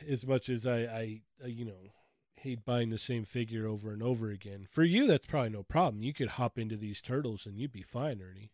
[0.07, 1.91] as much as I I, I you know
[2.35, 4.67] hate buying the same figure over and over again.
[4.69, 6.03] For you, that's probably no problem.
[6.03, 8.51] You could hop into these turtles and you'd be fine, Ernie.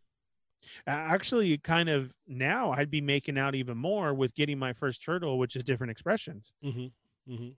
[0.88, 5.04] A- Actually, kind of now I'd be making out even more with getting my first
[5.04, 6.54] turtle, which is different expressions.
[6.64, 7.34] Mm-hmm.
[7.34, 7.50] Mm-hmm.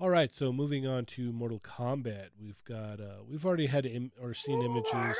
[0.00, 4.10] All right, so moving on to Mortal Kombat, we've got uh we've already had Im-
[4.20, 5.16] or seen images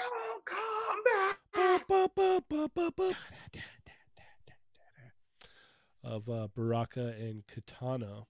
[6.05, 8.25] of uh, Baraka and Katana.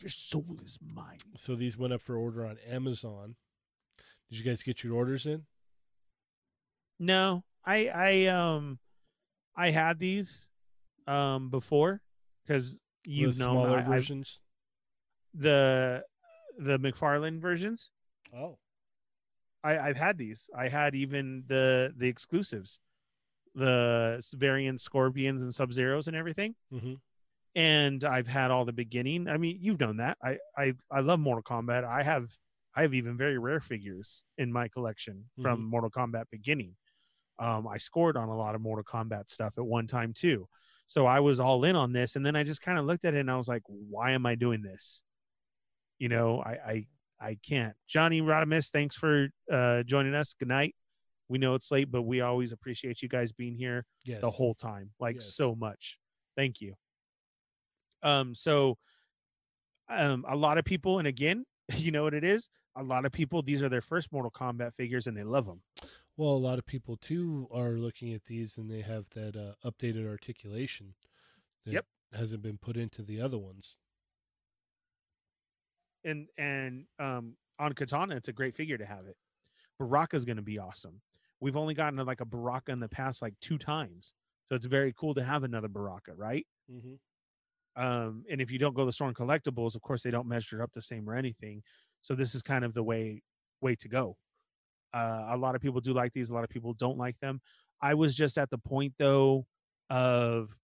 [0.00, 1.18] Your soul is mine.
[1.36, 3.34] So these went up for order on Amazon.
[4.30, 5.46] Did you guys get your orders in?
[6.98, 8.78] No, I I um
[9.56, 10.48] I had these
[11.06, 12.00] um before
[12.46, 14.40] because you've the known smaller I, I've- versions.
[15.34, 16.04] the
[16.58, 17.90] the McFarlane versions.
[18.36, 18.58] Oh,
[19.64, 20.50] I, I've had these.
[20.56, 22.80] I had even the the exclusives,
[23.54, 26.54] the variant Scorpions and Sub Zeros and everything.
[26.72, 26.94] mm-hmm.
[27.54, 29.26] And I've had all the beginning.
[29.28, 30.18] I mean, you've known that.
[30.22, 31.84] I I I love Mortal Kombat.
[31.84, 32.36] I have
[32.74, 36.76] I have even very rare figures in my collection from Mortal Kombat beginning.
[37.38, 40.48] Um, I scored on a lot of Mortal Kombat stuff at one time too.
[40.86, 43.14] So I was all in on this, and then I just kind of looked at
[43.14, 45.02] it and I was like, "Why am I doing this?"
[45.98, 46.86] You know, I I
[47.20, 47.74] I can't.
[47.86, 50.34] Johnny Rodimus, thanks for uh, joining us.
[50.38, 50.74] Good night.
[51.28, 54.20] We know it's late, but we always appreciate you guys being here yes.
[54.22, 55.34] the whole time, like Yes.
[55.34, 55.98] so much.
[56.36, 56.74] Thank you.
[58.02, 58.78] Um, so
[59.90, 61.44] um, a lot of people, and again,
[61.76, 62.48] you know what it is.
[62.76, 65.60] a lot of people these are their first Mortal Kombat figures and they love them.
[66.18, 69.54] Well, a lot of people too are looking at these and they have that uh,
[69.66, 70.94] updated articulation.
[71.64, 71.86] That Yep.
[72.12, 73.76] Hasn't been put into the other ones.
[76.04, 79.16] And and um on Katana, it's a great figure to have it.
[79.78, 81.02] Baraka's going to be awesome.
[81.40, 84.14] We've only gotten like a Baraka in the past like two times,
[84.48, 86.46] so it's very cool to have another Baraka, right?
[86.70, 86.94] Mm-hmm.
[87.82, 90.26] um, and if you don't go to the store and collectibles of course they don't
[90.28, 91.62] measure up the same or anything
[92.02, 93.22] so this is kind of the way
[93.60, 94.16] way to go
[94.94, 97.40] uh, a lot of people do like these a lot of people don't like them
[97.82, 99.46] i was just at the point though
[99.90, 100.54] of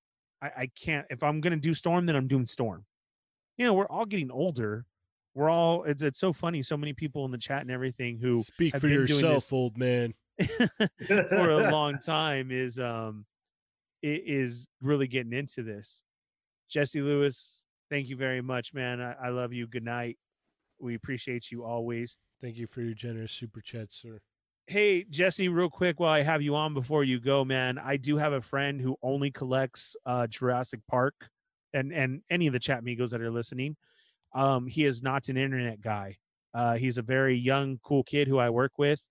[0.43, 2.85] i, I can't if i'm gonna do storm then i'm doing storm
[3.57, 4.87] you know we're all getting older
[5.35, 8.43] we're all it's, it's so funny so many people in the chat and everything who
[8.45, 10.15] Speak have for been doing yourself, old man.
[11.07, 13.25] for a long time is um
[14.03, 16.03] is really getting into this.
[16.69, 19.01] Jesse Lewis, thank you very much, man.
[19.01, 19.67] I, I love you.
[19.67, 20.19] Good night.
[20.79, 22.19] We appreciate you always.
[22.45, 24.21] Thank you for your generous super chat, sir.
[24.67, 28.19] Hey, Jesse, real quick while I have you on before you go, man, I do
[28.19, 31.15] have a friend who only collects uh Jurassic Park
[31.73, 33.77] and and any of the chat migos that are listening.
[34.35, 36.19] Um, he is not an internet guy.
[36.53, 39.03] Uh, he's a very young, cool kid who I work with,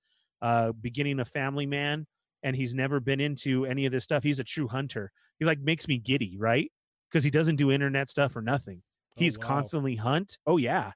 [0.44, 2.06] uh, beginning a family man,
[2.44, 4.22] and he's never been into any of this stuff.
[4.22, 5.12] He's a true hunter.
[5.40, 6.72] He like makes me giddy, right?
[7.10, 8.84] Because he doesn't do internet stuff or nothing.
[9.18, 9.48] Oh, He's wow.
[9.48, 10.38] constantly hunt.
[10.46, 10.92] Oh yeah,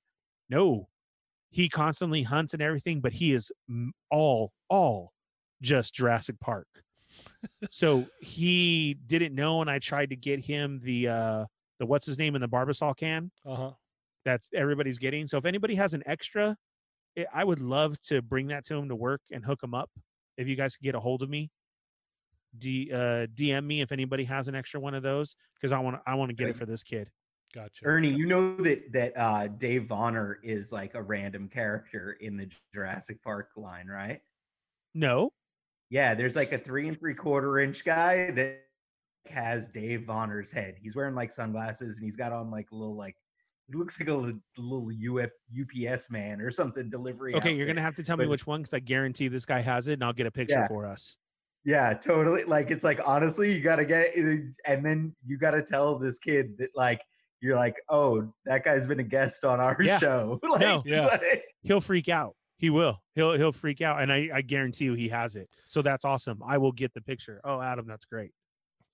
[0.51, 0.89] no,
[1.49, 3.51] he constantly hunts and everything, but he is
[4.11, 5.13] all all
[5.61, 6.67] just Jurassic Park.
[7.69, 11.45] so he didn't know, and I tried to get him the uh
[11.79, 13.71] the what's his name in the Barbasol can Uh huh.
[14.25, 15.27] that's everybody's getting.
[15.27, 16.57] So if anybody has an extra,
[17.15, 19.89] eh, I would love to bring that to him to work and hook him up.
[20.37, 21.49] If you guys could get a hold of me,
[22.57, 26.01] D uh, DM me if anybody has an extra one of those because I want
[26.05, 27.09] I want to get it for this kid.
[27.57, 27.85] Gotcha.
[27.85, 32.47] Ernie, you know that that uh, Dave Vonner is like a random character in the
[32.71, 34.19] Jurassic Park line, right?
[34.93, 35.31] No,
[35.89, 38.59] Yeah, there's like a three and three quarter inch guy that
[39.27, 40.75] has Dave Vonner's head.
[40.79, 43.15] He's wearing like sunglasses and he's got on like a little like
[43.67, 47.33] he looks like a little, little UF, UPS man or something delivery.
[47.35, 49.87] okay, you're gonna have to tell me which one because I guarantee this guy has
[49.87, 50.67] it, and I'll get a picture Yeah.
[50.67, 51.17] for us.
[51.65, 52.43] Yeah, totally.
[52.43, 56.69] Like it's like honestly, you gotta get and then you gotta tell this kid that
[56.75, 57.01] like
[57.41, 59.97] you're like, oh, that guy's been a guest on our Yeah.
[59.99, 60.39] show.
[60.49, 60.83] like, No.
[60.85, 61.05] Yeah.
[61.05, 62.35] like- He'll freak out.
[62.59, 62.99] He will.
[63.13, 65.47] He'll he'll freak out, and I I guarantee you he has it.
[65.67, 66.41] So that's awesome.
[66.43, 67.39] I will get the picture.
[67.43, 68.31] Oh, Adam, that's great.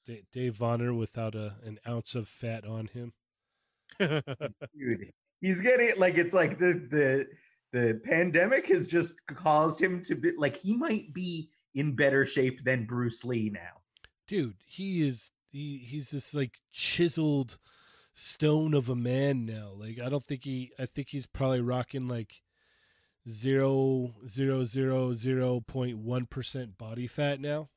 [0.05, 3.13] Da- Dave Vonner without a an ounce of fat on him.
[3.99, 7.27] dude, he's getting like it's like the the
[7.71, 12.63] the pandemic has just caused him to be like he might be in better shape
[12.65, 13.81] than Bruce Lee now.
[14.27, 17.57] Dude, he is he he's this like chiseled
[18.13, 19.71] stone of a man now.
[19.75, 22.41] Like I don't think he I think he's probably rocking like
[23.29, 27.69] zero zero zero zero point one percent body fat now.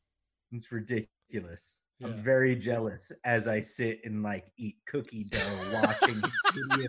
[0.52, 1.82] It's ridiculous.
[1.98, 2.08] Yeah.
[2.08, 6.22] I'm very jealous as I sit and like eat cookie dough watching.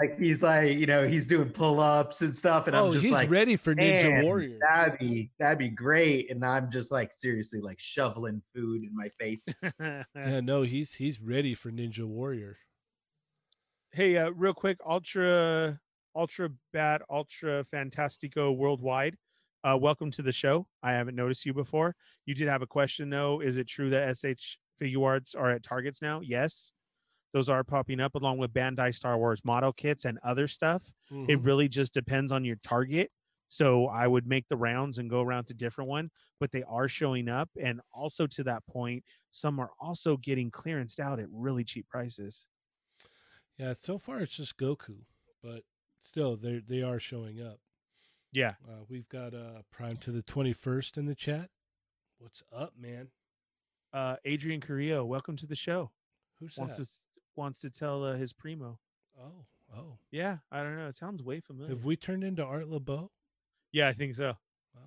[0.00, 3.12] like he's like, you know, he's doing pull-ups and stuff, and oh, I'm just he's
[3.12, 4.58] like, ready for Ninja Warrior.
[4.68, 6.30] That'd be that'd be great.
[6.30, 9.46] And I'm just like seriously like shoveling food in my face.
[10.16, 12.56] Yeah, no, he's he's ready for Ninja Warrior.
[13.92, 15.78] hey, uh, real quick, ultra,
[16.16, 19.16] ultra bad, ultra fantastico worldwide.
[19.62, 20.66] Uh, welcome to the show.
[20.82, 21.94] I haven't noticed you before.
[22.26, 23.40] You did have a question though.
[23.40, 26.20] Is it true that SH Figure Arts are at Targets now?
[26.20, 26.72] Yes,
[27.34, 30.90] those are popping up along with Bandai Star Wars model kits and other stuff.
[31.10, 31.44] It Mhm.
[31.44, 33.10] really just depends on your target.
[33.48, 36.88] So I would make the rounds and go around to different one, but they are
[36.88, 37.50] showing up.
[37.60, 42.46] And also to that point, some are also getting clearanced out at really cheap prices.
[43.58, 45.04] Yeah, so far it's just Goku,
[45.42, 45.64] but
[46.00, 47.60] still they they are showing up.
[48.32, 48.54] Yeah.
[48.66, 51.50] Uh, we've got uh Prime to the twenty first in the chat.
[52.18, 53.10] What's up, man?
[53.92, 55.92] Uh, Adrian Carrillo, welcome to the show.
[56.40, 56.82] Who's Wants that?
[57.36, 58.78] Wants to tell uh, his primo.
[59.20, 59.44] Oh,
[59.76, 59.98] oh.
[60.10, 60.88] Yeah, I don't know.
[60.88, 61.74] It sounds way familiar.
[61.74, 63.10] Have we turned into Art LeBeau?
[63.72, 64.34] yeah, I think so.
[64.76, 64.80] Oh,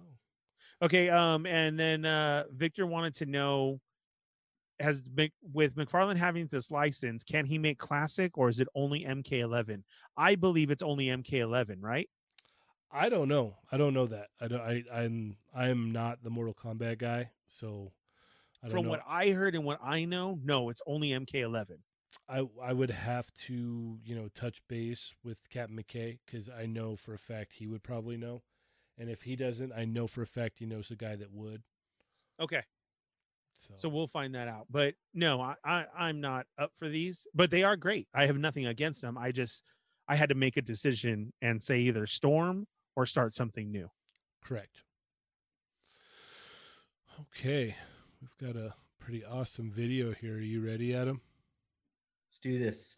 [0.86, 1.10] Okay.
[1.10, 3.80] Um, and then uh, Victor wanted to know
[4.80, 9.04] has Mc, with McFarlane having this license, can he make classic or is it only
[9.04, 9.82] MK11?
[10.16, 12.08] I believe it's only MK11, right?
[12.92, 13.58] I don't know.
[13.72, 14.28] I don't know that.
[14.40, 14.62] I don't.
[14.62, 17.92] I I'm I'm not the Mortal Kombat guy, so
[18.64, 18.92] I don't From know.
[18.92, 21.80] what I heard and what I know, no, it's only MK11.
[22.30, 26.96] I I would have to you know touch base with Captain McKay because I know
[26.96, 28.44] for a fact he would probably know,
[28.98, 31.64] and if he doesn't, I know for a fact he knows a guy that would.
[32.40, 32.64] Okay.
[33.54, 34.68] So, So we'll find that out.
[34.70, 38.08] But no, I, I I'm not up for these, but they are great.
[38.14, 39.18] I have nothing against them.
[39.18, 39.64] I just
[40.08, 43.90] I had to make a decision and say either Storm or start something new.
[44.44, 44.84] Correct.
[47.20, 47.76] Okay,
[48.22, 50.36] we've got a pretty awesome video here.
[50.36, 51.22] Are you ready, Adam?
[52.28, 52.96] Let's do this.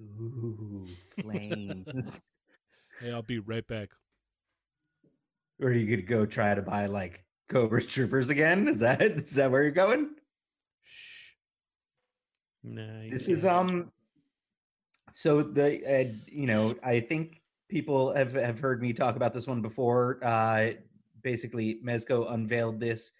[0.00, 0.88] Ooh,
[1.22, 2.32] flames.
[3.00, 3.90] Hey, I'll be right back.
[5.60, 8.66] Or are you gonna go try to buy like Cobra Troopers again?
[8.66, 10.16] Is that is that where you're going?
[10.82, 11.34] Shh.
[12.64, 13.10] Nice.
[13.12, 13.92] This is um.
[15.12, 19.46] So the uh, you know I think people have have heard me talk about this
[19.46, 20.18] one before.
[20.22, 20.70] Uh,
[21.22, 23.12] basically, Mezco unveiled this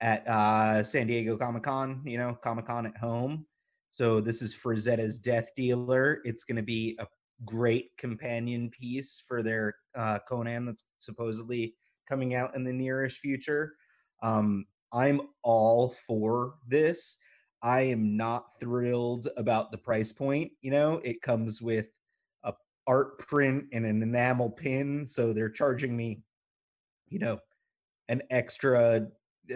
[0.00, 2.02] at uh, San Diego Comic Con.
[2.04, 3.46] You know, Comic Con at home.
[3.90, 6.20] So this is Frazetta's Death Dealer.
[6.24, 7.06] It's going to be a
[7.44, 11.74] great companion piece for their uh, Conan that's supposedly
[12.08, 13.74] coming out in the nearish future.
[14.22, 17.18] Um, I'm all for this.
[17.62, 20.52] I am not thrilled about the price point.
[20.62, 21.86] You know, it comes with
[22.44, 22.54] a
[22.86, 26.22] art print and an enamel pin, so they're charging me,
[27.08, 27.38] you know,
[28.08, 29.06] an extra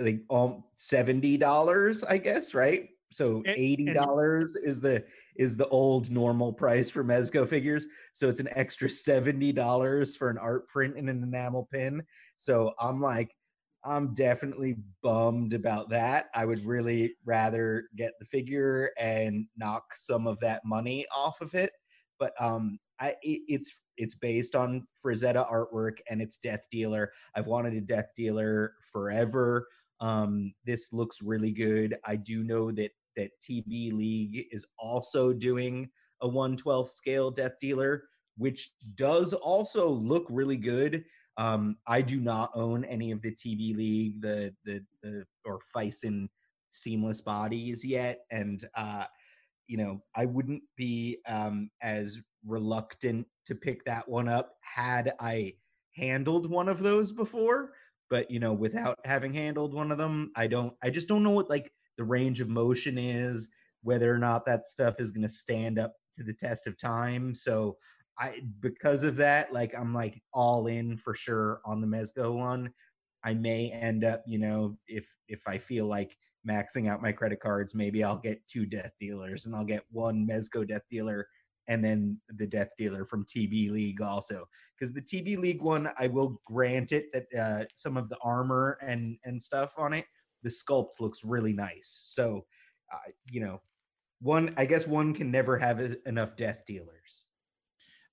[0.01, 2.89] like um seventy dollars, I guess, right?
[3.11, 5.05] So eighty dollars is the
[5.37, 7.87] is the old normal price for Mezco figures.
[8.13, 12.03] So it's an extra seventy dollars for an art print and an enamel pin.
[12.37, 13.35] So I'm like,
[13.85, 16.27] I'm definitely bummed about that.
[16.35, 21.55] I would really rather get the figure and knock some of that money off of
[21.55, 21.73] it.
[22.19, 27.13] But um, I it, it's it's based on Frazetta artwork and it's Death Dealer.
[27.35, 29.69] I've wanted a Death Dealer forever.
[30.01, 31.97] Um, this looks really good.
[32.05, 35.89] I do know that that TB League is also doing
[36.23, 38.05] a 112th scale Death Dealer,
[38.37, 41.05] which does also look really good.
[41.37, 46.29] Um, I do not own any of the TB League, the the the or Phicen
[46.71, 49.05] seamless bodies yet, and uh,
[49.67, 55.55] you know I wouldn't be um, as reluctant to pick that one up had I
[55.97, 57.73] handled one of those before.
[58.11, 60.75] But you know, without having handled one of them, I don't.
[60.83, 63.51] I just don't know what like the range of motion is,
[63.83, 67.35] whether or not that stuff is going to stand up to the test of time.
[67.35, 67.77] So
[68.19, 72.73] I because of that, like I'm like all in for sure on the Mezco one.
[73.25, 76.17] I may end up, you know, if if I feel like
[76.49, 80.27] maxing out my credit cards, maybe I'll get two death dealers and I'll get one
[80.27, 81.27] Mezco death dealer
[81.69, 84.47] and then the death dealer from TB League also.
[84.79, 88.79] Because the TB League one, I will grant it that uh, some of the armor
[88.83, 90.05] and and stuff on it,
[90.43, 92.01] the sculpt looks really nice.
[92.05, 92.45] So,
[92.93, 93.61] uh, you know,
[94.21, 97.25] one I guess one can never have enough death dealers.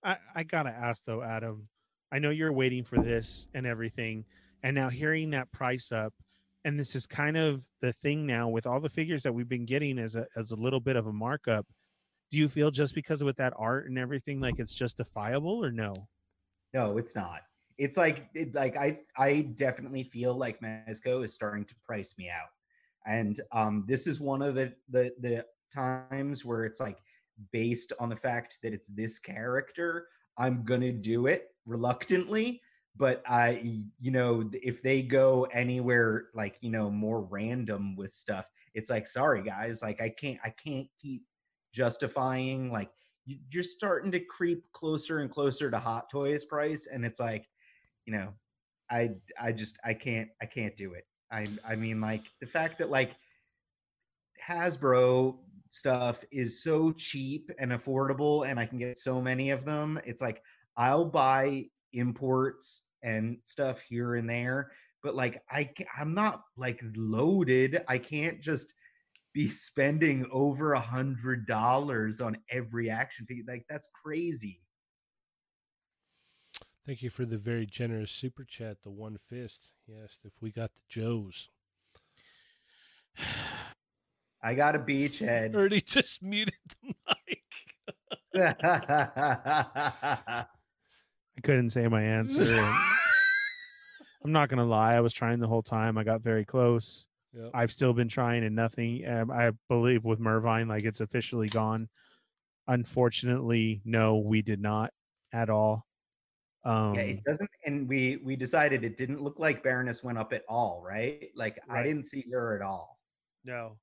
[0.03, 1.67] I, I gotta ask though, Adam.
[2.11, 4.25] I know you're waiting for this and everything,
[4.63, 6.13] and now hearing that price up,
[6.65, 9.65] and this is kind of the thing now with all the figures that we've been
[9.65, 11.65] getting as a as a little bit of a markup.
[12.29, 15.71] Do you feel just because of with that art and everything, like it's justifiable or
[15.71, 16.07] no?
[16.73, 17.41] No, it's not.
[17.77, 22.29] It's like it, like I I definitely feel like Mezco is starting to price me
[22.29, 22.49] out,
[23.05, 26.99] and um, this is one of the the the times where it's like
[27.51, 30.07] based on the fact that it's this character,
[30.37, 32.61] I'm gonna do it reluctantly.
[32.97, 38.45] But I, you know, if they go anywhere like you know more random with stuff,
[38.73, 41.23] it's like sorry guys, like I can't I can't keep
[41.73, 42.91] justifying like
[43.25, 47.47] you- you're starting to creep closer and closer to hot toys price and it's like
[48.05, 48.33] you know
[48.89, 52.77] i i just i can't i can't do it i i mean like the fact
[52.79, 53.15] that like
[54.45, 55.37] hasbro
[55.71, 60.21] stuff is so cheap and affordable and i can get so many of them it's
[60.21, 60.41] like
[60.77, 64.71] i'll buy imports and stuff here and there
[65.01, 68.73] but like i i'm not like loaded i can't just
[69.33, 73.43] be spending over a hundred dollars on every action figure.
[73.47, 74.61] Like that's crazy.
[76.85, 78.81] Thank you for the very generous super chat.
[78.83, 79.69] The one fist.
[79.85, 81.49] He asked if we got the Joes.
[84.43, 85.55] I got a beachhead.
[85.55, 86.93] Ernie just muted the
[87.27, 87.43] mic.
[90.37, 90.45] I
[91.43, 92.43] couldn't say my answer.
[94.23, 95.97] I'm not gonna lie, I was trying the whole time.
[95.97, 97.07] I got very close.
[97.33, 97.51] Yep.
[97.53, 99.07] I've still been trying and nothing.
[99.07, 101.87] Um, I believe with Mervine, like it's officially gone.
[102.67, 104.91] Unfortunately, no, we did not
[105.33, 105.85] at all.
[106.63, 107.49] Um, yeah, it doesn't.
[107.65, 111.29] And we we decided it didn't look like Baroness went up at all, right?
[111.35, 112.99] Like I didn't see her at all.
[113.43, 113.77] no,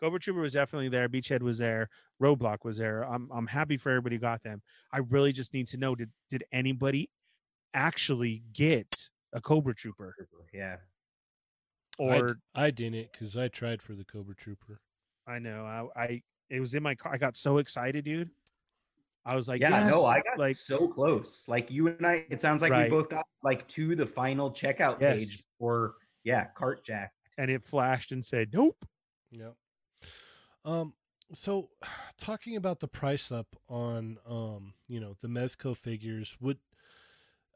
[0.00, 1.08] Cobra Trooper was definitely there.
[1.08, 1.88] Beachhead was there.
[2.22, 3.02] Roadblock was there.
[3.02, 4.62] I'm I'm happy for everybody who got them.
[4.92, 7.10] I really just need to know did did anybody
[7.74, 10.14] actually get a Cobra Trooper,
[10.52, 10.76] Yeah.
[11.98, 14.80] Or I, didn't because I tried for the Cobra Trooper.
[15.26, 15.64] I, know
[15.96, 17.12] I, I it was in my car.
[17.14, 18.30] I got so excited, dude.
[19.24, 21.48] I was like, yeah, no, I got like so close.
[21.48, 22.84] Like you and I, it sounds like Right.
[22.84, 25.16] we both got like to the final checkout Yes.
[25.18, 27.12] page for yeah, cart jack.
[27.38, 28.76] and it flashed and said, "Nope."
[29.30, 29.50] Yeah.
[30.66, 30.92] Um.
[31.32, 31.70] So,
[32.18, 36.58] talking about the price up on, um, you know, the Mezco figures, would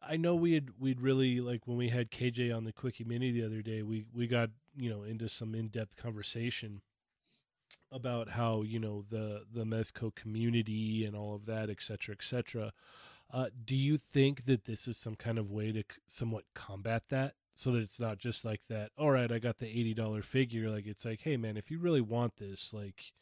[0.03, 3.31] I know we had we'd really like when we had KJ on the Quickie Mini
[3.31, 3.83] the other day.
[3.83, 6.81] We we got you know into some in depth conversation
[7.93, 12.25] about how you know the the Mezco community and all of that, et cetera, et
[12.25, 12.73] cetera.
[13.33, 17.35] Uh, do you think that this is some kind of way to somewhat combat that?
[17.61, 18.91] So that it's not just like that.
[18.97, 20.71] All right, I got the eighty dollar figure.
[20.71, 23.13] Like it's like, hey man, if you really want this, like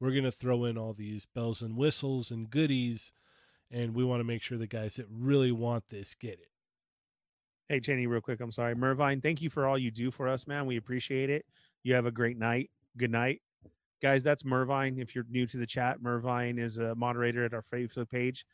[0.00, 3.12] we're gonna throw in all these bells and whistles and goodies,
[3.70, 6.48] and we want to make sure the guys that really want this get it.
[7.68, 8.40] Hey, Jenny, real quick.
[8.40, 9.20] I'm sorry, Mervine.
[9.20, 10.66] Thank you for all you do for us, man.
[10.66, 11.46] We appreciate it.
[11.84, 12.70] You have a great night.
[12.96, 13.40] Good night,
[14.02, 14.24] guys.
[14.24, 14.98] That's Mervine.
[14.98, 18.44] If you're new to the chat, Mervine is a moderator at our Facebook page.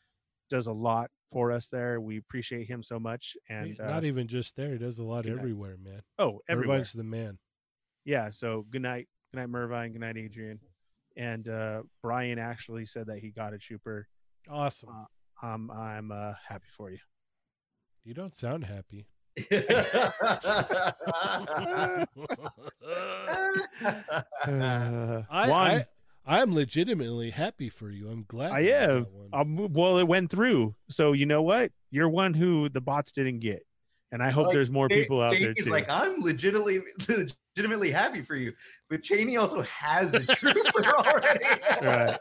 [0.49, 1.99] Does a lot for us there.
[1.99, 3.35] We appreciate him so much.
[3.49, 5.39] And Hey, uh, not even just there; he does a lot good night.
[5.39, 6.01] everywhere, man.
[6.19, 6.77] oh, everywhere.
[6.77, 7.39] Everybody's the man.
[8.05, 10.59] yeah so good night good night mervine good night adrian
[11.15, 14.05] and uh brian actually said that he got a trooper
[14.49, 14.89] Awesome.
[15.41, 16.97] um i'm uh happy for you
[18.03, 19.07] you don't sound happy.
[19.37, 19.37] uh,
[25.29, 25.85] I, Juan, I
[26.25, 28.07] I'm legitimately happy for you.
[28.09, 28.51] I'm glad.
[28.53, 29.07] I you got am.
[29.33, 33.39] um, well it went through so you know what you're one who the bots didn't
[33.39, 33.65] get
[34.11, 36.81] and i hope Like, there's more people out there Cheney's too like, I'm legitimately
[37.57, 38.53] legitimately happy for you.
[38.89, 41.45] But Cheney also has a trooper already.
[41.81, 42.17] Right.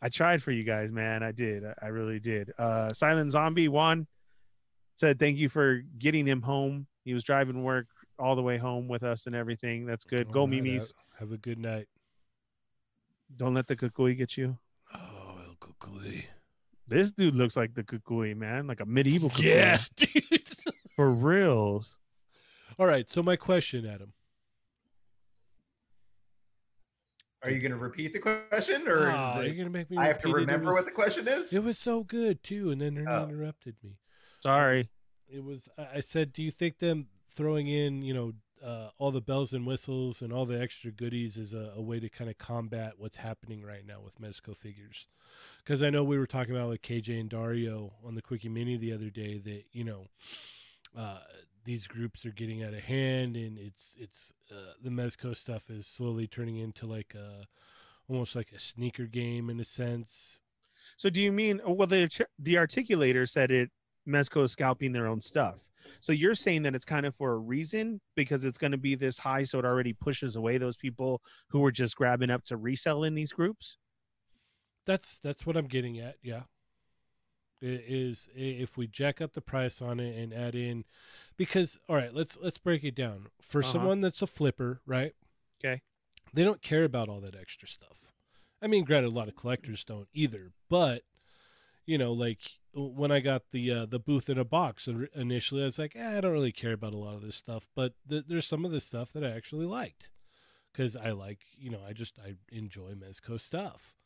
[0.00, 1.22] I tried for you guys, man.
[1.22, 1.64] I did.
[1.64, 2.52] I- I really did.
[2.58, 4.06] Uh Silent Zombie one
[4.96, 6.86] said thank you for getting him home.
[7.04, 7.86] He was driving work
[8.18, 9.86] all the way home with us and everything.
[9.86, 10.30] That's good.
[10.32, 10.92] Go All right, Mimis.
[11.18, 11.86] Have a good night.
[13.36, 14.58] Don't let the cucuy get you.
[14.94, 16.24] Oh, El Cucuy.
[16.86, 18.66] This dude looks like the cucuy, man.
[18.66, 19.44] Like a medieval cucuy.
[19.44, 20.42] Yeah, dude.
[20.96, 21.98] For reals.
[22.78, 23.08] All right.
[23.08, 24.12] So my question, Adam.
[27.42, 29.96] Are you gonna repeat the question or Ah, is you're it, gonna make me.
[29.96, 30.42] I have to repeat it.
[30.42, 31.52] It remember was- what the question is?
[31.52, 33.24] It was so good too, and then Ernie Oh.
[33.28, 33.96] interrupted me.
[34.42, 34.88] Sorry.
[35.28, 35.68] It was.
[35.78, 38.32] I I said, do you think them throwing in, you know,
[38.64, 42.00] uh, all the bells and whistles and all the extra goodies is a, a way
[42.00, 45.06] to kind of combat what's happening right now with Mezco figures?
[45.64, 48.76] Because I know we were talking about with KJ and Dario on the Quickie Mini
[48.76, 50.06] the other day that you know.
[50.96, 51.18] Uh,
[51.64, 55.86] these groups are getting out of hand, and it's it's uh, the Mezco stuff is
[55.86, 57.46] slowly turning into like a
[58.08, 60.40] almost like a sneaker game in a sense.
[60.96, 62.08] So do you mean well the
[62.38, 63.70] the articulator said it
[64.08, 65.64] Mezco is scalping their own stuff.
[66.00, 68.94] So you're saying that it's kind of for a reason because it's going to be
[68.94, 72.56] this high so it already pushes away those people who were just grabbing up to
[72.56, 73.76] resell in these groups?
[74.86, 76.16] That's that's what I'm getting at.
[76.22, 76.42] Yeah,
[77.62, 80.84] I- is if we jack up the price on it and add in,
[81.36, 83.72] because all right, let's let's break it down for Uh-huh.
[83.72, 85.14] someone that's a flipper, right?
[85.62, 85.82] Okay,
[86.32, 88.12] They don't care about all that extra stuff.
[88.62, 91.02] I mean, granted, a lot of collectors don't either, but
[91.88, 92.38] you know, like
[92.74, 95.96] when I got the uh, the booth in a box in- initially, I was like,
[95.96, 98.66] eh, I don't really care about a lot of this stuff, but th- there's some
[98.66, 100.10] of this stuff that I actually liked
[100.70, 103.96] because I like, you know, I just I enjoy Mezco stuff.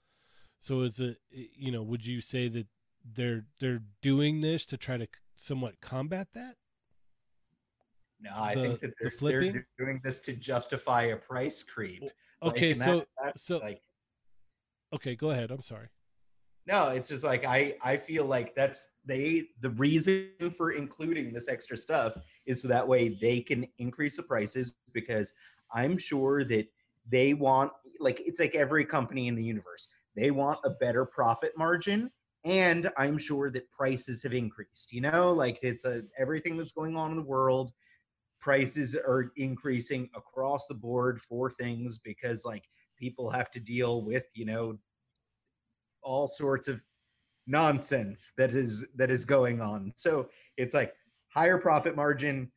[0.60, 2.68] So is it, you know, would you say that
[3.04, 6.54] they're they're doing this to try to somewhat combat that?
[8.20, 9.52] No, I the- think that they're, flipping?
[9.54, 12.04] they're doing this to justify a price creep.
[12.44, 13.82] Okay, and so that's- that's so like
[14.92, 15.50] okay, go ahead.
[15.50, 15.88] I'm sorry.
[16.66, 21.48] No, it's just like I I feel like that's they the reason for including this
[21.48, 22.16] extra stuff
[22.46, 25.34] is so that way they can increase the prices because
[25.72, 26.66] I'm sure that
[27.08, 29.88] they want like it's like every company in the universe.
[30.14, 32.10] They want a better profit margin
[32.44, 34.92] and I'm sure that prices have increased.
[34.92, 37.72] You know, like it's a everything that's going on in the world
[38.40, 42.64] prices are increasing across the board for things because like
[42.96, 44.76] people have to deal with, you know,
[46.02, 46.82] all sorts of
[47.46, 49.92] nonsense that is that is going on.
[49.96, 50.94] So it's like
[51.34, 52.50] higher profit margin,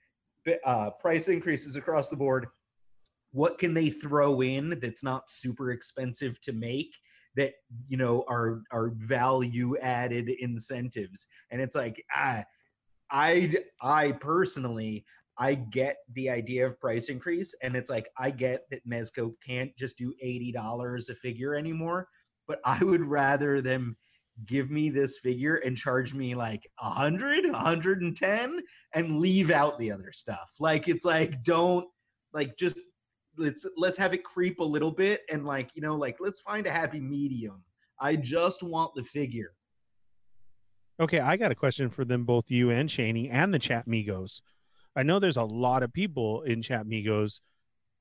[0.64, 2.48] uh, price increases across the board.
[3.32, 6.96] What can they throw in that's not super expensive to make
[7.36, 7.54] that
[7.88, 11.28] you know are are value added incentives?
[11.52, 12.44] And it's like ah,
[13.12, 15.06] I I personally
[15.38, 19.76] I get the idea of price increase, and it's like I get that Mezco can't
[19.76, 22.08] just do eighty dollars a figure anymore,
[22.48, 23.98] but I would rather them
[24.46, 28.60] give me this figure and charge me like a hundred, a hundred and ten,
[28.94, 30.56] and leave out the other stuff.
[30.60, 31.88] Like it's like don't
[32.34, 32.80] like just
[33.38, 36.68] let's let's have it creep a little bit and like you know like let's find
[36.68, 37.64] a happy medium.
[38.00, 39.54] I just want the figure.
[41.00, 44.42] Okay, I got a question for them both you and Shaney and the chat Migos.
[44.96, 47.42] I know there's a lot of people in chat Migos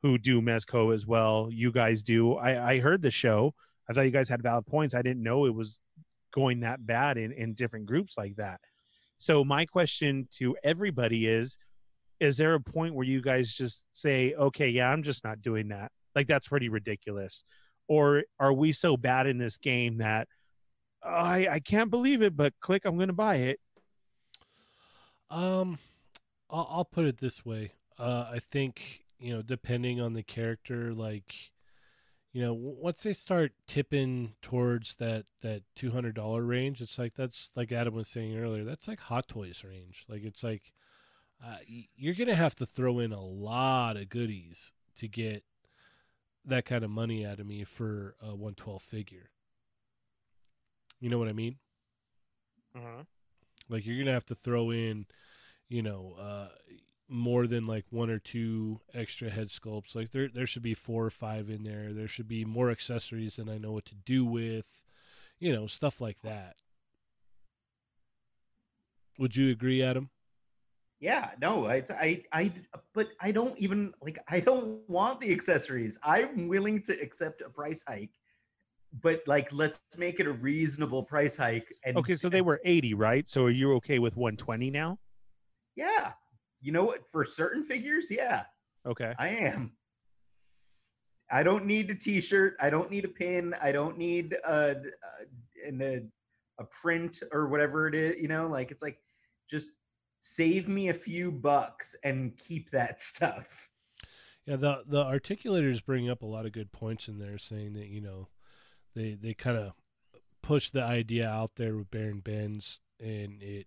[0.03, 1.49] who do Mezco as well.
[1.51, 2.35] You guys do.
[2.35, 3.55] I, I heard the show.
[3.89, 4.95] I thought you guys had valid points.
[4.95, 5.81] I didn't know it was
[6.33, 8.61] going that bad in, in different groups like that.
[9.19, 11.57] So my question to everybody is,
[12.21, 15.69] is there a point where you guys just say, okay, yeah, I'm just not doing
[15.69, 15.93] that?
[16.15, 17.45] Like that's pretty ridiculous.
[17.87, 20.29] Or are we so bad in this game that
[21.03, 23.61] oh, I, I can't believe it, but click, I'm going to buy it.
[25.31, 25.79] Um,
[26.49, 27.73] I'll, I'll put it this way.
[27.99, 31.35] Uh, I think you know, depending on the character, like,
[32.35, 37.15] you know, once they start tipping towards that that two hundred dollar range, it's like
[37.15, 38.65] that's like Adam was saying earlier.
[38.65, 40.05] That's like Hot Toys range.
[40.09, 40.73] Like it's like
[41.43, 41.59] uh,
[41.95, 45.45] you're gonna have to throw in a lot of goodies to get
[46.45, 49.31] that kind of money out of me for a one twelve figure.
[50.99, 51.59] You know what I mean?
[52.77, 53.05] Uh-huh.
[53.69, 55.07] Like you're gonna have to throw in,
[55.69, 56.49] you know, uh,
[57.15, 59.95] more than like one or two extra head sculpts.
[59.95, 61.93] Like there there should be four or five in there.
[61.93, 64.67] There should be more accessories than I know what to do with.
[65.39, 66.57] You know, stuff like that.
[69.19, 70.11] Would you agree, Adam?
[71.01, 72.53] Yeah, no, I, I, I,
[72.95, 74.19] but I don't even like.
[74.29, 75.99] I don't want the accessories.
[76.03, 78.11] I'm willing to accept a price hike,
[79.03, 81.75] but like, let's make it a reasonable price hike.
[81.85, 83.29] And okay, so they were eighty, right?
[83.29, 84.99] So are you okay with one twenty now?
[85.77, 86.13] Yeah,
[86.65, 87.07] you know what?
[87.07, 88.45] For certain figures, yeah.
[88.87, 89.15] Okay.
[89.19, 89.73] I am.
[91.31, 92.57] I don't need a T-shirt.
[92.61, 93.55] I don't need a pin.
[93.63, 94.77] I don't need a
[95.67, 96.03] a, a,
[96.59, 98.21] a print or whatever it is.
[98.21, 98.99] You know, like it's like
[99.49, 99.71] just
[100.21, 103.69] save me a few bucks and keep that stuff.
[104.47, 107.89] Yeah, the the articulators bring up a lot of good points in there, saying that
[107.89, 108.29] you know
[108.95, 109.73] they they kind of
[110.43, 113.67] push the idea out there with Baron Benz, and it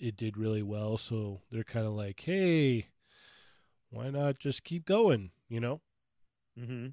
[0.00, 0.96] it did really well.
[0.96, 2.88] So they're kind of like, hey,
[3.90, 5.30] why not just keep going?
[5.48, 5.80] You know.
[6.58, 6.88] Mm-hmm.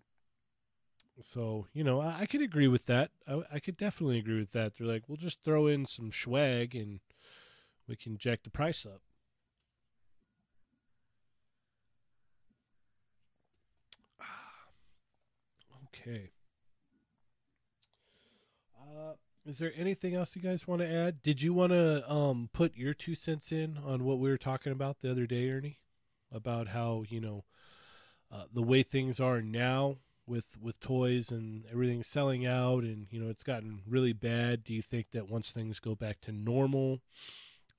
[1.22, 3.12] So you know, I, I could agree with that.
[3.28, 4.74] I, I could definitely agree with that.
[4.78, 7.00] They're like, we'll just throw in some swag and
[7.88, 9.02] we can jack the price up.
[15.88, 16.32] Okay.
[18.80, 19.14] Uh,
[19.48, 21.24] is there anything else you guys want to add?
[21.24, 24.74] Did you want to um, put your two cents in on what we were talking
[24.74, 25.80] about the other day, Ernie?
[26.32, 27.46] About how you know
[28.30, 33.22] uh, the way things are now with with toys and everything selling out, and you
[33.22, 34.66] know it's gotten really bad.
[34.66, 37.00] Do you think that once things go back to normal,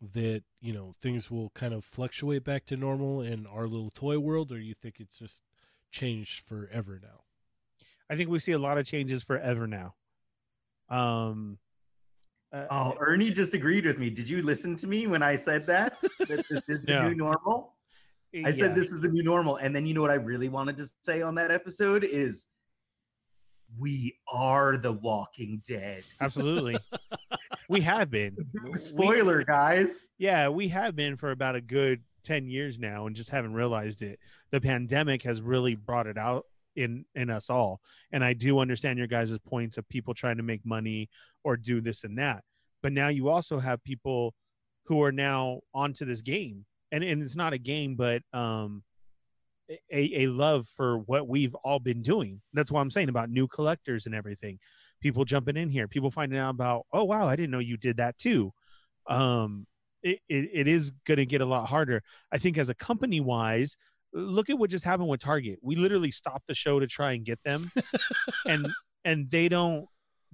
[0.00, 4.18] that you know things will kind of fluctuate back to normal in our little toy
[4.18, 5.42] world, or you think it's just
[5.90, 7.24] changed forever now?
[8.08, 9.96] I think we see a lot of changes forever now.
[10.90, 11.58] Um,
[12.52, 14.08] uh, oh, Ernie just agreed with me.
[14.10, 16.00] Did you listen to me when I said that?
[16.20, 17.08] that this is the no.
[17.08, 17.74] new normal?
[18.34, 18.52] I yeah.
[18.52, 19.56] said this is the new normal.
[19.56, 22.46] And then you know what I really wanted to say on that episode is
[23.78, 26.04] we are the walking dead.
[26.20, 26.78] Absolutely.
[27.68, 28.36] we have been.
[28.74, 30.08] Spoiler, we, guys.
[30.18, 34.02] Yeah, we have been for about a good 10 years now and just haven't realized
[34.02, 34.18] it.
[34.50, 36.46] The pandemic has really brought it out
[36.78, 37.80] in in us all.
[38.12, 41.08] And i do understand your guys' points of people trying to make money
[41.44, 42.44] or do this and that.
[42.82, 44.34] But now you also have people
[44.84, 46.64] who are now onto this game.
[46.90, 48.82] And, and it's not a game but um
[49.68, 52.40] a, a love for what we've all been doing.
[52.54, 54.58] That's what i'm saying about new collectors and everything.
[55.00, 57.98] People jumping in here people finding out about oh wow i didn't know you did
[57.98, 58.52] that too.
[59.06, 59.66] Um
[60.02, 62.04] it, it, it is going to get a lot harder.
[62.30, 63.76] I think as a company wise
[64.12, 65.58] look at what just happened with Target.
[65.62, 67.70] We literally stopped the show to try and get them,
[68.46, 68.66] and
[69.04, 69.86] and they don't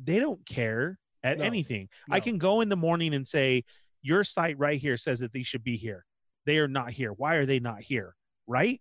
[0.03, 1.89] they don't care at no, anything.
[2.09, 2.17] No.
[2.17, 3.65] I can go in the morning and say
[4.03, 6.05] your site right here says that they should be here.
[6.47, 7.13] They are not here.
[7.13, 8.15] Why are they not here?
[8.47, 8.81] Right?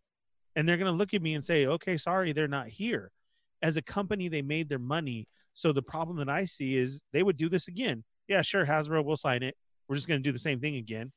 [0.55, 3.11] And they're going to look at me and say, "Okay, sorry, they're not here."
[3.61, 5.27] As a company, they made their money.
[5.53, 8.03] So the problem that I see is they would do this again.
[8.27, 9.55] Yeah, sure, Hasbro, we'll sign it.
[9.87, 11.11] We're just going to do the same thing again,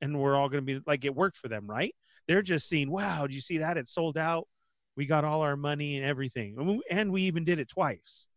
[0.00, 1.94] and we're all going to be like, it worked for them, right?
[2.30, 3.76] They're just seeing, wow, did you see that?
[3.76, 4.46] It sold out.
[4.94, 6.80] We got all our money and everything.
[6.88, 8.28] And we even did it twice.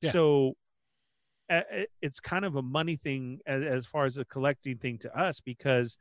[0.00, 0.10] Yeah.
[0.10, 0.54] So
[2.02, 5.40] it's kind of a money thing as, as far as a collecting thing to us
[5.40, 5.98] because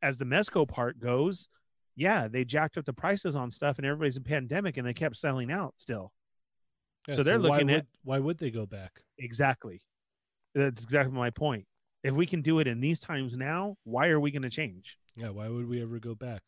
[0.00, 1.48] as the Mezco part goes,
[1.96, 5.18] yeah, they jacked up the prices on stuff and everybody's in pandemic and they kept
[5.18, 6.12] selling out still.
[7.08, 9.02] Yeah, so they're why looking at would- why would they go back?
[9.18, 9.82] exactly.
[10.54, 11.66] That's exactly my point.
[12.02, 14.96] If we can do it in these times now, why are we going to change?
[15.16, 16.42] Yeah, why would we ever go back?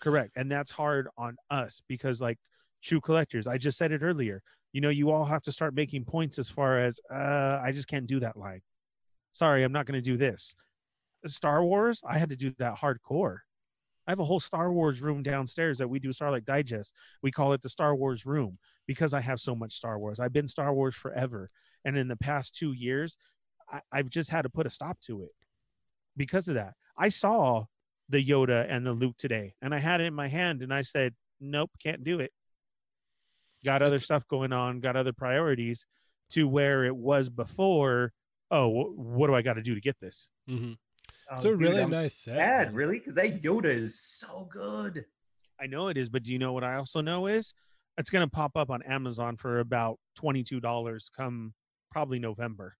[0.00, 0.32] Correct.
[0.36, 2.38] And that's hard on us because, like
[2.82, 4.42] true collectors, I just said it earlier.
[4.72, 7.88] You know, you all have to start making points as far as, uh, I just
[7.88, 8.60] can't do that line.
[9.32, 10.54] Sorry, I'm not going to do this.
[11.26, 13.38] Star Wars, I had to do that hardcore.
[14.06, 16.94] I have a whole Star Wars room downstairs that we do Starlight Digest.
[17.22, 20.18] We call it the Star Wars room because I have so much Star Wars.
[20.18, 21.50] I've been Star Wars forever.
[21.84, 23.16] And in the past two years,
[23.70, 25.30] I, I've just had to put a stop to it
[26.16, 26.74] because of that.
[26.96, 27.66] I saw
[28.10, 30.82] the Yoda and the Luke today, and I had it in my hand, and I
[30.82, 32.32] said, "Nope, can't do it."
[33.64, 35.86] Got other That's- stuff going on, got other priorities,
[36.30, 38.12] to where it was before.
[38.50, 40.30] Oh, wh- what do I got to do to get this?
[40.48, 40.72] Mm-hmm.
[41.30, 42.36] Oh, It's a dude, really I'm nice set.
[42.36, 45.04] Sad, really, because that Yoda is so good.
[45.60, 47.54] I know it is, but do you know what I also know is
[47.98, 51.54] it's going to pop up on Amazon for about twenty two dollars come
[51.90, 52.76] probably November,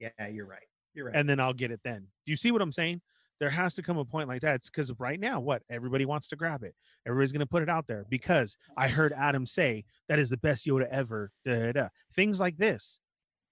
[0.00, 0.60] Yeah, you're right.
[0.94, 1.14] You're right.
[1.16, 2.06] and then I'll get it then.
[2.26, 3.00] Do you see what I'm saying?
[3.42, 4.54] There has to come a point like that.
[4.54, 6.76] It's because right now, what everybody wants to grab it.
[7.04, 10.36] Everybody's going to put it out there because I heard Adam say that is the
[10.36, 11.32] best Yoda ever.
[11.44, 11.88] Da, da, da.
[12.14, 13.00] Things like this,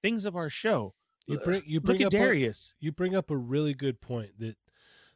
[0.00, 0.94] things of our show.
[1.26, 2.76] You bring you bring Look at up a- Darius.
[2.78, 4.56] you bring up a really good point that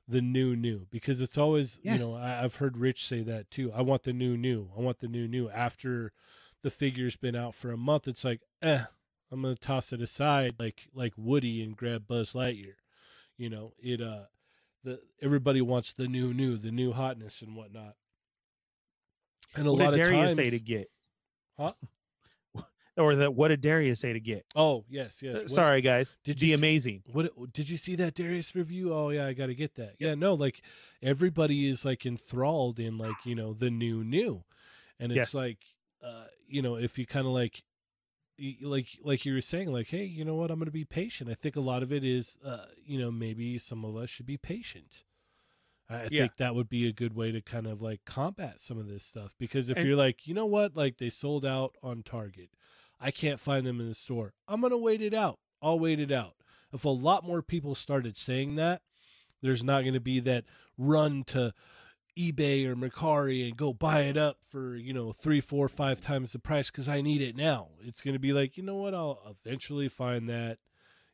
[0.09, 3.71] the new new because it's always you know I, I've heard Rich say that too.
[3.73, 4.71] I want the new new.
[4.77, 5.49] I want the new new.
[5.51, 6.11] After
[6.65, 8.87] the figure's been out for a month, it's like eh,
[9.31, 12.75] I'm gonna toss it aside like like Woody and grab Buzz Lightyear.
[13.39, 14.01] You know it.
[14.03, 14.25] Uh,
[14.85, 17.95] the everybody wants the new new, the new hotness and whatnot.
[19.57, 20.91] And a What lot did of Darius times, say to get?
[21.59, 21.73] Huh?
[22.97, 24.45] or that what did Darius say to get?
[24.55, 25.37] oh yes yes.
[25.37, 26.17] Uh, What- Sorry, guys.
[26.25, 27.03] did the you s- amazing.
[27.13, 28.93] What did you see that Darius review?
[28.93, 29.95] Oh yeah, I got to get that.
[29.99, 30.61] Yeah, no, like
[31.03, 34.45] everybody is like enthralled in like you know the new new,
[34.99, 35.35] and it's Yes.
[35.35, 35.59] like
[36.05, 37.63] uh you know if you kind of like
[38.63, 41.31] like like you were saying like hey you know what I'm gonna be patient.
[41.31, 44.27] I think a lot of it is uh you know maybe some of us should
[44.27, 45.03] be patient.
[45.89, 46.23] I, Yeah.
[46.23, 49.05] think that would be a good way to kind of like combat some of this
[49.05, 52.51] stuff because if And- you're like you know what like they sold out on Target,
[53.01, 54.33] I can't find them in the store.
[54.49, 55.39] I'm gonna wait it out.
[55.63, 56.35] I'll wait it out.
[56.73, 58.83] If a lot more people started saying that,
[59.43, 60.45] there's not going to be that
[60.77, 61.55] run to
[62.19, 66.33] eBay or Mercari and go buy it up for you know three, four, five times
[66.33, 67.69] the price because I need it now.
[67.83, 68.95] It's going to be like you know what?
[68.95, 70.59] I'll eventually find that,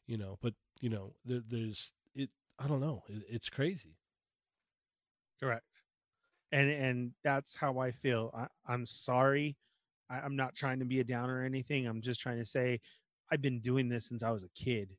[0.06, 0.38] you know.
[0.42, 2.30] But you know, there, there's it.
[2.58, 3.04] I don't know.
[3.08, 3.96] It, it's crazy.
[5.40, 5.82] Correct.
[6.52, 8.30] And and that's how I feel.
[8.36, 9.56] I, I'm sorry.
[10.10, 11.86] I, I'm not trying to be a downer or anything.
[11.86, 12.80] I'm just trying to say
[13.30, 14.96] I've been doing this since I was a kid.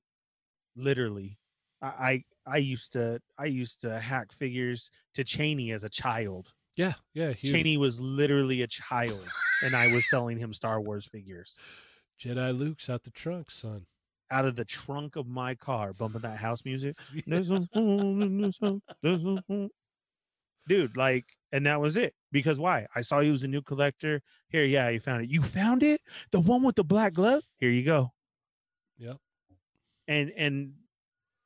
[0.76, 1.38] Literally.
[1.82, 6.54] I I, used to I used to hack figures to Cheney as a child.
[6.76, 7.34] Yeah, yeah.
[7.34, 9.28] He Cheney was literally a child
[9.64, 11.58] and I was selling him Star Wars figures
[12.20, 13.86] Jedi Luke's out the trunk, son.
[14.32, 16.96] out of the trunk of my car, bumping that house music.
[17.28, 19.70] There's a hole in this house, there's a hole.
[20.68, 22.14] Dude, like, and that was it.
[22.32, 22.88] Because why?
[22.96, 24.22] I saw he was a new collector.
[24.50, 25.30] Here, yeah, you found it.
[25.30, 26.02] You found it?
[26.32, 27.44] The one with the black glove?
[27.58, 28.14] Here you go.
[29.00, 29.18] Yep.
[30.08, 30.74] And and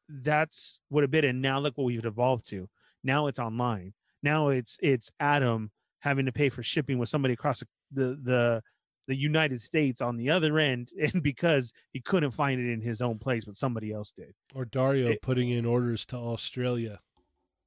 [0.09, 1.25] that's what a bit.
[1.25, 2.69] And now look what we've evolved to.
[3.03, 3.93] Now it's online.
[4.23, 8.61] Now it's it's Adam having to pay for shipping with somebody across the the
[9.07, 13.01] the, United States on the other end, and because he couldn't find it in his
[13.01, 14.33] own place, but somebody else did.
[14.55, 16.99] Or Dario It- putting in orders to Australia.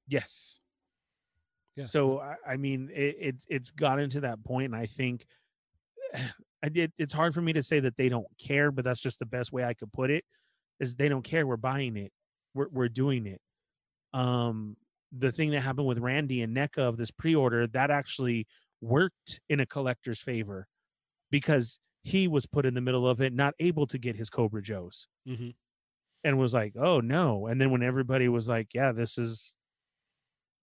[0.09, 0.59] Yes.
[1.77, 1.85] Yeah.
[1.85, 5.27] So I, I mean, it, it's it's gotten to that point, and I think
[6.63, 6.93] I did.
[6.99, 9.53] It's hard for me to say that they don't care, but that's just the best
[9.53, 10.25] way I could put it.
[10.81, 11.47] Is they don't care.
[11.47, 12.13] We're buying it.
[12.59, 13.41] We're we're doing it.
[14.13, 14.77] Um,
[15.13, 18.47] the thing that happened with Randy and NECA of this pre-order that actually
[18.81, 20.67] worked in a collector's favor
[21.31, 24.61] because he was put in the middle of it, not able to get his Cobra
[24.63, 25.51] Joes Mm-hmm.
[26.25, 29.55] and was like, "Oh no!" And then when everybody was like, "Yeah, this is,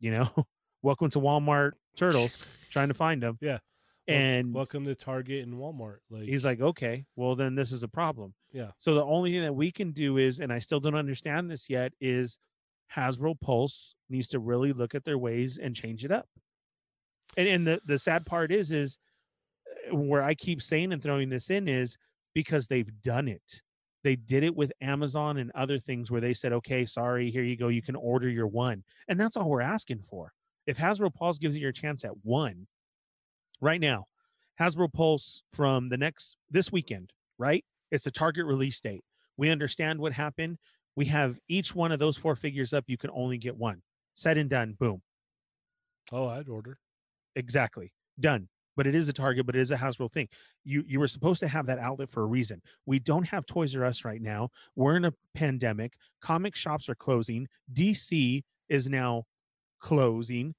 [0.01, 0.29] you know,
[0.81, 3.59] welcome to Walmart turtles, trying to find them," Yeah.
[4.07, 5.97] And welcome to Target and Walmart.
[6.09, 8.71] Like he's like, "Okay, well then this is a problem." Yeah.
[8.77, 11.69] So the only thing that we can do is, and I still don't understand this
[11.69, 12.39] yet, is
[12.93, 16.27] Hasbro Pulse needs to really look at their ways and change it up.
[17.37, 18.97] And and the the sad part is is
[19.91, 21.97] uh, where I keep saying and throwing this in is
[22.33, 23.61] because they've done it.
[24.03, 27.57] They did it with Amazon and other things where they said, "Okay, sorry, here you
[27.57, 27.69] go.
[27.69, 30.31] You can order your one," and that's all we're asking for.
[30.67, 32.67] If Hasbro Pulse gives you your chance at one,
[33.61, 34.05] right now,
[34.59, 37.63] Hasbro Pulse from the next this weekend, right?
[37.91, 39.03] It's the target release date.
[39.37, 40.57] We understand what happened.
[40.95, 42.85] We have each one of those four figures up.
[42.87, 43.81] You can only get one.
[44.15, 44.75] Said and done.
[44.79, 45.01] Boom.
[46.11, 46.77] oh, I'd order.
[47.35, 47.91] Exactly.
[48.19, 48.47] Done.
[48.77, 50.27] but it is a Target, but it is a Hasbro thing.
[50.63, 52.61] You you were supposed to have that outlet for a reason.
[52.85, 54.49] We don't have Toys R Us right now.
[54.75, 55.93] We're in a pandemic.
[56.21, 57.47] Comic shops are closing.
[57.73, 59.23] DC is now
[59.79, 60.55] closing.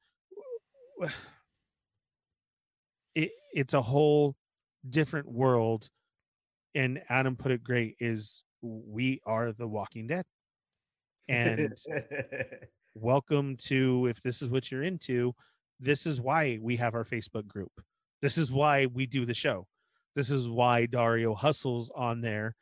[3.57, 4.37] It, it's a whole
[4.89, 5.89] different world.
[6.75, 10.25] And Adam put it great is we are the walking dead.
[11.29, 11.77] And
[12.95, 15.35] welcome to if this is what you're into,
[15.81, 17.73] this is why we have our Facebook group.
[18.23, 19.67] This is why we do the show.
[20.15, 22.55] This is why Dario hustles on there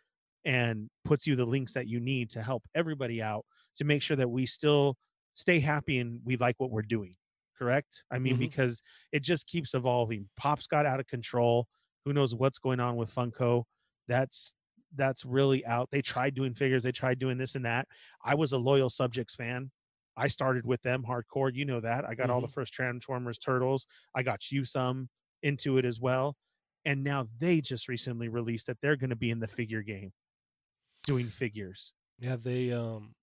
[0.45, 3.45] and puts you the links that you need to help everybody out
[3.77, 4.97] to make sure that we still
[5.35, 7.15] stay happy and we like what we're doing.
[7.57, 8.05] Correct?
[8.11, 8.41] I mean, Mhm.
[8.41, 8.83] because
[9.13, 10.29] it just keeps evolving.
[10.37, 11.69] Pops got out of control.
[12.05, 13.65] Who knows what's going on with Funko?
[14.09, 14.55] That's
[14.97, 15.89] that's really out.
[15.91, 17.89] They tried doing figures, they tried doing this and that.
[18.25, 19.73] I was a loyal subjects fan.
[20.17, 21.53] I started with them hardcore.
[21.53, 22.05] You know that.
[22.05, 23.87] I got all the first Transformers Turtles.
[24.15, 25.09] I got you some
[25.43, 26.37] into it as well.
[26.85, 30.13] And now they just recently released that they're going to be in the figure game
[31.05, 31.93] doing figures.
[32.21, 33.15] Yeah, they um,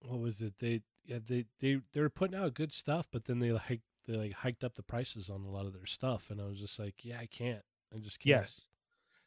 [0.00, 0.54] what was it?
[0.58, 4.14] They yeah they they they were putting out good stuff, but then they like they
[4.14, 6.78] like hiked up the prices on a lot of their stuff, and I was just
[6.78, 7.62] like, yeah, I can't.
[7.94, 8.28] I just can't.
[8.28, 8.68] Yes.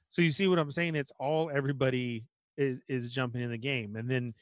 [0.09, 0.95] So you see what I'm saying?
[0.95, 2.25] It's all everybody
[2.57, 4.33] is is jumping in the game, and then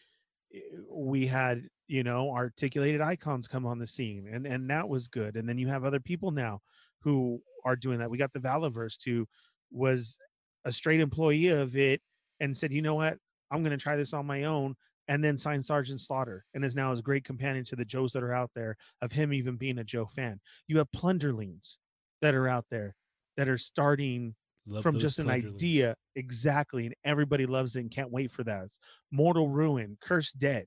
[0.53, 0.59] eh,
[0.89, 5.35] we had you know articulated icons come on the scene, and and that was good.
[5.35, 6.61] And then you have other people now
[7.01, 8.09] who are doing that.
[8.09, 9.27] We got the Valaverse who
[9.71, 10.17] was
[10.65, 12.01] a straight employee of it
[12.39, 13.17] and said, you know what,
[13.51, 14.75] I'm going to try this on my own.
[15.11, 18.23] And then signed Sergeant Slaughter and is now his great companion to the Joes that
[18.23, 20.39] are out there of him even being a Joe fan.
[20.69, 21.79] You have plunderlings
[22.21, 22.95] that are out there
[23.35, 24.35] that are starting
[24.65, 28.69] Love from just an idea exactly and everybody loves it and can't wait for that.
[29.11, 30.65] Mortal ruin cursed dead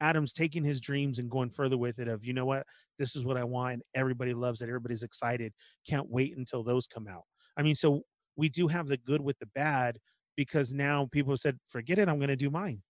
[0.00, 2.64] adam's taking his dreams and going further with it of you know what?
[2.98, 5.52] This is what i want and everybody loves it everybody's excited
[5.86, 7.24] can't wait until those come out.
[7.58, 8.02] I mean so
[8.34, 9.98] we do have the good with the bad
[10.36, 12.82] because now people have said forget it i'm going to do mine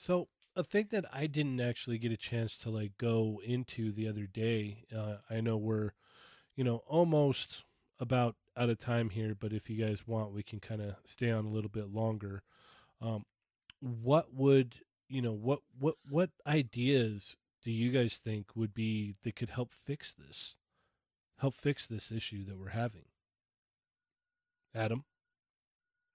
[0.00, 4.08] So a thing that I didn't actually get a chance to like go into the
[4.08, 4.86] other day.
[4.96, 5.90] Uh, I know we're,
[6.56, 7.64] you know, almost
[7.98, 11.30] about out of time here, but if you guys want, we can kind of stay
[11.30, 12.42] on a little bit longer.
[13.02, 13.26] Um,
[13.80, 14.76] what would
[15.10, 15.34] you know?
[15.34, 20.56] What what what ideas do you guys think would be that could help fix this?
[21.40, 23.04] Help fix this issue that we're having.
[24.74, 25.04] Adam.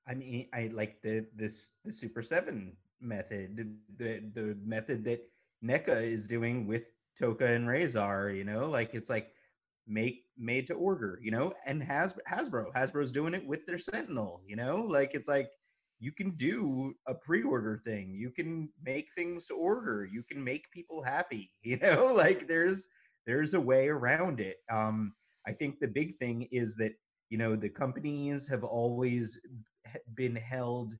[0.07, 5.21] I mean, I like the this the Super Seven method, the the method that
[5.63, 6.83] NECA is doing with
[7.21, 8.35] Tokka and Rahzar.
[8.35, 9.31] You know, like it's like
[9.87, 11.19] make made to order.
[11.21, 14.41] You know, and Has Hasbro Hasbro's doing it with their Sentinel.
[14.45, 15.49] You know, like it's like
[15.99, 18.13] you can do a pre-order thing.
[18.13, 20.05] You can make things to order.
[20.05, 21.51] You can make people happy.
[21.63, 22.89] You know, like there's
[23.25, 24.57] there's a way around it.
[24.71, 25.13] Um,
[25.47, 26.93] I think the big thing is that
[27.29, 29.39] you know the companies have always
[30.15, 30.95] been held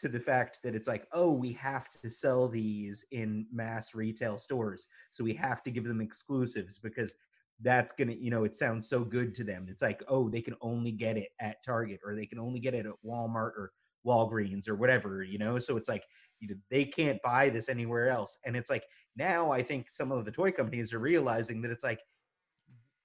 [0.00, 4.38] to the fact that it's like oh we have to sell these in mass retail
[4.38, 7.16] stores so we have to give them exclusives because
[7.60, 9.66] that's gonna you know it sounds so good to them.
[9.68, 12.74] It's like oh they can only get it at target or they can only get
[12.74, 13.72] it at walmart or
[14.06, 15.58] walgreens or whatever you know?
[15.58, 16.04] So it's like
[16.40, 18.38] you know they can't buy this anywhere else.
[18.46, 18.84] And it's like
[19.16, 22.00] now i think some of the toy companies are realizing that it's like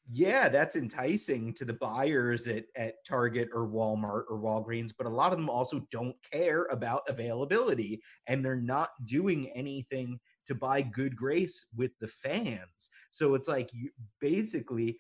[0.06, 5.10] yeah, that's enticing to the buyers at, at Target or Walmart or Walgreens, but a
[5.10, 10.82] lot of them also don't care about availability and they're not doing anything to buy
[10.82, 12.90] good grace with the fans.
[13.12, 14.98] So it's like you basically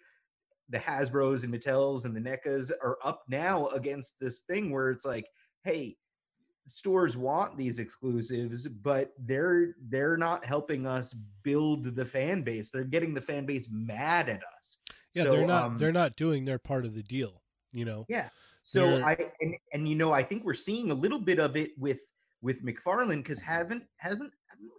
[0.69, 5.05] the Hasbros and Mattels and the NECAs are up now against this thing where it's
[5.05, 5.27] like,
[5.63, 5.97] hey,
[6.69, 11.13] stores want these exclusives but they're they're not helping us
[11.43, 14.77] build the fan base they're getting the fan base mad at us
[15.13, 17.41] Yeah, So, they're not um, they're not doing their part of the deal.
[17.73, 18.05] You know.
[18.07, 18.29] yeah
[18.61, 21.57] so They're- i and, and you know i think we're seeing a little bit of
[21.57, 21.99] it with
[22.41, 24.31] with mcfarlane because haven't haven't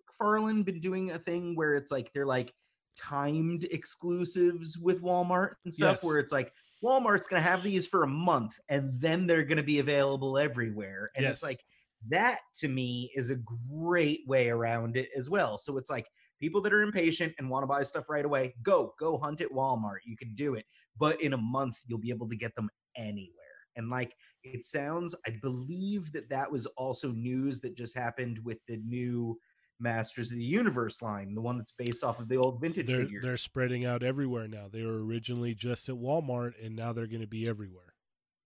[0.09, 2.53] mcfarlane been doing a thing where it's like they're like
[2.97, 6.05] timed exclusives with walmart and stuff Yes.
[6.05, 6.53] where it's like
[6.83, 10.39] walmart's going to have these for a month and then they're going to be available
[10.39, 11.33] everywhere and Yes.
[11.35, 11.65] it's like
[12.09, 13.39] that to me is a
[13.73, 16.07] great way around it as well so it's like
[16.41, 19.51] people that are impatient and want to buy stuff right away go go hunt at
[19.51, 20.65] walmart you can do it
[20.99, 23.31] but in a month you'll be able to get them anywhere
[23.77, 28.59] and like it sounds i believe that that was also news that just happened with
[28.69, 29.37] the new
[29.81, 33.03] masters of the universe line the one that's based off of the old vintage They're
[33.03, 34.67] figures they're spreading out everywhere now.
[34.71, 37.95] They were originally just at Walmart and now they're going to be everywhere.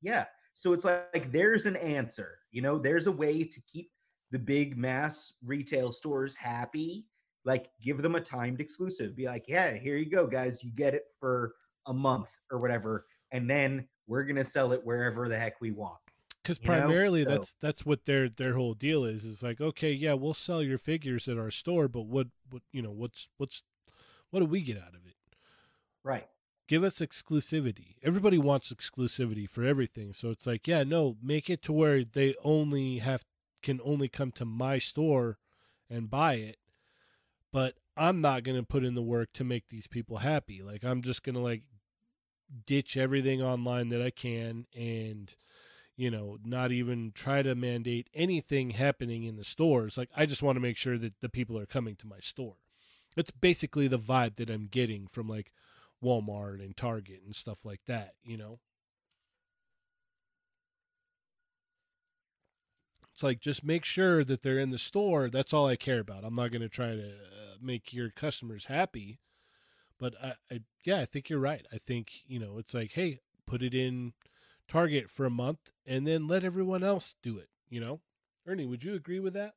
[0.00, 0.24] yeah
[0.60, 3.90] so it's like, like there's an answer you know there's a way to keep
[4.30, 7.06] the big mass retail stores happy.
[7.44, 9.16] Like give them a timed exclusive.
[9.16, 10.62] Be like yeah here you go guys.
[10.62, 11.54] You get it for
[11.86, 15.96] a month or whatever and then we're gonna sell it wherever the heck we want.
[16.42, 20.14] because primarily So- that's that's what their their whole deal is is like okay yeah
[20.14, 23.62] we'll sell your figures at our store but what what you know what's what's
[24.30, 25.16] what do we get out of it?
[26.04, 26.26] Right.
[26.68, 27.96] Give us exclusivity.
[28.02, 30.12] Everybody wants exclusivity for everything.
[30.12, 33.24] So it's like yeah no make it to where they only have
[33.62, 35.38] can only come to my store
[35.90, 36.58] and buy it.
[37.52, 40.62] But i'm not going to put in the work to make these people happy.
[40.62, 41.62] Like i'm just going to like
[42.66, 45.34] ditch everything online that i can and
[45.96, 49.96] you know not even try to mandate anything happening in the stores.
[49.96, 52.56] Like i just want to make sure that the people are coming to my store.
[53.16, 55.50] It's basically the vibe that i'm getting from like
[56.02, 58.60] Walmart and Target and stuff like that, you know?
[63.12, 65.28] It's like just make sure that they're in the store.
[65.28, 66.24] That's all I care about.
[66.24, 69.18] I'm not going to try to uh, make your customers happy.
[69.98, 71.66] But I, I, yeah, I think you're right.
[71.72, 74.12] I think, you know, it's like, hey, put it in
[74.68, 78.00] Target for a month and then let everyone else do it, you know?
[78.46, 79.54] Ernie, would you agree with that?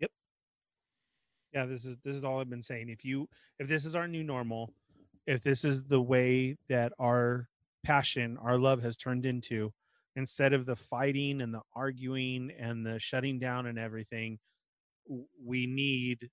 [0.00, 0.10] Yep.
[1.52, 4.06] Yeah this is this is all i've been saying if you if this is our
[4.06, 4.72] new normal
[5.30, 7.48] if this is the way that our
[7.84, 9.72] passion our love has turned into
[10.16, 14.38] instead of the fighting and the arguing and the shutting down and everything
[15.42, 16.28] we need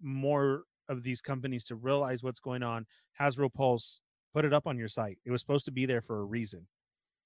[0.00, 2.86] more of these companies to realize what's going on.
[3.20, 4.00] Hasbro pulse
[4.34, 5.18] put it up on your site.
[5.26, 6.66] It was supposed to be there for a reason.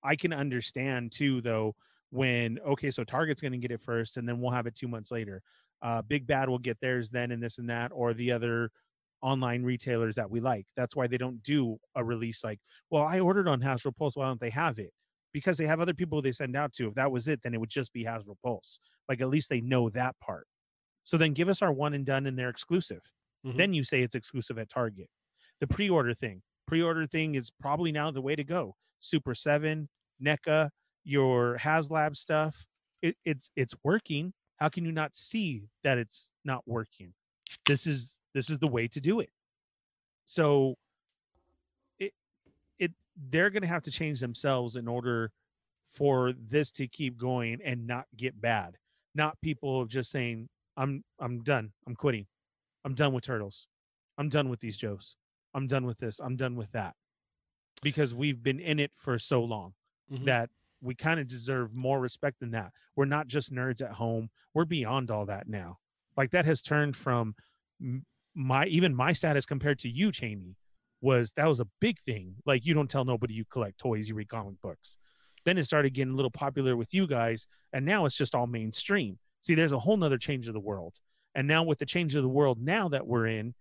[0.03, 1.77] I can understand too though
[2.11, 4.89] when okay so target's going to get it first and then we'll have it two
[4.89, 5.41] months later.
[5.83, 8.71] Uh, Big Bad will get theirs then and this and that, or the other
[9.25, 10.67] online retailers that we like.
[10.77, 12.61] That's why they don't do a release like,
[12.91, 14.17] well, I ordered on Hasbro Pulse.
[14.17, 14.93] Why don't they have it?
[15.33, 16.89] Because they have other people they send out to.
[16.89, 18.79] If that was it, then it would just be Hasbro Pulse.
[19.09, 20.47] Like at least they know that part.
[21.05, 23.01] So then give us our one and done and they're exclusive.
[23.47, 23.57] Mhm.
[23.57, 25.09] Then you say it's exclusive at Target.
[25.61, 26.43] The pre-order thing.
[26.67, 28.77] Pre-order thing is probably now the way to go.
[29.01, 29.89] Super 7,
[30.23, 30.71] NECA,
[31.05, 32.67] your HasLab stuff.
[33.03, 37.13] It, it's it's working how can you not see that it's not working
[37.67, 39.31] this is this is the way to do it
[40.25, 40.77] so
[41.99, 42.13] it
[42.79, 42.93] it
[43.31, 45.31] they're going to have to change themselves in order
[45.91, 48.77] for this to keep going and not get bad
[49.15, 52.27] not people just saying i'm i'm done i'm quitting
[52.85, 53.67] i'm done with turtles
[54.19, 55.17] i'm done with these joes
[55.55, 56.95] i'm done with this i'm done with that
[57.83, 59.75] because we've been in it for so long
[60.13, 60.25] Mhm.
[60.27, 60.51] that
[60.83, 62.71] we kind of deserve more respect than that.
[62.95, 64.29] We're not just nerds at home.
[64.53, 65.79] We're beyond all that now.
[66.15, 67.35] Like that has turned from
[68.35, 70.57] my even my status compared to you, Cheney,
[71.01, 72.37] was that was a big thing.
[72.47, 74.99] Like you don't tell nobody you collect toys, you read comic books.
[75.45, 78.47] Then it started getting a little popular with you guys, and now it's just all
[78.47, 79.19] mainstream.
[79.43, 80.95] See, there's a whole nother change of the world.
[81.35, 83.55] And now with the change of the world now that we're in,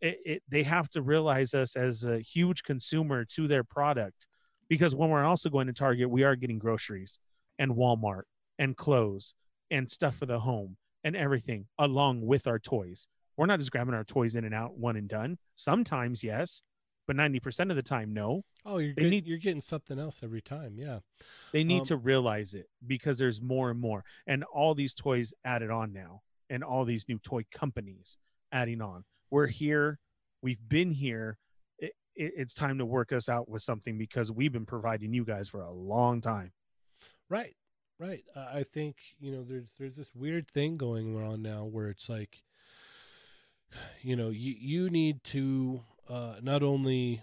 [0.00, 4.26] it, it they have to realize us as a huge consumer to their product
[4.68, 7.18] because when we're also going to Target, we are getting groceries
[7.58, 8.22] and Walmart
[8.58, 9.34] and clothes
[9.70, 13.08] and stuff for the home and everything along with our toys.
[13.36, 15.38] We're not just grabbing our toys in and out, one and done.
[15.56, 16.62] Sometimes, yes,
[17.06, 18.44] but 90% of the time, no.
[18.64, 20.78] Oh, you're They get- need- you're getting something else every time.
[20.78, 21.00] Yeah.
[21.52, 24.04] They need Um, to realize it because there's more and more.
[24.26, 28.18] And all these toys added on now, and all these new toy companies
[28.52, 29.04] adding on.
[29.30, 29.98] We're here.
[30.42, 31.38] We've been here.
[31.78, 35.24] It, it, it's time to work us out with something because we've been providing you
[35.24, 36.52] guys for a long time.
[37.30, 37.56] Right,
[37.98, 38.24] right.
[38.36, 42.08] Uh, I think you know there's there's this weird thing going on now where it's
[42.10, 42.42] like,
[44.02, 47.22] you know, you you need to uh, not only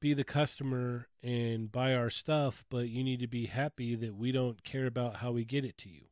[0.00, 4.32] be the customer and buy our stuff, but you need to be happy that we
[4.32, 6.06] don't care about how we get it to you.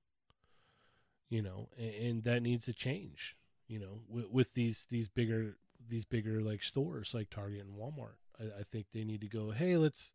[1.29, 3.37] You know, and, and that needs to change.
[3.67, 5.57] You know, with, with these these bigger
[5.89, 8.17] these bigger like stores like Target and Walmart.
[8.39, 9.51] I, I think they need to go.
[9.51, 10.13] Hey, let's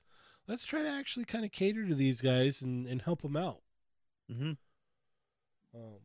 [0.47, 3.61] let's try to actually kind of cater to these guys and, and help them out.
[4.31, 4.51] Mm-hmm.
[5.75, 5.99] Um,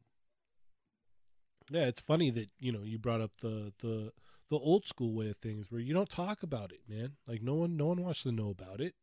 [1.70, 4.12] yeah, it's funny that you know you brought up the the
[4.50, 7.12] the old school way of things where you don't talk about it, man.
[7.26, 8.94] Like no one no one wants to know about it.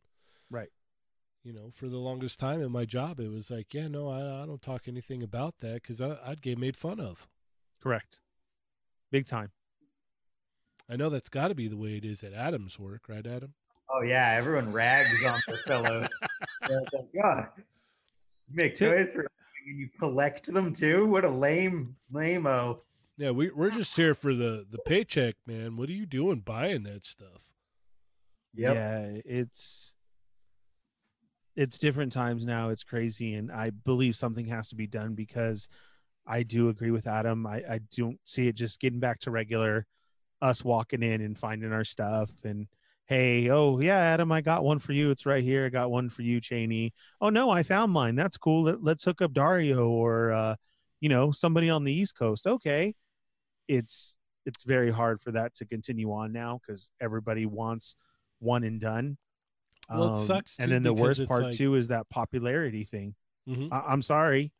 [0.49, 0.69] Right.
[1.43, 4.43] You know, for the longest time in my job, it was like, yeah, no, I,
[4.43, 7.27] I don't talk anything about that because I'd get made fun of.
[7.81, 8.19] Correct.
[9.09, 9.51] Big time.
[10.87, 13.55] I know that's got to be the way it is at Adam's work, right, Adam?
[13.89, 16.07] Oh yeah, everyone rags on their fellow.
[16.67, 17.63] They're like, God, you
[18.55, 19.30] make Ti- toys for
[19.67, 21.05] and you collect them too.
[21.05, 22.81] What a lame, lame-o.
[23.17, 25.77] Yeah, we we're just here for the the paycheck, man.
[25.77, 27.43] What are you doing buying that stuff?
[28.55, 28.75] Yep.
[28.75, 29.93] Yeah, it's
[31.55, 32.69] it's different times now.
[32.69, 35.67] It's crazy, and I believe something has to be done because
[36.25, 37.45] I do agree with Adam.
[37.45, 39.85] I, I don't see it just getting back to regular
[40.41, 42.67] us walking in and finding our stuff and
[43.07, 45.11] hey, oh yeah, Adam, I got one for you.
[45.11, 45.65] It's right here.
[45.65, 46.93] I got one for you, Cheney.
[47.19, 48.15] Oh no, I found mine.
[48.15, 48.63] That's cool.
[48.63, 50.55] Let, let's hook up Dario or uh,
[50.99, 52.47] you know somebody on the East Coast.
[52.47, 52.95] Okay,
[53.67, 57.95] it's it's very hard for that to continue on now because everybody wants
[58.39, 59.17] one and done.
[59.89, 63.15] Well, it Um, sucks, and then the worst part like- too is that popularity thing.
[63.47, 63.67] Mhm.
[63.71, 64.51] I- I'm sorry,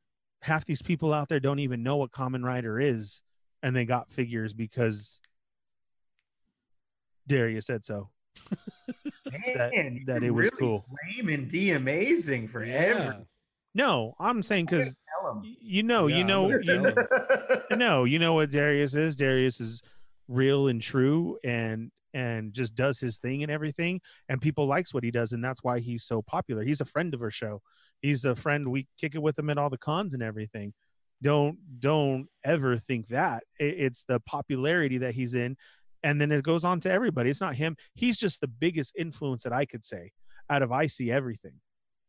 [0.42, 3.24] half these people out there don't even know what Common Rider is,
[3.64, 5.22] and they got figures because
[7.28, 8.10] Darius said so.
[9.26, 10.86] That- Man, that you it was really cool.
[11.16, 12.74] Blaming D amazing for Yeah.
[12.74, 13.26] everything.
[13.74, 14.98] No, I'm saying because
[15.62, 16.94] you know, Yeah, you know, you know,
[17.72, 19.16] no, you know what Darius is.
[19.16, 19.82] Darius is
[20.28, 25.04] real and true, and and just does his thing and everything, and people likes what
[25.06, 26.64] he does, and that's why he's so popular.
[26.66, 27.62] He's a friend of our show.
[28.02, 28.70] He's a friend.
[28.70, 30.74] We kick it with him at all the cons and everything.
[31.22, 35.56] Don't don't ever think that It- it's the popularity that he's in,
[36.04, 37.30] and then it goes on to everybody.
[37.30, 37.76] It's not him.
[37.96, 40.12] He's just the biggest influence that I could say
[40.50, 41.60] out of I see everything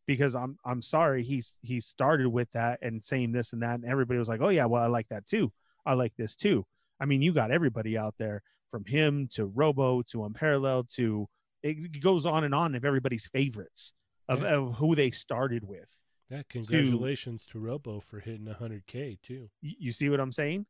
[0.07, 3.85] because I'm I'm sorry he's he started with that and saying this and that and
[3.85, 5.53] everybody was like oh yeah well I like that too
[5.87, 6.65] I like this too
[6.99, 11.29] I mean you got everybody out there from him to Robo to Unparalleled to
[11.63, 13.93] it goes on and on of everybody's favorites
[14.29, 14.55] of, Yeah.
[14.57, 15.97] of who they started with
[16.29, 19.51] Yeah, congratulations to Robo for hitting 100K too.
[19.61, 20.67] you see what I'm saying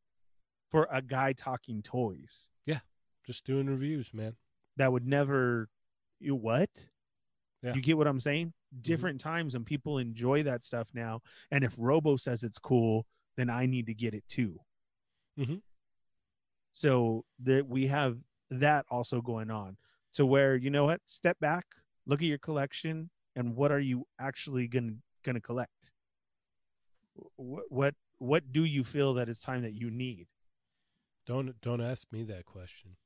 [0.71, 2.51] for a guy talking toys
[3.27, 4.37] Just doing reviews, man.
[4.77, 5.69] that would never
[6.19, 6.89] you what
[7.63, 7.75] Yeah.
[7.75, 11.21] you get what i'm saying different times and people enjoy that stuff now
[11.51, 14.59] and if robo says it's cool then i need to get it too
[15.39, 15.61] Mhm.
[16.73, 18.19] so that we have
[18.51, 19.77] that also going on
[20.15, 21.67] to where you know what step back
[22.07, 25.91] look at your collection and what are you actually gonna gonna collect
[27.37, 30.27] what what what do you feel that it's time that you need
[31.27, 32.97] Don't don't ask me that question.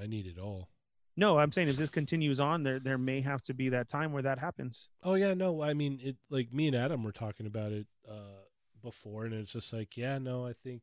[0.00, 0.68] I need it all.
[1.16, 4.12] no i'm saying if this continues on there there may have to be that time
[4.12, 7.46] where that happens Oh yeah, no, I mean it like me and Adam were talking
[7.46, 8.42] about it uh
[8.82, 10.82] before and it's just like, yeah, no, I think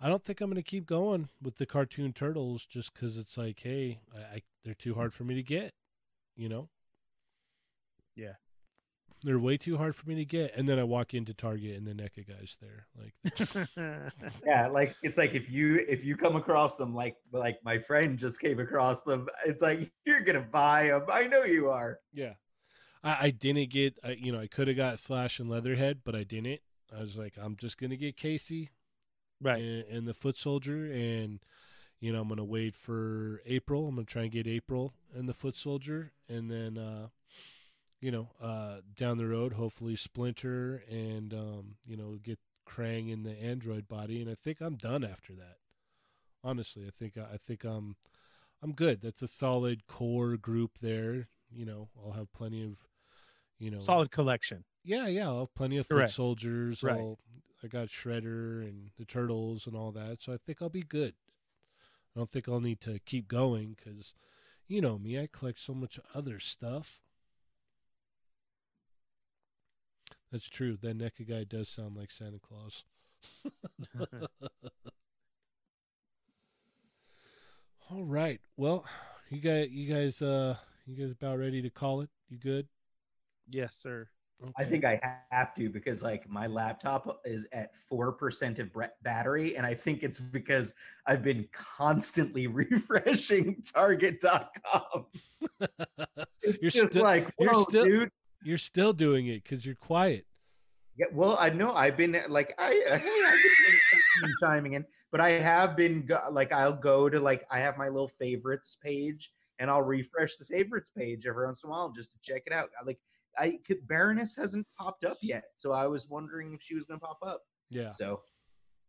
[0.00, 3.36] I don't think I'm going to keep going with the cartoon turtles just cuz it's
[3.38, 5.72] like, hey, I, I they're too hard for me to get,
[6.34, 6.68] you know?
[8.14, 8.34] Yeah.
[9.26, 11.86] They're way too hard for me to get and then I walk into Target and
[11.86, 12.86] the NECA guy's there.
[12.96, 14.12] Like
[14.46, 18.16] Yeah, like it's like if you if you come across them like like my friend
[18.18, 21.04] just came across them, it's like you're gonna buy them.
[21.12, 21.98] I know you are.
[22.12, 22.34] Yeah.
[23.02, 26.14] I, I didn't get, I, you know, I could have got Slash and Leatherhead, but
[26.14, 26.60] I didn't.
[26.94, 28.70] I was like, I'm just going to get Casey
[29.40, 30.90] right and, and the Foot Soldier.
[30.90, 31.40] And,
[32.00, 33.86] you know, I'm going to wait for April.
[33.86, 36.12] I'm going to try and get April and the Foot Soldier.
[36.28, 37.08] And then, uh,
[38.06, 43.24] you know, uh, down the road, hopefully Splinter and, um, you know, get Krang in
[43.24, 44.20] the android body.
[44.20, 45.56] And I think I'm done after that.
[46.44, 47.96] Honestly, I think, I think I'm,
[48.62, 49.00] I'm good.
[49.02, 51.26] That's a solid core group there.
[51.50, 52.76] You know, I'll have plenty of,
[53.58, 56.82] you know, solid collection yeah, yeah, I'll have plenty of foot soldiers.
[56.82, 56.96] Right.
[56.96, 57.18] I'll,
[57.62, 61.14] I got Shredder and the Turtles and all that, so I think I'll be good.
[62.14, 64.14] I don't think I'll need to keep going because,
[64.68, 67.00] you know me, I collect so much other stuff.
[70.32, 70.76] That's true.
[70.82, 72.84] That NECA guy does sound like Santa Claus.
[77.90, 78.40] all right.
[78.56, 78.84] Well,
[79.30, 82.10] you guys, you guys, uh, you guys about ready to call it?
[82.28, 82.66] You good?
[83.48, 84.08] yes sir
[84.56, 85.00] I think I
[85.30, 88.68] have to because like my laptop is at four percent of
[89.02, 90.74] battery, and I think it's because
[91.06, 95.06] I've been constantly refreshing Target.com.
[96.42, 98.10] It's You're just still- like, you're whoa, still- dude.
[98.46, 100.24] You're still doing it because you're quiet.
[100.96, 105.30] Yeah, well, I know I've been like I hey, I've been chiming in, but I
[105.30, 109.82] have been like I'll go to like I have my little favorites page and I'll
[109.82, 112.68] refresh the favorites page every once in a while just to check it out.
[112.80, 113.00] I, like
[113.36, 117.00] I could Baroness hasn't popped up yet, so I was wondering if she was gonna
[117.00, 117.42] pop up.
[117.68, 117.90] Yeah.
[117.90, 118.22] So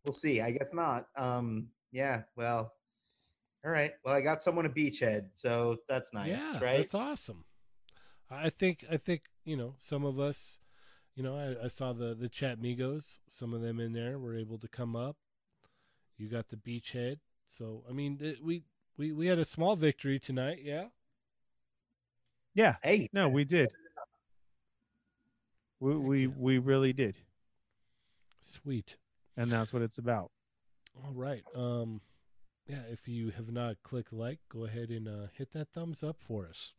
[0.04, 0.40] we'll see.
[0.40, 1.06] I guess not.
[1.16, 2.22] Um, yeah.
[2.36, 2.72] Well,
[3.64, 3.90] all right.
[4.04, 6.76] Well, I got someone a beachhead, so that's nice, yeah, right?
[6.78, 7.44] That's awesome.
[8.30, 10.60] I think I think you know some of us,
[11.14, 13.18] you know, I, I saw the the chat migos.
[13.28, 15.16] Some of them in there were able to come up.
[16.18, 18.64] You got the beachhead, so I mean it, we
[18.98, 20.58] we we had a small victory tonight.
[20.62, 20.86] Yeah.
[22.54, 23.70] yeah Hey, no we did
[25.80, 27.16] we we, we really did
[28.40, 28.96] Sweet.
[29.36, 30.30] and that's what it's about
[31.04, 31.44] All right.
[31.54, 32.00] Um,
[32.66, 32.82] yeah.
[32.90, 36.46] If you have not clicked like, go ahead and uh, hit that thumbs up for
[36.46, 36.74] us.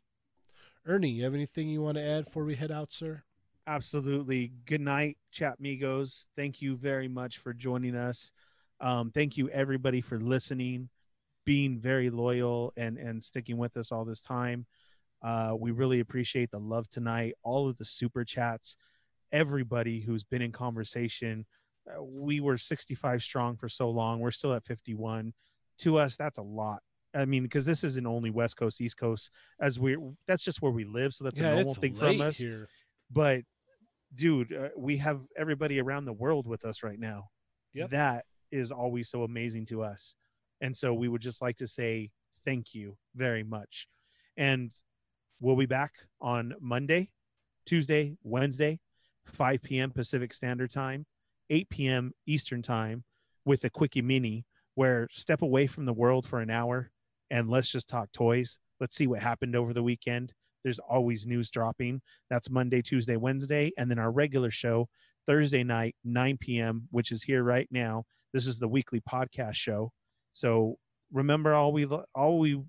[0.90, 3.24] Ernie, you have anything you want to add before we head out, sir?
[3.68, 8.32] absolutely good night chat migos thank you very much for joining us
[8.80, 10.90] um, thank you everybody for listening
[11.50, 14.68] being very loyal and and sticking with us all this time.
[15.24, 18.78] Uh, we really appreciate the love tonight, all of the super chats,
[19.32, 21.48] everybody who's been in conversation.
[21.90, 24.20] Uh, we were 65 strong for so long.
[24.20, 25.34] We're still at 51.
[25.80, 26.84] To us, that's a lot.
[27.14, 30.72] I mean, because this isn't only West Coast, East Coast, as we that's just where
[30.72, 31.14] we live.
[31.14, 32.38] So that's yeah, a normal thing from us.
[32.38, 32.68] here.
[33.12, 33.44] But,
[34.14, 37.30] dude, uh, we have everybody around the world with us right now.
[37.74, 37.90] Yep.
[37.92, 40.16] That is always so amazing to us.
[40.62, 42.12] And so we would just like to say
[42.46, 43.88] thank you very much.
[44.38, 44.72] And
[45.40, 47.12] we'll be back on Monday,
[47.66, 48.80] Tuesday, Wednesday,
[49.26, 49.92] 5 p.m.
[49.92, 51.06] Pacific Standard Time,
[51.50, 52.14] 8 p.m.
[52.26, 53.04] Eastern Time
[53.46, 54.46] with a quickie mini
[54.76, 56.92] where step away from the world for an hour
[57.30, 58.60] and let's just talk toys.
[58.80, 60.34] Let's see what happened over the weekend.
[60.64, 62.02] There's always news dropping.
[62.30, 63.72] That's Monday, Tuesday, Wednesday.
[63.78, 64.88] And then our regular show,
[65.26, 68.04] Thursday night, 9 p.m., which is here right now.
[68.34, 69.92] This is the weekly podcast show.
[70.34, 70.78] So
[71.12, 72.62] remember all we all we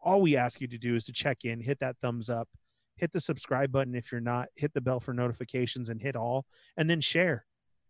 [0.00, 2.48] all we ask you to do is to check in, hit that thumbs up,
[2.96, 6.46] hit the subscribe button if you're not, hit the bell for notifications and hit all,
[6.76, 7.44] and then share.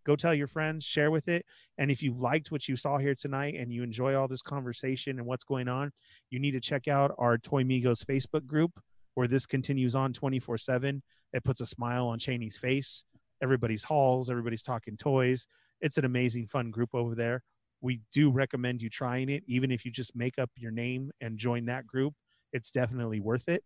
[0.04, 1.46] Go tell your friends, share with it.
[1.78, 5.18] And if you liked what you saw here tonight and you enjoy all this conversation
[5.18, 5.92] and what's going on,
[6.30, 8.80] you need to check out our Toy Migos Facebook group
[9.14, 11.02] where this continues on 24 7.
[11.32, 13.04] It puts a smile on Cheney's face.
[13.42, 15.46] Everybody's halls, everybody's talking toys.
[15.80, 17.42] It's an amazing, fun group over there.
[17.80, 21.36] We do recommend you trying it, even if you just make up your name and
[21.36, 22.14] join that group.
[22.52, 23.64] It's definitely worth it.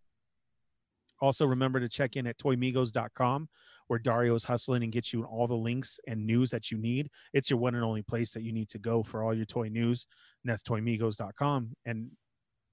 [1.21, 3.49] Also, remember to check in at toymigos.com
[3.89, 7.09] where Dario's hustling and gets you all the links and news that you need.
[7.33, 9.69] It's your one and only place that you need to go for all your toy
[9.69, 10.07] news.
[10.43, 11.73] And that's toymigos.com.
[11.85, 12.11] And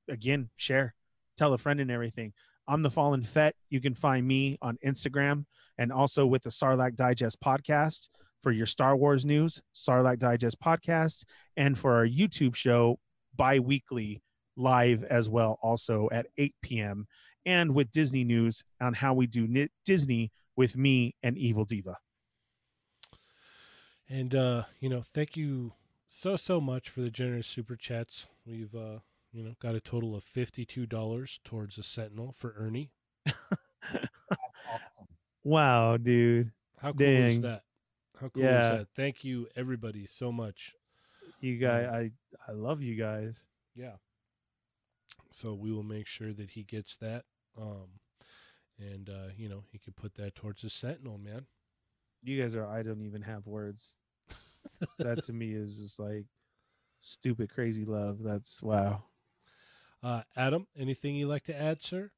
[0.10, 0.96] again, share,
[1.38, 2.34] tell a friend and everything.
[2.68, 3.56] I'm the Fallen Fett.
[3.70, 5.46] You can find me on Instagram
[5.78, 8.08] and also with the Sarlacc Digest podcast
[8.42, 11.26] for your Star Wars news, Sarlacc Digest podcast,
[11.58, 13.00] and for our YouTube show
[13.36, 14.22] bi weekly
[14.56, 17.08] live as well, also at 8 p.m.
[17.46, 21.98] And with Disney news on how we do Disney with me and Evil Diva.
[24.10, 25.74] And uh, you know, thank you
[26.08, 28.28] so so much for the generous super chats.
[28.46, 29.00] We've uh,
[29.32, 32.92] you know, got a total of fifty-two dollars towards a Sentinel for Ernie.
[33.26, 35.08] Awesome.
[35.44, 36.52] Wow, dude.
[36.80, 37.30] How cool Dang.
[37.38, 37.64] is that?
[38.20, 38.74] How cool Yeah.
[38.74, 38.88] is that?
[38.96, 40.74] Thank you everybody so much.
[41.40, 42.12] You guys, I,
[42.48, 43.48] I love you guys.
[43.76, 43.96] Yeah.
[45.32, 47.26] So we will make sure that he gets that.
[47.60, 47.88] Um
[48.80, 51.46] and uh, you know, he could put that towards his Sentinel, man.
[52.22, 53.98] You guys are, I don't even have words.
[55.00, 56.26] that to me is just like
[57.00, 58.20] stupid, crazy love.
[58.24, 59.04] That's wow.
[60.02, 62.12] Uh Adam, anything you like to add, sir?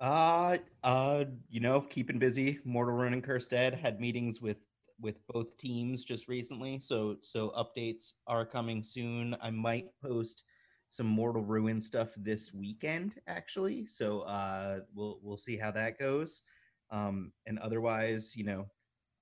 [0.00, 2.60] Uh, uh, you know, keeping busy.
[2.64, 4.58] Mortal Rune and Cursed Dead had meetings with
[5.00, 9.36] with both teams just recently, so so updates are coming soon.
[9.40, 10.44] I might post
[10.88, 13.86] some Mortal Ruin stuff this weekend, actually.
[13.86, 16.42] So uh, we'll we'll see how that goes.
[16.90, 18.66] Um, and otherwise, you know,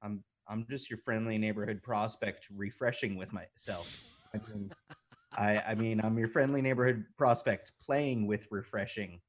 [0.03, 4.05] I'm I'm just your friendly neighborhood prospect, refreshing with myself.
[4.35, 4.71] I mean,
[5.33, 9.21] I I mean, I'm your friendly neighborhood prospect, playing with refreshing.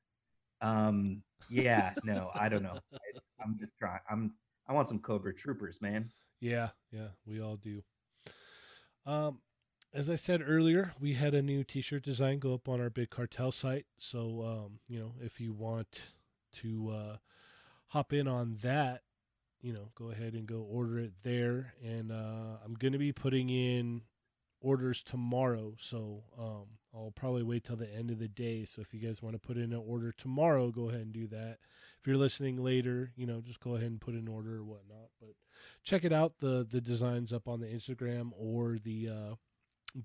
[0.62, 2.78] Um, yeah, no, I don't know.
[2.94, 4.00] I, I'm just trying.
[4.10, 4.36] I'm
[4.68, 6.12] I want some Cobra Troopers, man.
[6.40, 7.82] Yeah, yeah, we all do.
[9.08, 9.40] Um,
[9.98, 13.10] as I said earlier, we had a new T-shirt design go up on our big
[13.10, 13.88] cartel site.
[13.98, 16.02] So, um, you know, if you want
[16.62, 17.18] to uh,
[17.88, 19.02] hop in on that,
[19.60, 21.74] you know, go ahead and go order it there.
[21.84, 24.04] And uh, I'm going to be putting in
[24.62, 28.66] orders tomorrow, so um, I'll probably wait till the end of the day.
[28.66, 31.26] So if you guys want to put in an order tomorrow, go ahead and do
[31.30, 31.58] that.
[32.00, 35.10] If you're listening later, you know, just go ahead and put an order or whatnot.
[35.20, 35.32] But
[35.84, 36.38] check it out.
[36.38, 39.36] the The designs up on the Instagram or the uh,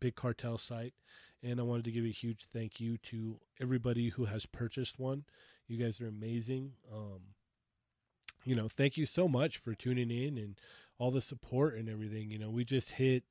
[0.01, 0.94] Big Cartel site.
[1.43, 5.25] And I wanted to give a huge thank you to everybody who has purchased one.
[5.67, 6.73] You guys are amazing.
[6.93, 7.20] Um,
[8.44, 10.57] you know, thank you so much for tuning in and
[10.99, 12.31] all the support and everything.
[12.31, 13.25] You know, we just hit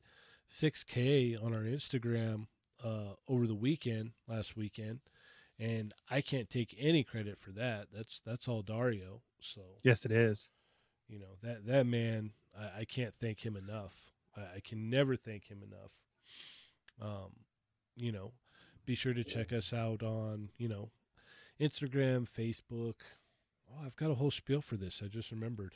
[0.49, 2.47] 6K on our Instagram
[2.83, 4.99] uh, over the weekend, last weekend,
[5.59, 7.87] and I can't take any credit for that.
[7.93, 9.21] That's that's all Dario.
[9.39, 10.49] So Yes, it is.
[11.07, 13.93] you know that that man, I, I can't thank him enough.
[14.35, 15.91] I, I can never thank him enough.
[17.01, 17.31] Um,
[17.95, 18.33] you know,
[18.85, 20.91] be sure to check us out on you know
[21.59, 22.95] Instagram, Facebook.
[23.69, 25.01] Oh, I've got a whole spiel for this.
[25.03, 25.75] I just remembered.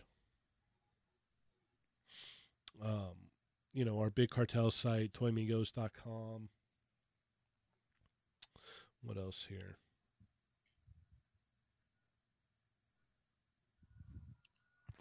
[2.83, 3.31] Um,
[3.73, 6.49] you know, our big cartel site, toymigos.com.
[9.01, 9.77] What else here?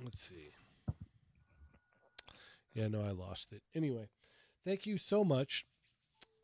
[0.02, 0.50] Let's see.
[2.74, 3.62] Yeah, no, I lost it.
[3.74, 4.08] Anyway,
[4.64, 5.64] thank you so much.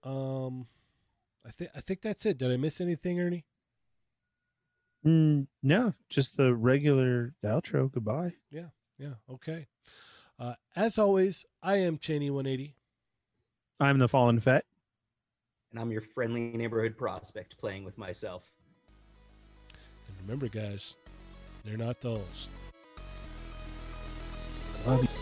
[0.02, 0.66] Um,
[1.46, 2.38] I think I think that's it.
[2.38, 3.44] Did I miss anything, Ernie?
[5.04, 7.90] Mm, no, just the regular outro.
[7.90, 8.34] Goodbye.
[8.50, 8.68] Yeah.
[9.00, 9.66] Yeah, okay.
[10.38, 12.76] Uh, as always, I am Cheney 180.
[13.80, 14.66] I'm the fallen Fett.
[15.70, 18.52] And I'm your friendly neighborhood prospect playing with myself.
[20.06, 20.96] And remember, guys,
[21.64, 22.48] they're not dolls.
[24.86, 25.19] Love you.